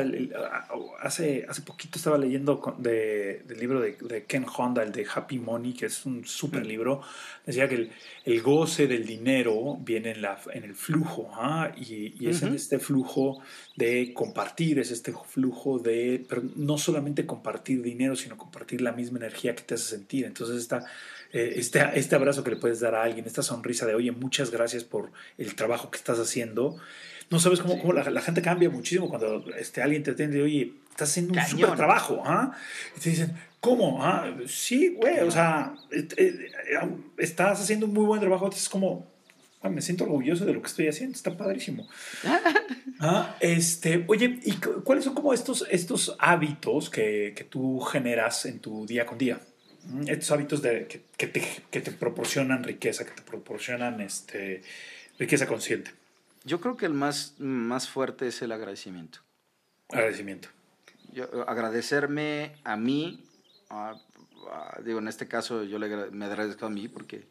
hace, 1.00 1.46
hace 1.48 1.62
poquito 1.62 1.98
estaba 1.98 2.18
leyendo 2.18 2.76
del 2.78 3.58
libro 3.58 3.80
de, 3.80 4.24
Ken 4.26 4.44
Honda, 4.44 4.82
el 4.82 4.92
de 4.92 5.06
Happy 5.12 5.38
Money, 5.38 5.72
que 5.72 5.86
es 5.86 6.04
un 6.06 6.26
súper 6.26 6.66
libro. 6.66 7.00
Decía 7.46 7.68
que 7.68 7.76
el, 7.76 7.90
el, 8.24 8.42
goce 8.42 8.86
del 8.86 9.06
dinero 9.06 9.78
viene 9.80 10.10
en, 10.10 10.22
la, 10.22 10.38
en 10.52 10.64
el 10.64 10.74
flujo, 10.74 11.30
¿ah? 11.34 11.72
y, 11.76 12.28
es 12.28 12.42
en 12.42 12.54
este 12.54 12.78
flujo 12.78 13.40
de 13.76 14.12
compartir, 14.12 14.78
es 14.78 14.90
este 14.90 15.12
flujo 15.12 15.78
de, 15.78 16.24
pero 16.28 16.42
no 16.56 16.78
solamente 16.78 17.26
compartir 17.26 17.82
dinero, 17.82 18.14
sino 18.16 18.36
compartir 18.36 18.82
la 18.82 18.92
misma 18.92 19.18
energía 19.18 19.54
que 19.54 19.62
te 19.62 19.74
hace 19.74 19.84
sentir. 19.84 20.26
Entonces, 20.26 20.56
esta 20.56 20.84
eh, 21.32 21.54
este, 21.56 21.80
este 21.94 22.16
abrazo 22.16 22.42
que 22.42 22.50
le 22.50 22.56
puedes 22.56 22.80
dar 22.80 22.94
a 22.94 23.02
alguien, 23.02 23.26
esta 23.26 23.42
sonrisa 23.42 23.86
de, 23.86 23.94
oye, 23.94 24.10
muchas 24.10 24.50
gracias 24.50 24.84
por 24.84 25.12
el 25.38 25.54
trabajo 25.54 25.90
que 25.90 25.98
estás 25.98 26.18
haciendo. 26.18 26.76
No 27.30 27.38
sabes 27.38 27.60
cómo, 27.60 27.80
cómo 27.80 27.92
la, 27.92 28.20
gente 28.20 28.42
cambia 28.42 28.68
muchísimo 28.70 29.08
cuando 29.08 29.44
este, 29.56 29.82
alguien 29.82 30.02
te 30.02 30.10
atiende, 30.10 30.42
oye, 30.42 30.72
estás 30.90 31.10
haciendo 31.10 31.34
un 31.34 31.46
súper 31.46 31.76
trabajo. 31.76 32.22
¿ah? 32.24 32.52
Y 32.96 33.00
te 33.00 33.10
dicen, 33.10 33.36
¿cómo? 33.60 34.04
¿Ah? 34.04 34.36
Sí, 34.48 34.96
güey, 34.96 35.20
o 35.20 35.30
sea, 35.30 35.74
eh, 35.92 36.08
eh, 36.16 36.50
estás 37.18 37.60
haciendo 37.60 37.86
un 37.86 37.94
muy 37.94 38.04
buen 38.04 38.20
trabajo. 38.20 38.50
Es 38.50 38.68
como, 38.68 39.06
me 39.62 39.80
siento 39.80 40.04
orgulloso 40.04 40.44
de 40.44 40.54
lo 40.54 40.60
que 40.60 40.66
estoy 40.66 40.88
haciendo, 40.88 41.14
está 41.14 41.36
padrísimo. 41.36 41.86
ah, 42.98 43.36
este, 43.38 44.04
oye, 44.08 44.40
¿y 44.42 44.52
cuáles 44.82 45.04
son 45.04 45.14
como 45.14 45.32
estos, 45.32 45.64
estos 45.70 46.16
hábitos 46.18 46.90
que, 46.90 47.32
que 47.36 47.44
tú 47.44 47.78
generas 47.78 48.44
en 48.46 48.58
tu 48.58 48.86
día 48.86 49.06
con 49.06 49.18
día? 49.18 49.40
Estos 50.06 50.30
hábitos 50.30 50.62
de, 50.62 51.04
que, 51.16 51.26
te, 51.26 51.92
proporcionan 51.92 52.64
riqueza, 52.64 53.04
que 53.04 53.12
te 53.12 53.22
proporcionan 53.22 54.00
este, 54.00 54.62
riqueza 55.18 55.46
consciente? 55.46 55.92
Yo 56.44 56.60
creo 56.60 56.76
que 56.76 56.86
el 56.86 56.94
más, 56.94 57.34
más 57.38 57.88
fuerte 57.88 58.28
es 58.28 58.40
el 58.42 58.52
agradecimiento. 58.52 59.20
Agradecimiento. 59.90 60.48
agradecerme 61.46 62.52
a 62.64 62.76
mí, 62.76 63.24
digo, 64.84 65.00
en 65.00 65.08
este 65.08 65.28
caso 65.28 65.64
yo 65.64 65.78
le, 65.78 66.10
me 66.10 66.24
agradezco 66.24 66.66
a 66.66 66.70
mí 66.70 66.88
porque 66.88 67.26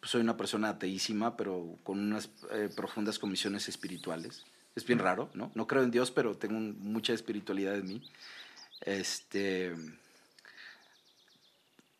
pues, 0.00 0.10
soy 0.10 0.20
una 0.20 0.36
persona 0.36 0.70
ateísima, 0.70 1.36
pero 1.36 1.78
con 1.84 2.00
unas 2.00 2.30
eh, 2.50 2.68
profundas 2.74 3.18
comisiones 3.18 3.68
espirituales. 3.68 4.44
Es 4.74 4.86
bien 4.86 4.98
raro, 4.98 5.30
¿no? 5.34 5.52
No 5.54 5.66
creo 5.66 5.82
en 5.82 5.90
Dios, 5.90 6.10
pero 6.10 6.36
tengo 6.36 6.58
mucha 6.58 7.12
espiritualidad 7.12 7.76
en 7.76 7.86
mí. 7.86 8.02
Este, 8.80 9.74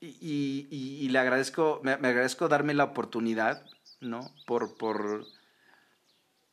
y, 0.03 1.09
le 1.09 1.19
agradezco, 1.19 1.81
me, 1.85 1.93
agradezco 1.93 2.49
darme 2.49 2.75
la 2.75 2.85
oportunidad, 2.85 3.65
¿no? 4.01 4.33
Por, 4.47 4.77
por, 4.77 5.27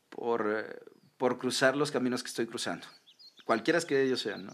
por, 0.09 0.83
por, 1.17 1.39
cruzar 1.39 1.75
los 1.75 1.91
caminos 1.91 2.21
que 2.21 2.29
estoy 2.29 2.45
cruzando, 2.45 2.85
cualquiera 3.45 3.81
que 3.81 4.03
ellos 4.03 4.21
sean, 4.21 4.45
¿no? 4.45 4.53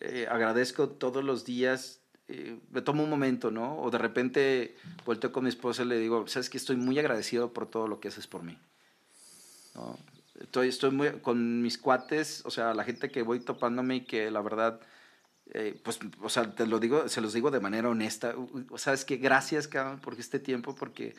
Eh, 0.00 0.26
agradezco 0.30 0.88
todos 0.90 1.24
los 1.24 1.44
días, 1.44 2.00
eh, 2.28 2.58
me 2.70 2.82
tomo 2.82 3.02
un 3.02 3.10
momento, 3.10 3.50
¿no? 3.50 3.78
O 3.80 3.90
de 3.90 3.98
repente 3.98 4.76
vuelto 5.06 5.32
con 5.32 5.44
mi 5.44 5.50
esposa 5.50 5.82
y 5.82 5.86
le 5.86 5.98
digo, 5.98 6.26
sabes 6.28 6.50
que 6.50 6.58
estoy 6.58 6.76
muy 6.76 6.98
agradecido 6.98 7.52
por 7.52 7.70
todo 7.70 7.88
lo 7.88 8.00
que 8.00 8.08
haces 8.08 8.26
por 8.26 8.42
mí, 8.42 8.58
¿no? 9.74 9.98
Estoy, 10.40 10.68
estoy 10.68 10.90
muy, 10.90 11.10
con 11.20 11.62
mis 11.62 11.78
cuates, 11.78 12.42
o 12.44 12.50
sea, 12.50 12.72
la 12.74 12.84
gente 12.84 13.10
que 13.10 13.22
voy 13.22 13.40
topándome 13.40 13.96
y 13.96 14.00
que 14.02 14.30
la 14.30 14.40
verdad 14.40 14.80
eh, 15.52 15.78
pues, 15.82 15.98
o 16.22 16.28
sea, 16.28 16.54
te 16.54 16.66
lo 16.66 16.78
digo, 16.78 17.08
se 17.08 17.20
los 17.20 17.32
digo 17.32 17.50
de 17.50 17.60
manera 17.60 17.88
honesta. 17.88 18.34
Sabes 18.76 19.04
que 19.04 19.16
gracias, 19.16 19.68
cabrón, 19.68 20.00
por 20.00 20.14
este 20.14 20.38
tiempo, 20.38 20.74
porque 20.74 21.14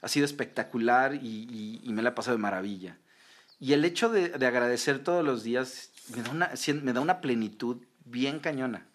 ha 0.00 0.08
sido 0.08 0.24
espectacular 0.24 1.14
y, 1.14 1.80
y, 1.82 1.92
me 1.92 2.02
la 2.02 2.10
ha 2.10 2.14
pasado 2.14 2.36
de 2.36 2.42
maravilla. 2.42 2.98
Y 3.60 3.72
el 3.72 3.84
hecho 3.84 4.08
de, 4.08 4.30
de 4.30 4.46
agradecer 4.46 4.98
todos 5.00 5.24
los 5.24 5.44
días 5.44 5.92
me 6.14 6.22
da 6.22 6.30
una, 6.30 6.50
me 6.82 6.92
da 6.92 7.00
una 7.00 7.20
plenitud 7.20 7.78
bien 8.04 8.40
cañona. 8.40 8.86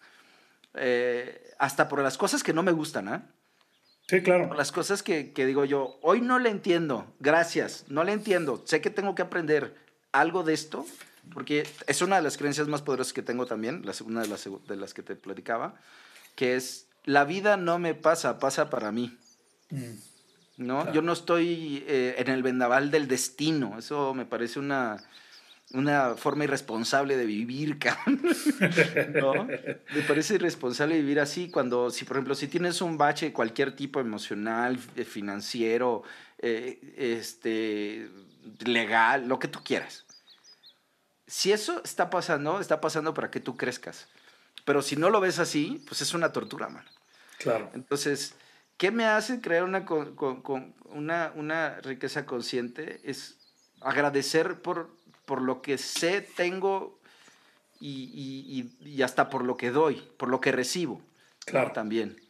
Eh, 0.74 1.50
hasta 1.58 1.88
por 1.88 2.02
las 2.02 2.18
cosas 2.18 2.42
que 2.42 2.52
no 2.52 2.62
me 2.62 2.72
gustan, 2.72 3.08
¿ah? 3.08 3.26
Sí, 4.06 4.22
claro. 4.22 4.48
Por 4.48 4.56
las 4.56 4.72
cosas 4.72 5.02
que, 5.02 5.32
que, 5.32 5.44
digo 5.44 5.64
yo, 5.64 5.98
hoy 6.02 6.20
no 6.20 6.38
le 6.38 6.50
entiendo, 6.50 7.14
gracias, 7.20 7.84
no 7.88 8.04
le 8.04 8.12
entiendo, 8.12 8.62
sé 8.64 8.80
que 8.80 8.88
tengo 8.88 9.14
que 9.14 9.22
aprender 9.22 9.74
algo 10.12 10.44
de 10.44 10.54
esto, 10.54 10.86
porque 11.32 11.66
es 11.86 12.02
una 12.02 12.16
de 12.16 12.22
las 12.22 12.36
creencias 12.36 12.68
más 12.68 12.82
poderosas 12.82 13.12
que 13.12 13.22
tengo 13.22 13.46
también, 13.46 13.82
la, 13.84 13.92
una 14.04 14.22
de 14.22 14.28
las, 14.28 14.48
de 14.66 14.76
las 14.76 14.94
que 14.94 15.02
te 15.02 15.16
platicaba, 15.16 15.74
que 16.34 16.56
es, 16.56 16.86
la 17.04 17.24
vida 17.24 17.56
no 17.56 17.78
me 17.78 17.94
pasa, 17.94 18.38
pasa 18.38 18.70
para 18.70 18.92
mí. 18.92 19.16
Mm. 19.70 19.92
¿No? 20.58 20.92
Yo 20.92 21.02
no 21.02 21.12
estoy 21.12 21.84
eh, 21.86 22.16
en 22.18 22.28
el 22.28 22.42
vendaval 22.42 22.90
del 22.90 23.06
destino, 23.06 23.78
eso 23.78 24.12
me 24.12 24.26
parece 24.26 24.58
una, 24.58 24.96
una 25.72 26.14
forma 26.16 26.44
irresponsable 26.44 27.16
de 27.16 27.26
vivir, 27.26 27.78
¿no? 29.14 29.44
Me 29.44 30.02
parece 30.06 30.34
irresponsable 30.34 30.96
vivir 30.96 31.20
así 31.20 31.50
cuando, 31.50 31.90
si 31.90 32.04
por 32.04 32.16
ejemplo, 32.16 32.34
si 32.34 32.48
tienes 32.48 32.80
un 32.80 32.96
bache 32.96 33.26
de 33.26 33.32
cualquier 33.32 33.76
tipo 33.76 34.00
emocional, 34.00 34.78
eh, 34.96 35.04
financiero, 35.04 36.02
eh, 36.38 36.78
este, 36.96 38.08
legal, 38.64 39.28
lo 39.28 39.38
que 39.38 39.48
tú 39.48 39.60
quieras, 39.62 40.06
si 41.28 41.52
eso 41.52 41.82
está 41.84 42.10
pasando, 42.10 42.58
está 42.58 42.80
pasando 42.80 43.14
para 43.14 43.30
que 43.30 43.38
tú 43.38 43.56
crezcas. 43.56 44.08
Pero 44.64 44.82
si 44.82 44.96
no 44.96 45.10
lo 45.10 45.20
ves 45.20 45.38
así, 45.38 45.84
pues 45.86 46.00
es 46.02 46.14
una 46.14 46.32
tortura, 46.32 46.68
mano. 46.68 46.88
Claro. 47.38 47.70
Entonces, 47.74 48.34
¿qué 48.76 48.90
me 48.90 49.04
hace 49.04 49.40
crear 49.40 49.62
una, 49.62 49.84
con, 49.84 50.16
con, 50.16 50.74
una, 50.86 51.32
una 51.36 51.76
riqueza 51.82 52.26
consciente? 52.26 53.00
Es 53.04 53.38
agradecer 53.80 54.60
por, 54.60 54.90
por 55.26 55.42
lo 55.42 55.62
que 55.62 55.78
sé, 55.78 56.22
tengo 56.22 56.98
y, 57.78 58.10
y, 58.82 58.88
y, 58.88 59.02
hasta 59.02 59.30
por 59.30 59.44
lo 59.44 59.56
que 59.56 59.70
doy, 59.70 60.02
por 60.16 60.28
lo 60.30 60.40
que 60.40 60.50
recibo. 60.50 61.00
Claro. 61.44 61.72
También. 61.72 62.20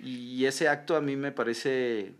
Y 0.00 0.44
ese 0.46 0.68
acto 0.68 0.96
a 0.96 1.00
mí 1.00 1.16
me 1.16 1.32
parece 1.32 2.14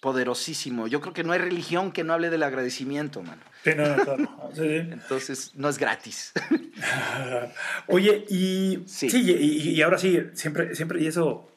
poderosísimo. 0.00 0.86
Yo 0.86 1.00
creo 1.00 1.12
que 1.12 1.24
no 1.24 1.32
hay 1.32 1.38
religión 1.38 1.92
que 1.92 2.04
no 2.04 2.12
hable 2.12 2.30
del 2.30 2.42
agradecimiento, 2.42 3.22
mano. 3.22 3.42
Sí, 3.64 3.70
no, 3.76 3.84
claro. 3.96 4.50
Entonces, 4.56 5.52
no 5.54 5.68
es 5.68 5.78
gratis. 5.78 6.32
Oye, 7.86 8.24
y 8.28 8.84
sí, 8.86 9.08
y, 9.08 9.80
ahora 9.82 9.98
sí, 9.98 10.20
siempre, 10.34 10.74
siempre, 10.74 11.02
y 11.02 11.06
eso, 11.06 11.50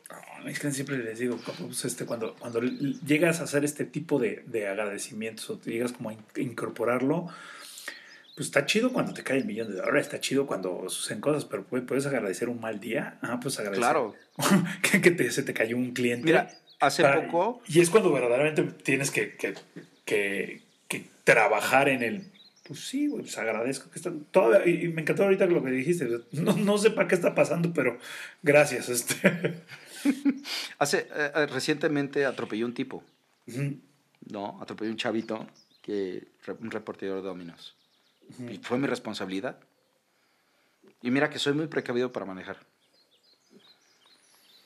es 0.45 0.59
que 0.59 0.71
siempre 0.71 0.97
les 0.97 1.19
digo, 1.19 1.37
pues, 1.37 1.85
este, 1.85 2.05
cuando, 2.05 2.35
cuando 2.35 2.61
llegas 2.61 3.41
a 3.41 3.43
hacer 3.43 3.65
este 3.65 3.85
tipo 3.85 4.19
de, 4.19 4.43
de 4.47 4.67
agradecimientos 4.67 5.49
o 5.49 5.57
te 5.57 5.71
llegas 5.71 5.91
como 5.91 6.09
a 6.09 6.15
incorporarlo, 6.37 7.27
pues 8.39 8.47
está 8.47 8.65
chido 8.65 8.93
cuando 8.93 9.13
te 9.13 9.21
cae 9.21 9.37
el 9.37 9.43
millón 9.43 9.67
de 9.67 9.75
dólares, 9.75 10.05
está 10.05 10.21
chido 10.21 10.47
cuando 10.47 10.87
suceden 10.87 11.19
cosas, 11.19 11.43
pero 11.43 11.65
puedes 11.65 12.05
agradecer 12.05 12.47
un 12.47 12.61
mal 12.61 12.79
día. 12.79 13.17
Ah, 13.21 13.37
pues 13.41 13.59
agradecer. 13.59 13.81
Claro. 13.81 14.15
que, 14.81 15.31
se 15.31 15.43
te 15.43 15.53
cayó 15.53 15.75
un 15.75 15.91
cliente. 15.91 16.23
Mira, 16.23 16.49
hace 16.79 17.03
poco. 17.03 17.61
Y 17.67 17.79
es 17.79 17.89
cuando 17.89 18.11
verdaderamente 18.11 18.63
tienes 18.63 19.11
que, 19.11 19.35
que, 19.35 20.61
que, 20.87 21.09
trabajar 21.23 21.89
en 21.89 22.03
el. 22.03 22.31
Pues 22.67 22.87
sí, 22.87 23.09
pues 23.09 23.37
agradezco 23.37 23.89
que 23.89 23.97
están. 23.97 24.25
y 24.65 24.87
me 24.89 25.01
encantó 25.01 25.23
ahorita 25.23 25.45
lo 25.45 25.63
que 25.63 25.71
dijiste. 25.71 26.07
No, 26.31 26.55
no 26.55 26.77
sé 26.77 26.91
para 26.91 27.07
qué 27.07 27.15
está 27.15 27.35
pasando, 27.35 27.73
pero 27.73 27.97
gracias. 28.41 28.89
Este. 28.89 29.63
hace. 30.77 31.07
Eh, 31.13 31.31
eh, 31.35 31.45
recientemente 31.47 32.25
atropelló 32.25 32.65
un 32.65 32.73
tipo. 32.73 33.03
No, 34.29 34.59
atropelló 34.61 34.91
un 34.91 34.97
chavito, 34.97 35.47
que, 35.81 36.27
un 36.59 36.71
reportero 36.71 37.15
de 37.15 37.21
Dominos. 37.21 37.75
Y 38.49 38.57
fue 38.57 38.77
mi 38.77 38.87
responsabilidad. 38.87 39.57
Y 41.01 41.11
mira 41.11 41.29
que 41.29 41.39
soy 41.39 41.53
muy 41.53 41.67
precavido 41.67 42.11
para 42.11 42.25
manejar. 42.25 42.57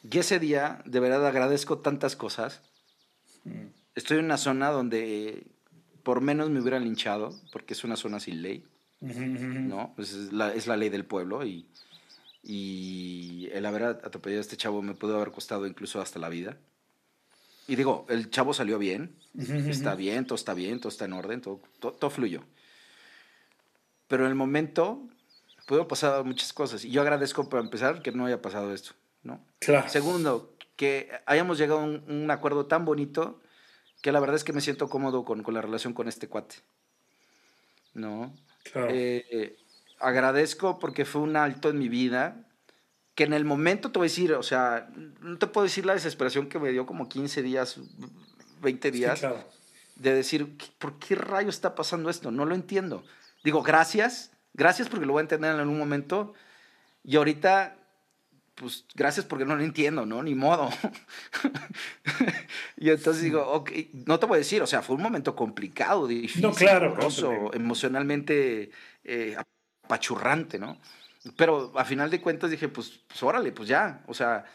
Y 0.10 0.18
ese 0.18 0.40
día, 0.40 0.82
de 0.86 1.00
verdad, 1.00 1.26
agradezco 1.26 1.80
tantas 1.80 2.16
cosas. 2.16 2.62
Estoy 3.96 4.20
en 4.20 4.26
una 4.26 4.38
zona 4.38 4.70
donde 4.70 5.48
por 6.04 6.22
menos 6.22 6.50
me 6.50 6.60
hubieran 6.60 6.84
linchado, 6.84 7.34
porque 7.52 7.74
es 7.74 7.84
una 7.84 7.96
zona 7.96 8.20
sin 8.20 8.42
ley. 8.42 8.66
¿no? 9.00 9.94
Pues 9.96 10.14
es, 10.14 10.34
la, 10.34 10.78
ley 10.78 10.90
del 10.90 11.06
pueblo 11.06 11.46
y, 11.46 11.68
y 12.42 13.50
el 13.52 13.66
haber 13.66 13.84
atropellado 13.84 14.40
a 14.40 14.42
este 14.42 14.58
chavo 14.58 14.82
me 14.82 14.94
pudo 14.94 15.16
haber 15.16 15.32
costado 15.32 15.68
incluso 15.68 16.02
hasta 16.02 16.20
la 16.20 16.30
vida. 16.30 16.58
Y 17.68 17.76
digo, 17.76 18.06
el 18.10 18.30
chavo 18.30 18.54
salió 18.54 18.78
bien, 18.78 19.16
está 19.38 19.96
bien, 19.96 20.26
todo 20.26 20.36
está 20.36 20.54
bien, 20.54 20.80
todo 20.80 20.90
está 20.90 21.06
en 21.06 21.14
orden, 21.14 21.42
todo, 21.42 21.62
todo 21.80 22.10
fluyó. 22.10 22.44
Pero 24.08 24.26
en 24.26 24.30
el 24.30 24.36
momento 24.36 25.02
pudo 25.66 25.88
pasar 25.88 26.24
muchas 26.26 26.52
cosas. 26.52 26.84
Y 26.84 26.92
yo 26.92 27.02
agradezco, 27.02 27.48
para 27.48 27.64
empezar, 27.64 28.02
que 28.02 28.12
no 28.12 28.26
haya 28.26 28.42
pasado 28.42 28.74
esto. 28.74 28.94
¿No? 29.24 29.46
Claro. 29.60 29.90
Segundo, 29.90 30.56
que 30.76 31.12
hayamos 31.26 31.58
llegado 31.58 31.80
a 31.80 31.84
un, 31.84 32.30
acuerdo 32.30 32.66
tan 32.66 32.86
bonito 32.86 33.42
que 34.02 34.12
la 34.12 34.20
verdad 34.20 34.36
es 34.36 34.44
que 34.44 34.54
me 34.54 34.62
siento 34.62 34.90
cómodo 34.90 35.24
con, 35.24 35.44
con 35.44 35.54
la 35.54 35.62
relación 35.62 35.94
con 35.94 36.08
este 36.08 36.28
cuate. 36.28 36.56
¿No? 37.94 38.36
Claro. 38.72 38.90
Eh, 38.92 39.58
agradezco 40.00 40.80
porque 40.80 41.06
fue 41.06 41.22
un 41.22 41.36
alto 41.36 41.70
en 41.70 41.80
mi 41.80 41.90
vida 41.90 42.46
que 43.16 43.24
en 43.24 43.34
el 43.34 43.46
momento 43.46 43.92
te 43.92 44.00
voy 44.00 44.08
a 44.08 44.10
decir, 44.10 44.34
o 44.34 44.44
sea, 44.44 44.90
no 45.22 45.38
te 45.38 45.48
puedo 45.48 45.66
decir 45.66 45.86
la 45.86 45.94
desesperación 45.94 46.50
que 46.50 46.60
me 46.60 46.72
dio 46.72 46.86
como 46.86 47.08
15 47.08 47.44
días, 47.44 47.80
20 48.62 48.92
días, 48.92 49.20
sí, 49.20 49.26
claro. 49.28 49.48
de 49.96 50.14
decir, 50.16 50.58
¿por 50.80 50.98
qué 50.98 51.16
rayo 51.16 51.50
está 51.50 51.76
pasando 51.76 52.10
esto? 52.10 52.32
No 52.32 52.46
lo 52.46 52.56
entiendo. 52.56 53.04
Digo, 53.44 53.62
gracias, 53.62 54.32
gracias 54.54 54.90
porque 54.90 55.06
lo 55.06 55.14
voy 55.14 55.20
a 55.20 55.24
entender 55.24 55.54
en 55.54 55.60
algún 55.60 55.78
momento. 55.78 56.34
Y 57.04 57.18
ahorita, 57.18 57.78
pues, 58.56 58.86
gracias 58.96 59.26
porque 59.26 59.46
no 59.46 59.56
lo 59.56 59.64
entiendo, 59.64 60.06
¿no? 60.06 60.22
Ni 60.22 60.36
modo. 60.36 60.70
y 62.78 62.90
entonces 62.90 63.24
digo, 63.24 63.46
ok, 63.48 63.72
no 64.06 64.20
te 64.20 64.26
voy 64.26 64.36
a 64.36 64.40
decir, 64.40 64.62
o 64.62 64.68
sea, 64.68 64.82
fue 64.82 64.96
un 64.96 65.02
momento 65.02 65.36
complicado, 65.36 66.08
difícil, 66.08 66.42
no, 66.42 66.54
claro, 66.54 66.96
emocionalmente 67.54 68.72
eh, 69.04 69.36
apachurrante, 69.84 70.60
¿no? 70.60 70.80
Pero 71.38 71.72
a 71.76 71.86
final 71.86 72.10
de 72.10 72.22
cuentas 72.22 72.52
dije, 72.52 72.68
pues, 72.68 73.02
pues 73.08 73.24
órale, 73.24 73.52
pues 73.52 73.70
ya, 73.70 74.04
o 74.08 74.14
sea, 74.14 74.46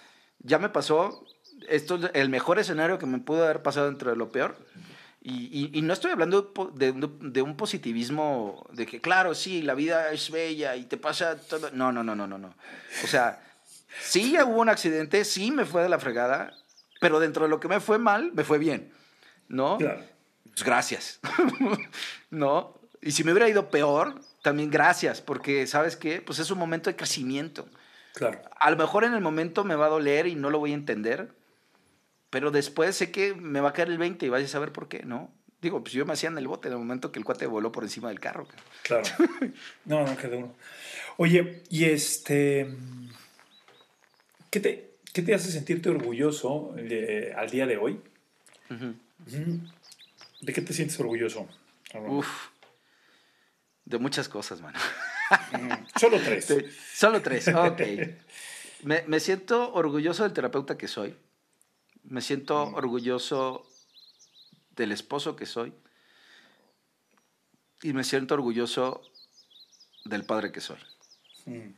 ya 0.40 0.58
me 0.58 0.68
pasó, 0.68 1.24
esto 1.68 1.96
es 1.96 2.10
el 2.14 2.28
mejor 2.28 2.58
escenario 2.58 2.98
que 2.98 3.06
me 3.06 3.18
pudo 3.18 3.44
haber 3.44 3.62
pasado 3.62 3.86
dentro 3.86 4.10
de 4.10 4.16
lo 4.16 4.30
peor. 4.30 4.56
Y, 5.20 5.76
y, 5.76 5.82
no 5.82 5.92
estoy 5.92 6.12
hablando 6.12 6.54
de, 6.74 6.92
de, 6.92 7.42
un 7.42 7.56
positivismo 7.56 8.64
de 8.72 8.86
que, 8.86 9.00
claro, 9.00 9.34
sí, 9.34 9.62
la 9.62 9.74
vida 9.74 10.10
es 10.12 10.30
bella 10.30 10.76
y 10.76 10.84
te 10.84 10.96
pasa 10.96 11.36
todo. 11.36 11.70
No, 11.72 11.90
no, 11.90 12.04
no, 12.04 12.14
no, 12.14 12.26
no, 12.26 12.38
no. 12.38 12.54
O 13.04 13.06
sea, 13.06 13.42
sí 14.00 14.32
ya 14.32 14.44
hubo 14.44 14.60
un 14.60 14.68
accidente, 14.68 15.24
sí 15.24 15.50
me 15.50 15.64
fue 15.64 15.82
de 15.82 15.88
la 15.88 15.98
fregada, 15.98 16.54
pero 17.00 17.20
dentro 17.20 17.44
de 17.44 17.48
lo 17.48 17.60
que 17.60 17.68
me 17.68 17.80
fue 17.80 17.98
mal, 17.98 18.32
me 18.32 18.44
fue 18.44 18.58
bien. 18.58 18.92
¿No? 19.48 19.78
Claro. 19.78 20.02
Pues 20.44 20.64
gracias. 20.64 21.20
¿No? 22.30 22.78
Y 23.00 23.12
si 23.12 23.24
me 23.24 23.32
hubiera 23.32 23.48
ido 23.48 23.70
peor, 23.70 24.20
también 24.42 24.70
gracias, 24.70 25.20
porque, 25.20 25.66
¿sabes 25.66 25.96
qué? 25.96 26.20
Pues 26.20 26.38
es 26.38 26.50
un 26.50 26.58
momento 26.58 26.90
de 26.90 26.96
crecimiento. 26.96 27.68
Claro. 28.14 28.40
A 28.58 28.70
lo 28.70 28.76
mejor 28.76 29.04
en 29.04 29.14
el 29.14 29.20
momento 29.20 29.64
me 29.64 29.76
va 29.76 29.86
a 29.86 29.90
doler 29.90 30.26
y 30.26 30.34
no 30.34 30.50
lo 30.50 30.58
voy 30.58 30.72
a 30.72 30.74
entender, 30.74 31.32
pero 32.30 32.50
después 32.50 32.96
sé 32.96 33.10
que 33.10 33.34
me 33.34 33.60
va 33.60 33.70
a 33.70 33.72
caer 33.72 33.88
el 33.88 33.98
20 33.98 34.26
y 34.26 34.28
vaya 34.28 34.46
a 34.46 34.48
saber 34.48 34.72
por 34.72 34.88
qué, 34.88 35.04
¿no? 35.04 35.32
Digo, 35.60 35.82
pues 35.82 35.92
yo 35.92 36.06
me 36.06 36.12
hacía 36.12 36.28
en 36.28 36.38
el 36.38 36.46
bote 36.46 36.68
en 36.68 36.74
el 36.74 36.78
momento 36.78 37.10
que 37.10 37.18
el 37.18 37.24
cuate 37.24 37.46
voló 37.46 37.72
por 37.72 37.82
encima 37.82 38.08
del 38.08 38.20
carro. 38.20 38.46
Claro. 38.82 39.04
No, 39.84 40.04
no, 40.04 40.16
quedó 40.16 40.38
uno. 40.38 40.54
Oye, 41.16 41.62
y 41.70 41.86
este. 41.86 42.68
¿Qué 44.50 44.60
te, 44.60 44.98
qué 45.12 45.22
te 45.22 45.34
hace 45.34 45.50
sentirte 45.50 45.88
orgulloso 45.90 46.74
eh, 46.78 47.32
al 47.36 47.50
día 47.50 47.66
de 47.66 47.76
hoy? 47.76 48.00
¿De 50.40 50.52
qué 50.52 50.60
te 50.60 50.72
sientes 50.72 50.98
orgulloso? 51.00 51.48
Uf. 52.06 52.48
De 53.84 53.98
muchas 53.98 54.28
cosas, 54.28 54.60
mano. 54.60 54.78
Solo 55.98 56.18
tres. 56.20 56.46
solo 56.92 57.22
tres, 57.22 57.48
ok. 57.54 57.80
me, 58.82 59.04
me 59.06 59.20
siento 59.20 59.72
orgulloso 59.72 60.22
del 60.22 60.32
terapeuta 60.32 60.76
que 60.76 60.88
soy 60.88 61.16
me 62.08 62.20
siento 62.20 62.66
mm. 62.66 62.74
orgulloso 62.74 63.66
del 64.76 64.92
esposo 64.92 65.36
que 65.36 65.46
soy 65.46 65.72
y 67.82 67.92
me 67.92 68.04
siento 68.04 68.34
orgulloso 68.34 69.02
del 70.04 70.24
padre 70.24 70.52
que 70.52 70.60
soy. 70.60 70.78
Mm. 71.46 71.70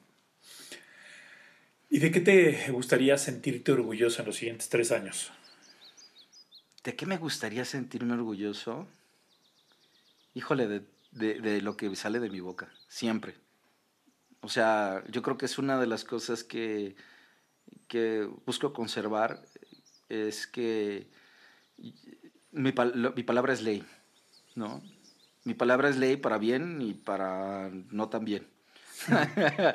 ¿Y 1.92 1.98
de 1.98 2.12
qué 2.12 2.20
te 2.20 2.70
gustaría 2.70 3.18
sentirte 3.18 3.72
orgulloso 3.72 4.22
en 4.22 4.26
los 4.26 4.36
siguientes 4.36 4.68
tres 4.68 4.92
años? 4.92 5.32
¿De 6.84 6.94
qué 6.94 7.04
me 7.04 7.18
gustaría 7.18 7.64
sentirme 7.64 8.14
orgulloso? 8.14 8.86
Híjole, 10.34 10.68
de, 10.68 10.84
de, 11.10 11.60
lo 11.60 11.76
que 11.76 11.94
sale 11.96 12.20
de 12.20 12.30
mi 12.30 12.38
boca, 12.38 12.72
siempre. 12.86 13.34
O 14.40 14.48
sea, 14.48 15.02
yo 15.10 15.20
creo 15.22 15.36
que 15.36 15.46
es 15.46 15.58
una 15.58 15.80
de 15.80 15.88
las 15.88 16.04
cosas 16.04 16.44
que, 16.44 16.94
que 17.88 18.22
busco 18.46 18.72
conservar, 18.72 19.42
es 20.08 20.46
que 20.46 21.10
mi, 22.52 22.72
mi 22.72 23.22
palabra 23.24 23.52
es 23.52 23.62
ley, 23.62 23.84
¿no? 24.54 24.80
Mi 25.42 25.54
palabra 25.54 25.88
es 25.88 25.96
ley 25.96 26.16
para 26.16 26.38
bien 26.38 26.80
y 26.80 26.94
para 26.94 27.68
no 27.90 28.08
tan 28.08 28.24
bien. 28.24 28.46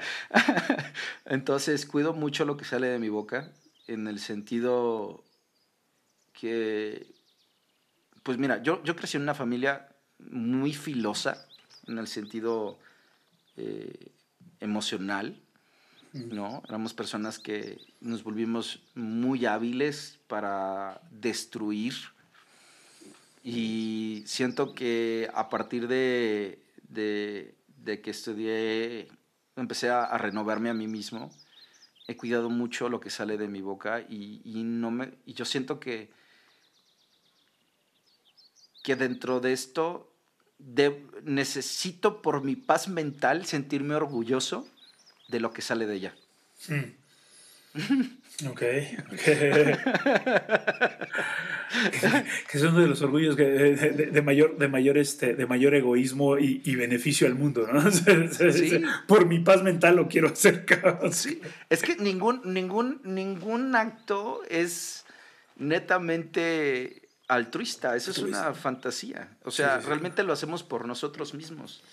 Entonces 1.26 1.86
cuido 1.86 2.14
mucho 2.14 2.46
lo 2.46 2.58
que 2.58 2.66
sale 2.66 2.88
de 2.88 3.00
mi 3.00 3.10
boca 3.10 3.52
en 3.88 4.08
el 4.08 4.20
sentido 4.20 5.24
que, 6.34 7.14
pues 8.24 8.38
mira, 8.38 8.62
yo, 8.62 8.84
yo 8.84 8.96
crecí 8.96 9.18
en 9.18 9.24
una 9.24 9.34
familia 9.34 9.88
muy 10.20 10.74
filosa 10.74 11.48
en 11.88 11.98
el 11.98 12.08
sentido 12.08 12.80
eh, 13.58 14.12
emocional, 14.60 15.42
¿no? 16.14 16.64
Éramos 16.68 16.94
personas 16.94 17.40
que 17.40 17.78
nos 18.00 18.24
volvimos 18.24 18.82
muy 18.96 19.46
hábiles 19.46 20.20
para 20.28 21.02
destruir 21.12 21.94
y 23.44 24.24
siento 24.26 24.74
que 24.74 25.30
a 25.34 25.50
partir 25.50 25.88
de, 25.88 26.64
de 27.86 28.02
que 28.02 28.12
estudié, 28.12 29.08
empecé 29.56 29.90
a, 29.90 30.18
renovarme 30.18 30.70
a 30.70 30.74
mí 30.74 30.88
mismo, 30.88 31.32
he 32.08 32.16
cuidado 32.16 32.50
mucho 32.50 32.90
lo 32.90 33.00
que 33.00 33.10
sale 33.10 33.38
de 33.38 33.48
mi 33.48 33.62
boca 33.62 34.02
y, 34.02 34.42
no 34.64 34.92
me, 34.92 35.14
y 35.26 35.34
yo 35.34 35.46
siento 35.46 35.80
que, 35.80 36.12
que 38.84 38.96
dentro 38.96 39.40
de 39.40 39.54
esto 39.54 40.12
necesito 41.24 42.22
por 42.22 42.44
mi 42.44 42.56
paz 42.56 42.88
mental 42.88 43.46
sentirme 43.46 43.96
orgulloso 43.96 44.68
de 45.28 45.40
lo 45.40 45.52
que 45.54 45.62
sale 45.62 45.86
de 45.86 45.96
ella. 45.96 46.16
Mm. 46.68 47.05
Ok. 48.50 48.60
que 48.60 48.98
es 52.54 52.62
uno 52.62 52.80
de 52.80 52.88
los 52.88 53.02
orgullos 53.02 53.36
de, 53.38 54.22
mayor, 54.24 54.58
de, 54.58 54.68
mayor, 54.68 54.98
este, 54.98 55.36
de 55.36 55.46
mayor 55.46 55.74
egoísmo 55.74 56.38
y, 56.38 56.76
beneficio 56.76 57.28
al 57.28 57.36
mundo, 57.36 57.66
¿no? 57.72 57.82
Por 59.08 59.26
mi 59.28 59.40
paz 59.40 59.64
mental 59.64 59.96
lo 59.96 60.10
quiero 60.10 60.28
hacer. 60.30 60.66
Sí. 61.12 61.42
Es 61.70 61.82
que 61.82 61.96
ningún, 61.96 62.42
ningún, 62.46 63.02
ningún 63.04 63.76
acto 63.76 64.42
es 64.50 65.06
netamente 65.58 67.08
altruista. 67.28 67.96
Eso 67.96 68.12
es 68.12 68.18
una 68.20 68.54
fantasía. 68.54 69.30
O 69.44 69.52
sea, 69.52 69.80
realmente 69.80 70.24
lo 70.24 70.34
hacemos 70.34 70.64
por 70.64 70.86
nosotros 70.86 71.34
mismos. 71.34 71.84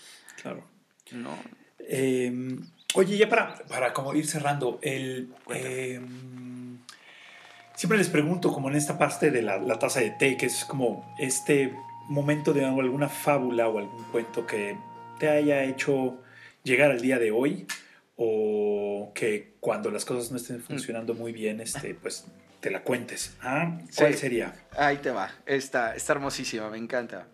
Claro. 0.42 0.64
¿No? 1.12 1.38
Eh, 1.78 2.58
Oye, 2.94 3.16
ya 3.16 3.28
para, 3.28 3.54
para 3.68 3.92
como 3.92 4.14
ir 4.14 4.26
cerrando, 4.26 4.78
el, 4.82 5.30
em, 5.48 6.78
siempre 7.74 7.98
les 7.98 8.08
pregunto, 8.08 8.52
como 8.52 8.68
en 8.68 8.76
esta 8.76 8.98
parte 8.98 9.30
de 9.30 9.42
la, 9.42 9.58
la, 9.58 9.78
taza 9.78 10.00
de 10.00 10.10
té, 10.10 10.36
que 10.36 10.46
es 10.46 10.64
como 10.64 11.14
este 11.18 11.74
momento 12.08 12.52
de 12.52 12.64
alguna 12.64 13.08
fábula 13.08 13.68
o 13.68 13.78
algún 13.78 14.04
cuento 14.04 14.46
que 14.46 14.76
te 15.18 15.28
haya 15.28 15.62
hecho 15.64 16.18
llegar 16.64 16.90
al 16.90 17.00
día 17.00 17.18
de 17.18 17.30
hoy 17.30 17.66
o 18.16 19.12
que 19.14 19.54
cuando 19.60 19.90
las 19.90 20.04
cosas 20.04 20.30
no 20.30 20.36
estén 20.36 20.58
mm. 20.58 20.62
funcionando 20.62 21.14
muy 21.14 21.32
bien, 21.32 21.60
este, 21.60 21.94
pues 21.94 22.26
te 22.60 22.70
la 22.70 22.82
cuentes. 22.82 23.34
¿Ah? 23.40 23.78
¿Cuál 23.96 24.14
sería? 24.14 24.54
Ahí 24.76 24.98
te 24.98 25.10
va. 25.10 25.30
Está, 25.46 25.96
está 25.96 26.12
hermosísima, 26.12 26.68
me 26.68 26.78
encanta. 26.78 27.26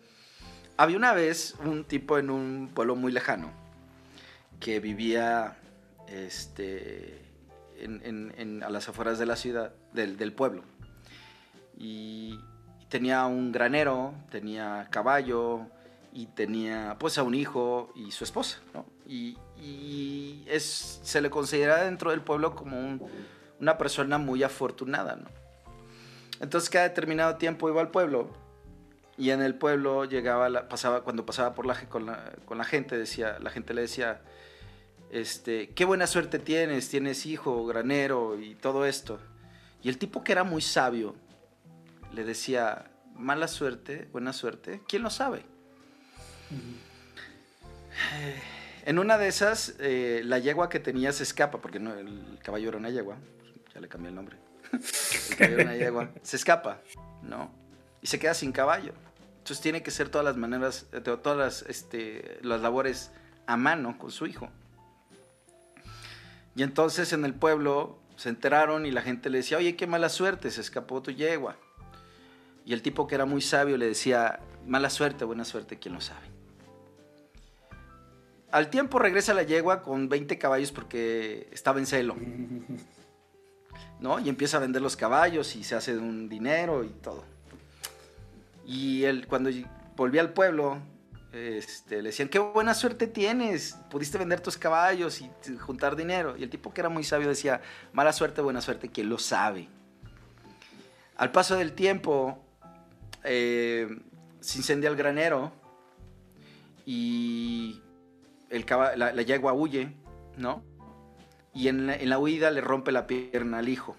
Había 0.77 0.95
una 0.95 1.13
vez 1.13 1.55
un 1.65 1.83
tipo 1.83 2.17
en 2.17 2.29
un 2.29 2.71
pueblo 2.73 2.95
muy 2.95 3.11
lejano 3.11 3.68
que 4.59 4.79
vivía 4.79 5.57
este, 6.07 7.21
a 8.63 8.69
las 8.69 8.89
afueras 8.89 9.19
de 9.19 9.25
la 9.25 9.35
ciudad, 9.35 9.73
del, 9.93 10.33
pueblo. 10.33 10.63
Y 11.77 12.39
tenía 12.89 13.25
un 13.25 13.51
granero, 13.51 14.13
tenía 14.29 14.87
caballo 14.89 15.67
y 16.11 16.25
tenía 16.27 16.97
pues 16.99 17.17
a 17.17 17.23
un 17.23 17.35
hijo 17.35 17.91
y 17.95 18.11
su 18.11 18.23
esposa, 18.23 18.59
Y, 19.07 19.37
es, 20.47 21.01
se 21.03 21.21
le 21.21 21.29
considera 21.29 21.83
dentro 21.83 22.11
del 22.11 22.21
pueblo 22.21 22.55
como 22.55 23.09
una 23.59 23.77
persona 23.77 24.17
muy 24.17 24.41
afortunada, 24.43 25.17
¿no? 25.17 25.27
Entonces 26.39 26.69
cada 26.69 26.87
determinado 26.87 27.35
tiempo 27.35 27.67
iba 27.67 27.81
al 27.81 27.91
pueblo 27.91 28.29
y 29.17 29.31
en 29.31 29.41
el 29.41 29.55
pueblo 29.55 30.05
llegaba, 30.05 30.69
pasaba, 30.69 31.01
cuando 31.01 31.25
pasaba 31.25 31.53
por 31.53 31.65
la, 31.65 31.75
con, 31.89 32.05
la, 32.05 32.31
con 32.45 32.57
la 32.57 32.63
gente, 32.63 32.97
decía, 32.97 33.37
la 33.39 33.49
gente 33.49 33.73
le 33.73 33.81
decía, 33.81 34.21
este, 35.11 35.69
qué 35.69 35.85
buena 35.85 36.07
suerte 36.07 36.39
tienes, 36.39 36.89
tienes 36.89 37.25
hijo, 37.25 37.65
granero 37.65 38.39
y 38.39 38.55
todo 38.55 38.85
esto. 38.85 39.19
Y 39.81 39.89
el 39.89 39.97
tipo 39.97 40.23
que 40.23 40.31
era 40.31 40.43
muy 40.43 40.61
sabio 40.61 41.15
le 42.13 42.23
decía, 42.23 42.91
mala 43.15 43.47
suerte, 43.47 44.07
buena 44.11 44.33
suerte, 44.33 44.81
¿quién 44.87 45.03
lo 45.03 45.09
sabe? 45.09 45.43
En 48.85 48.97
una 48.97 49.17
de 49.17 49.27
esas, 49.27 49.75
eh, 49.79 50.21
la 50.23 50.39
yegua 50.39 50.69
que 50.69 50.79
tenía 50.79 51.11
se 51.11 51.23
escapa, 51.23 51.59
porque 51.61 51.79
no, 51.79 51.93
el 51.93 52.39
caballo 52.43 52.69
era 52.69 52.77
una 52.77 52.89
yegua, 52.89 53.17
ya 53.73 53.81
le 53.81 53.87
cambié 53.87 54.09
el 54.09 54.15
nombre. 54.15 54.37
el 54.71 55.35
caballo 55.37 55.55
era 55.55 55.63
una 55.63 55.75
yegua, 55.75 56.11
se 56.23 56.37
escapa, 56.37 56.81
¿no? 57.21 57.53
Y 58.01 58.07
se 58.07 58.19
queda 58.19 58.33
sin 58.33 58.51
caballo. 58.51 58.93
Entonces 59.37 59.61
tiene 59.61 59.83
que 59.83 59.89
hacer 59.89 60.09
todas 60.09 60.25
las 60.25 60.37
maneras, 60.37 60.87
eh, 60.93 61.01
todas 61.01 61.37
las, 61.37 61.61
este, 61.63 62.39
las 62.41 62.61
labores 62.61 63.11
a 63.47 63.57
mano 63.57 63.97
con 63.97 64.11
su 64.11 64.27
hijo. 64.27 64.49
Y 66.59 66.63
entonces 66.63 67.13
en 67.13 67.23
el 67.23 67.33
pueblo 67.33 67.99
se 68.17 68.27
enteraron 68.27 68.85
y 68.85 68.91
la 68.91 69.01
gente 69.01 69.29
le 69.29 69.37
decía, 69.37 69.59
oye, 69.59 69.77
qué 69.77 69.87
mala 69.87 70.09
suerte, 70.09 70.51
se 70.51 70.59
escapó 70.59 71.01
tu 71.01 71.09
yegua. 71.09 71.55
Y 72.65 72.73
el 72.73 72.81
tipo 72.81 73.07
que 73.07 73.15
era 73.15 73.23
muy 73.23 73.41
sabio 73.41 73.77
le 73.77 73.85
decía, 73.85 74.41
mala 74.67 74.89
suerte, 74.89 75.23
buena 75.23 75.45
suerte, 75.45 75.79
¿quién 75.79 75.93
lo 75.93 76.01
sabe? 76.01 76.27
Al 78.51 78.69
tiempo 78.69 78.99
regresa 78.99 79.33
la 79.33 79.43
yegua 79.43 79.81
con 79.81 80.09
20 80.09 80.37
caballos 80.37 80.73
porque 80.73 81.47
estaba 81.53 81.79
en 81.79 81.85
celo. 81.85 82.17
¿No? 84.01 84.19
Y 84.19 84.27
empieza 84.27 84.57
a 84.57 84.59
vender 84.59 84.81
los 84.81 84.97
caballos 84.97 85.55
y 85.55 85.63
se 85.63 85.75
hace 85.75 85.97
un 85.97 86.27
dinero 86.27 86.83
y 86.83 86.89
todo. 86.89 87.23
Y 88.65 89.05
él, 89.05 89.27
cuando 89.27 89.49
volvió 89.95 90.19
al 90.19 90.33
pueblo, 90.33 90.79
este, 91.31 92.01
le 92.01 92.09
decían, 92.09 92.27
qué 92.27 92.39
buena 92.39 92.73
suerte 92.73 93.05
tienes, 93.05 93.77
pudiste 93.91 94.17
vender 94.17 94.41
tus 94.41 94.57
caballos 94.57 95.21
y 95.21 95.29
juntar 95.59 95.95
dinero. 95.95 96.35
Y 96.37 96.43
el 96.43 96.49
tipo 96.49 96.73
que 96.73 96.81
era 96.81 96.89
muy 96.89 97.03
sabio 97.03 97.29
decía, 97.29 97.61
mala 97.93 98.13
suerte, 98.13 98.41
buena 98.41 98.61
suerte, 98.61 98.89
que 98.89 99.03
lo 99.03 99.19
sabe. 99.19 99.67
Al 101.17 101.31
paso 101.31 101.55
del 101.55 101.73
tiempo, 101.73 102.43
eh, 103.23 103.99
se 104.39 104.57
incendia 104.57 104.89
el 104.89 104.95
granero 104.95 105.51
y 106.85 107.81
el 108.49 108.65
la, 108.67 109.13
la, 109.13 109.21
yegua 109.21 109.53
huye, 109.53 109.93
¿no? 110.37 110.63
Y 111.53 111.67
en 111.67 111.87
la, 111.87 111.95
en 111.95 112.09
la 112.09 112.17
huida 112.17 112.49
le 112.49 112.61
rompe 112.61 112.91
la 112.91 113.05
pierna 113.05 113.59
al 113.59 113.69
hijo. 113.69 113.95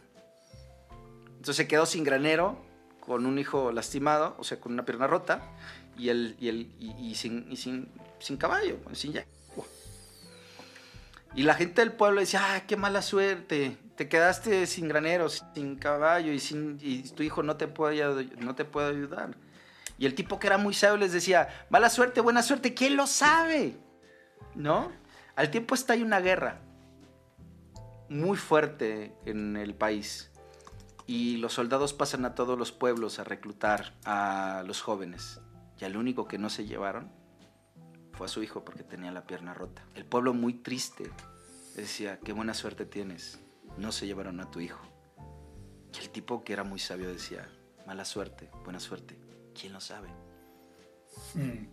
Entonces 1.28 1.57
se 1.57 1.68
quedó 1.68 1.87
sin 1.87 2.03
granero, 2.03 2.59
con 3.01 3.26
un 3.26 3.39
hijo 3.39 3.72
lastimado, 3.72 4.35
o 4.39 4.45
sea, 4.45 4.59
con 4.61 4.72
una 4.72 4.85
pierna 4.85 5.07
rota 5.07 5.43
y, 6.01 6.09
el, 6.09 6.36
y, 6.40 6.48
el, 6.48 6.72
y, 6.78 7.14
sin, 7.14 7.57
sin, 7.57 7.88
sin, 8.18 8.36
caballo, 8.36 8.78
sin 8.92 9.12
ya. 9.12 9.26
Y 11.34 11.42
la 11.44 11.55
gente 11.55 11.82
del 11.82 11.92
pueblo 11.92 12.20
decía, 12.20 12.40
ah, 12.42 12.66
qué 12.66 12.76
mala 12.76 13.03
suerte, 13.03 13.76
te 13.94 14.09
quedaste 14.09 14.66
sin 14.66 14.88
graneros, 14.88 15.44
sin 15.55 15.76
caballo 15.76 16.32
y, 16.32 16.40
sin, 16.40 16.78
y 16.80 17.03
tu 17.03 17.22
hijo 17.22 17.42
no 17.42 17.57
te, 17.57 17.68
puede, 17.68 18.30
no 18.38 18.55
te 18.55 18.64
puede 18.64 18.90
ayudar. 18.90 19.36
Y 19.96 20.07
el 20.07 20.14
tipo 20.14 20.40
que 20.40 20.46
era 20.46 20.59
muy 20.59 20.74
sabio 20.74 20.96
les 20.96 21.12
decía, 21.12 21.66
mala 21.68 21.90
suerte, 21.90 22.20
buena 22.20 22.42
suerte, 22.42 22.74
¿quién 22.74 22.96
lo 22.96 23.07
sabe? 23.07 23.76
¿No? 24.55 24.90
Al 25.36 25.51
tiempo 25.51 25.74
está 25.74 25.92
ahí 25.92 26.03
una 26.03 26.20
guerra 26.20 26.61
muy 28.09 28.36
fuerte 28.36 29.14
en 29.24 29.57
el 29.57 29.74
país 29.74 30.30
y 31.07 31.36
los 31.36 31.53
soldados 31.53 31.92
pasan 31.92 32.24
a 32.24 32.34
todos 32.34 32.59
los 32.59 32.72
pueblos 32.72 33.18
a 33.18 33.24
reclutar 33.24 33.94
a 34.05 34.62
los 34.66 34.80
jóvenes. 34.80 35.40
Y 35.81 35.85
al 35.85 35.97
único 35.97 36.28
que 36.28 36.39
no 36.39 36.51
se 36.51 36.66
llevaron 36.66 37.11
fue 38.12 38.26
a 38.26 38.28
su 38.28 38.43
hijo 38.43 38.64
porque 38.64 38.83
tenía 38.83 39.11
la 39.12 39.26
pierna 39.26 39.55
rota. 39.55 39.83
El 39.95 40.05
pueblo 40.05 40.35
muy 40.35 40.53
triste 40.55 41.11
decía, 41.74 42.18
qué 42.22 42.33
buena 42.33 42.53
suerte 42.53 42.85
tienes, 42.85 43.41
no 43.78 43.91
se 43.93 44.07
llevaron 44.07 44.41
a 44.41 44.51
tu 44.51 44.61
hijo. 44.61 44.81
Y 45.95 45.99
el 46.01 46.11
tipo 46.11 46.45
que 46.45 46.53
era 46.53 46.64
muy 46.64 46.78
sabio 46.78 47.09
decía, 47.09 47.49
mala 47.87 48.05
suerte, 48.05 48.51
buena 48.64 48.78
suerte, 48.78 49.16
¿quién 49.59 49.72
lo 49.72 49.81
sabe? 49.81 50.09
Mm. 51.35 51.66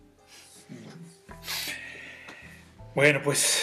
Bueno, 2.94 3.20
pues 3.22 3.62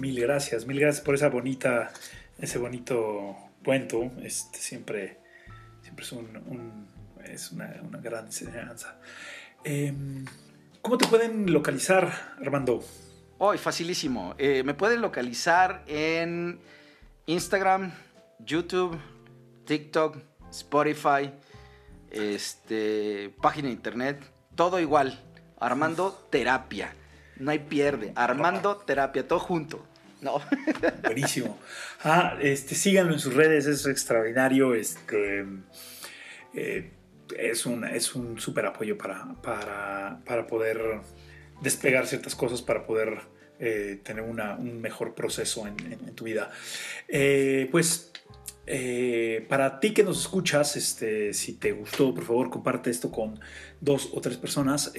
mil 0.00 0.18
gracias, 0.18 0.66
mil 0.66 0.80
gracias 0.80 1.04
por 1.04 1.14
esa 1.14 1.28
bonita, 1.28 1.92
ese 2.38 2.58
bonito 2.58 3.36
cuento. 3.62 4.10
Este 4.22 4.58
siempre, 4.58 5.20
siempre 5.82 6.04
es 6.04 6.12
un 6.12 6.95
es 7.32 7.52
una, 7.52 7.66
gran 8.02 8.26
enseñanza. 8.26 8.98
Em, 9.64 10.24
¿Cómo 10.82 10.98
te 10.98 11.06
pueden 11.06 11.52
localizar, 11.52 12.12
Armando? 12.40 12.82
Hoy, 13.38 13.58
facilísimo. 13.58 14.34
Eh, 14.38 14.62
me 14.64 14.74
pueden 14.74 15.00
localizar 15.00 15.82
en 15.86 16.60
Instagram, 17.26 17.92
YouTube, 18.38 18.96
TikTok, 19.64 20.16
Spotify, 20.50 21.32
este, 22.10 23.34
página 23.42 23.68
de 23.68 23.74
internet, 23.74 24.22
todo 24.54 24.80
igual. 24.80 25.20
Armando 25.58 26.26
Terapia. 26.30 26.94
No 27.38 27.50
hay 27.50 27.58
pierde. 27.58 28.12
Armando 28.14 28.76
Terapia, 28.76 29.26
todo 29.26 29.38
junto. 29.38 29.86
No. 30.20 30.40
Buenísimo. 31.02 31.58
Ah, 32.04 32.36
este, 32.40 32.74
síganlo 32.74 33.12
en 33.12 33.18
sus 33.18 33.34
redes, 33.34 33.66
es 33.66 33.86
extraordinario. 33.86 34.74
Este, 34.74 35.44
eh, 36.54 36.92
es 37.38 37.66
un, 37.66 37.84
es 37.84 38.14
un 38.14 38.38
súper 38.38 38.66
apoyo 38.66 38.96
para, 38.98 39.34
para, 39.42 40.46
poder 40.46 41.00
desplegar 41.60 42.06
ciertas 42.06 42.34
cosas, 42.34 42.62
para 42.62 42.86
poder 42.86 43.18
eh, 43.58 44.00
tener 44.02 44.22
un 44.22 44.80
mejor 44.80 45.14
proceso 45.14 45.66
en, 45.66 45.76
tu 46.14 46.24
vida. 46.24 46.50
Eh, 47.08 47.68
pues 47.70 48.12
para 49.48 49.78
ti 49.78 49.94
que 49.94 50.02
nos 50.02 50.20
escuchas, 50.20 50.76
este, 50.76 51.32
si 51.32 51.54
te 51.54 51.72
gustó, 51.72 52.12
por 52.12 52.24
favor, 52.24 52.50
comparte 52.50 52.90
esto 52.90 53.10
con 53.10 53.38
dos 53.80 54.10
o 54.12 54.20
tres 54.20 54.36
personas. 54.36 54.92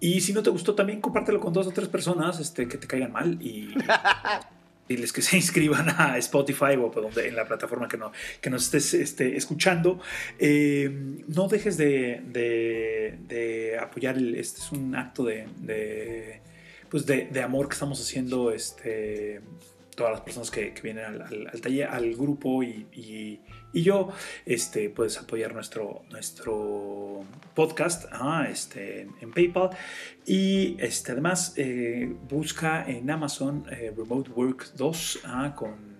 y 0.00 0.20
si 0.20 0.32
no 0.32 0.42
te 0.42 0.50
gustó, 0.50 0.74
también 0.74 1.00
compártelo 1.00 1.40
con 1.40 1.52
dos 1.52 1.66
o 1.66 1.70
tres 1.70 1.88
personas 1.88 2.40
este, 2.40 2.66
que 2.68 2.78
te 2.78 2.86
caigan 2.86 3.12
mal 3.12 3.40
y 3.42 3.74
diles 4.88 5.12
que 5.12 5.22
se 5.28 5.36
inscriban 5.36 5.88
a 5.88 6.18
Spotify 6.18 6.76
o 6.78 6.90
donde, 6.90 7.28
en 7.28 7.36
la 7.36 7.46
plataforma 7.46 7.88
que, 7.88 7.96
no, 7.96 8.12
que 8.40 8.50
nos 8.50 8.64
estés 8.64 8.94
este, 8.94 9.36
escuchando. 9.36 10.00
Eh, 10.38 10.90
no 11.28 11.48
dejes 11.48 11.76
de, 11.76 12.22
de, 12.26 13.78
apoyar, 13.80 14.16
este 14.18 14.60
es 14.60 14.72
un 14.72 14.94
acto 14.94 15.24
de, 15.24 15.46
de 15.58 16.40
pues 16.88 17.06
de, 17.06 17.42
amor 17.42 17.68
que 17.68 17.74
estamos 17.74 18.00
haciendo 18.00 18.52
este, 18.52 19.40
todas 19.94 20.12
las 20.12 20.20
personas 20.22 20.50
que, 20.50 20.74
vienen 20.82 21.22
al, 21.22 21.60
taller, 21.60 21.88
al 21.88 22.14
grupo 22.14 22.62
y, 22.62 23.40
yo, 23.72 24.10
este, 24.46 24.88
puedes 24.88 25.18
apoyar 25.18 25.52
nuestro, 25.52 26.02
nuestro 26.10 27.24
podcast 27.54 28.06
este, 28.48 29.08
en 29.20 29.32
PayPal. 29.32 29.70
Y 30.26 30.76
este, 30.78 31.12
además, 31.12 31.54
eh, 31.56 32.14
busca 32.28 32.84
en 32.88 33.10
Amazon 33.10 33.64
eh, 33.70 33.92
Remote 33.96 34.30
Work 34.30 34.74
2 34.76 35.20
con 35.56 35.94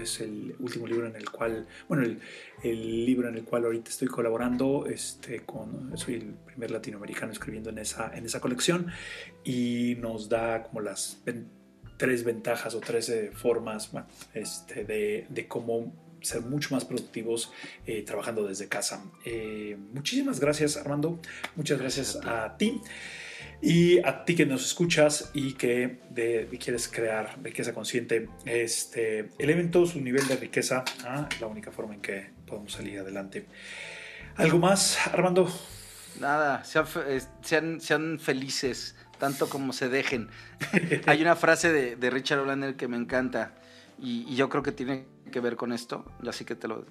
es 0.00 0.20
el 0.20 0.54
último 0.58 0.86
libro 0.86 1.06
en 1.06 1.16
el 1.16 1.28
cual, 1.30 1.66
bueno, 1.88 2.04
el, 2.04 3.04
libro 3.04 3.28
en 3.28 3.34
el 3.34 3.44
cual 3.44 3.64
ahorita 3.64 3.90
estoy 3.90 4.08
colaborando, 4.08 4.86
este, 4.86 5.40
con, 5.40 5.96
soy 5.96 6.14
el 6.14 6.34
primer 6.46 6.70
latinoamericano 6.70 7.32
escribiendo 7.32 7.70
en 7.70 7.78
esa, 7.78 8.12
en 8.14 8.24
esa 8.24 8.40
colección 8.40 8.86
y 9.44 9.96
nos 9.98 10.28
da 10.28 10.62
como 10.62 10.80
las 10.80 11.22
tres 11.96 12.24
ventajas 12.24 12.74
o 12.74 12.80
tres 12.80 13.12
formas 13.34 13.90
este, 14.34 14.84
de, 14.84 15.46
cómo 15.48 15.92
ser 16.20 16.42
mucho 16.42 16.74
más 16.74 16.84
productivos 16.84 17.52
eh, 17.86 18.02
trabajando 18.02 18.46
desde 18.46 18.68
casa. 18.68 19.04
Eh, 19.24 19.76
muchísimas 19.92 20.38
gracias 20.38 20.76
Armando, 20.76 21.18
muchas 21.56 21.78
gracias 21.78 22.16
a 22.24 22.56
ti. 22.56 22.80
Y 23.60 24.00
a 24.00 24.24
ti 24.24 24.34
que 24.34 24.44
nos 24.44 24.66
escuchas 24.66 25.30
y 25.34 25.52
que 25.52 25.98
quieres 26.58 26.88
crear 26.88 27.38
riqueza 27.42 27.72
consciente, 27.72 28.28
este, 28.44 29.30
eleven 29.38 29.70
todo 29.70 29.86
su 29.86 30.00
nivel 30.00 30.26
de 30.26 30.36
riqueza, 30.36 30.84
¿ah? 31.04 31.28
la 31.40 31.46
única 31.46 31.70
forma 31.70 31.94
en 31.94 32.00
que 32.00 32.30
podemos 32.44 32.72
salir 32.72 32.98
adelante. 32.98 33.46
¿Algo 34.34 34.58
más, 34.58 34.98
Armando? 35.06 35.48
Nada, 36.18 36.64
sean, 36.64 37.80
sean 37.80 38.18
felices 38.18 38.96
tanto 39.22 39.48
como 39.48 39.72
se 39.72 39.88
dejen. 39.88 40.30
Hay 41.06 41.22
una 41.22 41.36
frase 41.36 41.70
de, 41.70 42.10
Richard 42.10 42.40
Olander 42.40 42.74
que 42.74 42.88
me 42.88 42.96
encanta 42.96 43.54
y, 43.96 44.34
yo 44.34 44.48
creo 44.48 44.64
que 44.64 44.72
tiene 44.72 45.06
que 45.30 45.38
ver 45.38 45.54
con 45.54 45.72
esto, 45.72 46.04
así 46.26 46.44
que 46.44 46.56
te 46.56 46.66
lo, 46.66 46.84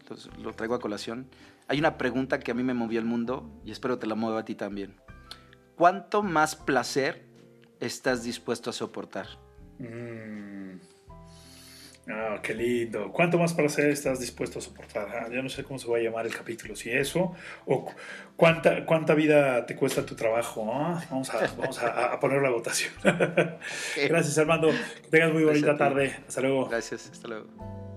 traigo 0.55 0.75
a 0.75 0.79
colación. 0.79 1.27
Hay 1.67 1.77
una 1.77 1.97
pregunta 1.97 2.39
que 2.39 2.51
a 2.51 2.53
mí 2.53 2.63
me 2.63 2.73
movió 2.73 2.99
el 2.99 3.05
mundo 3.05 3.51
y 3.65 3.71
espero 3.71 3.99
te 3.99 4.07
la 4.07 4.15
mueva 4.15 4.39
a 4.39 4.45
ti 4.45 4.55
también. 4.55 4.95
¿Cuánto 5.75 6.23
más 6.23 6.55
placer 6.55 7.25
estás 7.82 8.23
dispuesto 8.23 8.69
a 8.69 8.73
soportar? 8.73 9.27
Mm. 9.79 10.79
Ah, 12.07 12.39
qué 12.41 12.53
lindo. 12.53 13.11
¿Cuánto 13.11 13.37
más 13.37 13.53
placer 13.53 13.89
estás 13.89 14.19
dispuesto 14.19 14.59
a 14.59 14.61
soportar? 14.61 15.07
Ah, 15.09 15.27
ya 15.31 15.41
no 15.41 15.49
sé 15.49 15.63
cómo 15.63 15.77
se 15.77 15.87
va 15.87 15.97
a 15.97 16.01
llamar 16.01 16.25
el 16.25 16.33
capítulo, 16.33 16.75
si 16.75 16.89
eso, 16.89 17.33
o 17.65 17.85
cuánta, 18.35 18.85
cuánta 18.85 19.13
vida 19.13 19.65
te 19.65 19.75
cuesta 19.75 20.05
tu 20.05 20.15
trabajo. 20.15 20.69
Ah, 20.73 21.03
vamos, 21.11 21.29
a, 21.29 21.47
vamos 21.57 21.79
a, 21.79 22.19
poner 22.19 22.41
la 22.41 22.49
votación. 22.49 22.93
Gracias, 23.03 24.37
Armando. 24.37 24.69
Que 25.03 25.09
tengas 25.09 25.31
muy 25.31 25.43
bonita 25.43 25.77
tarde. 25.77 26.15
Hasta 26.27 26.41
luego. 26.41 26.67
Gracias, 26.67 27.09
hasta 27.11 27.27
luego. 27.27 27.90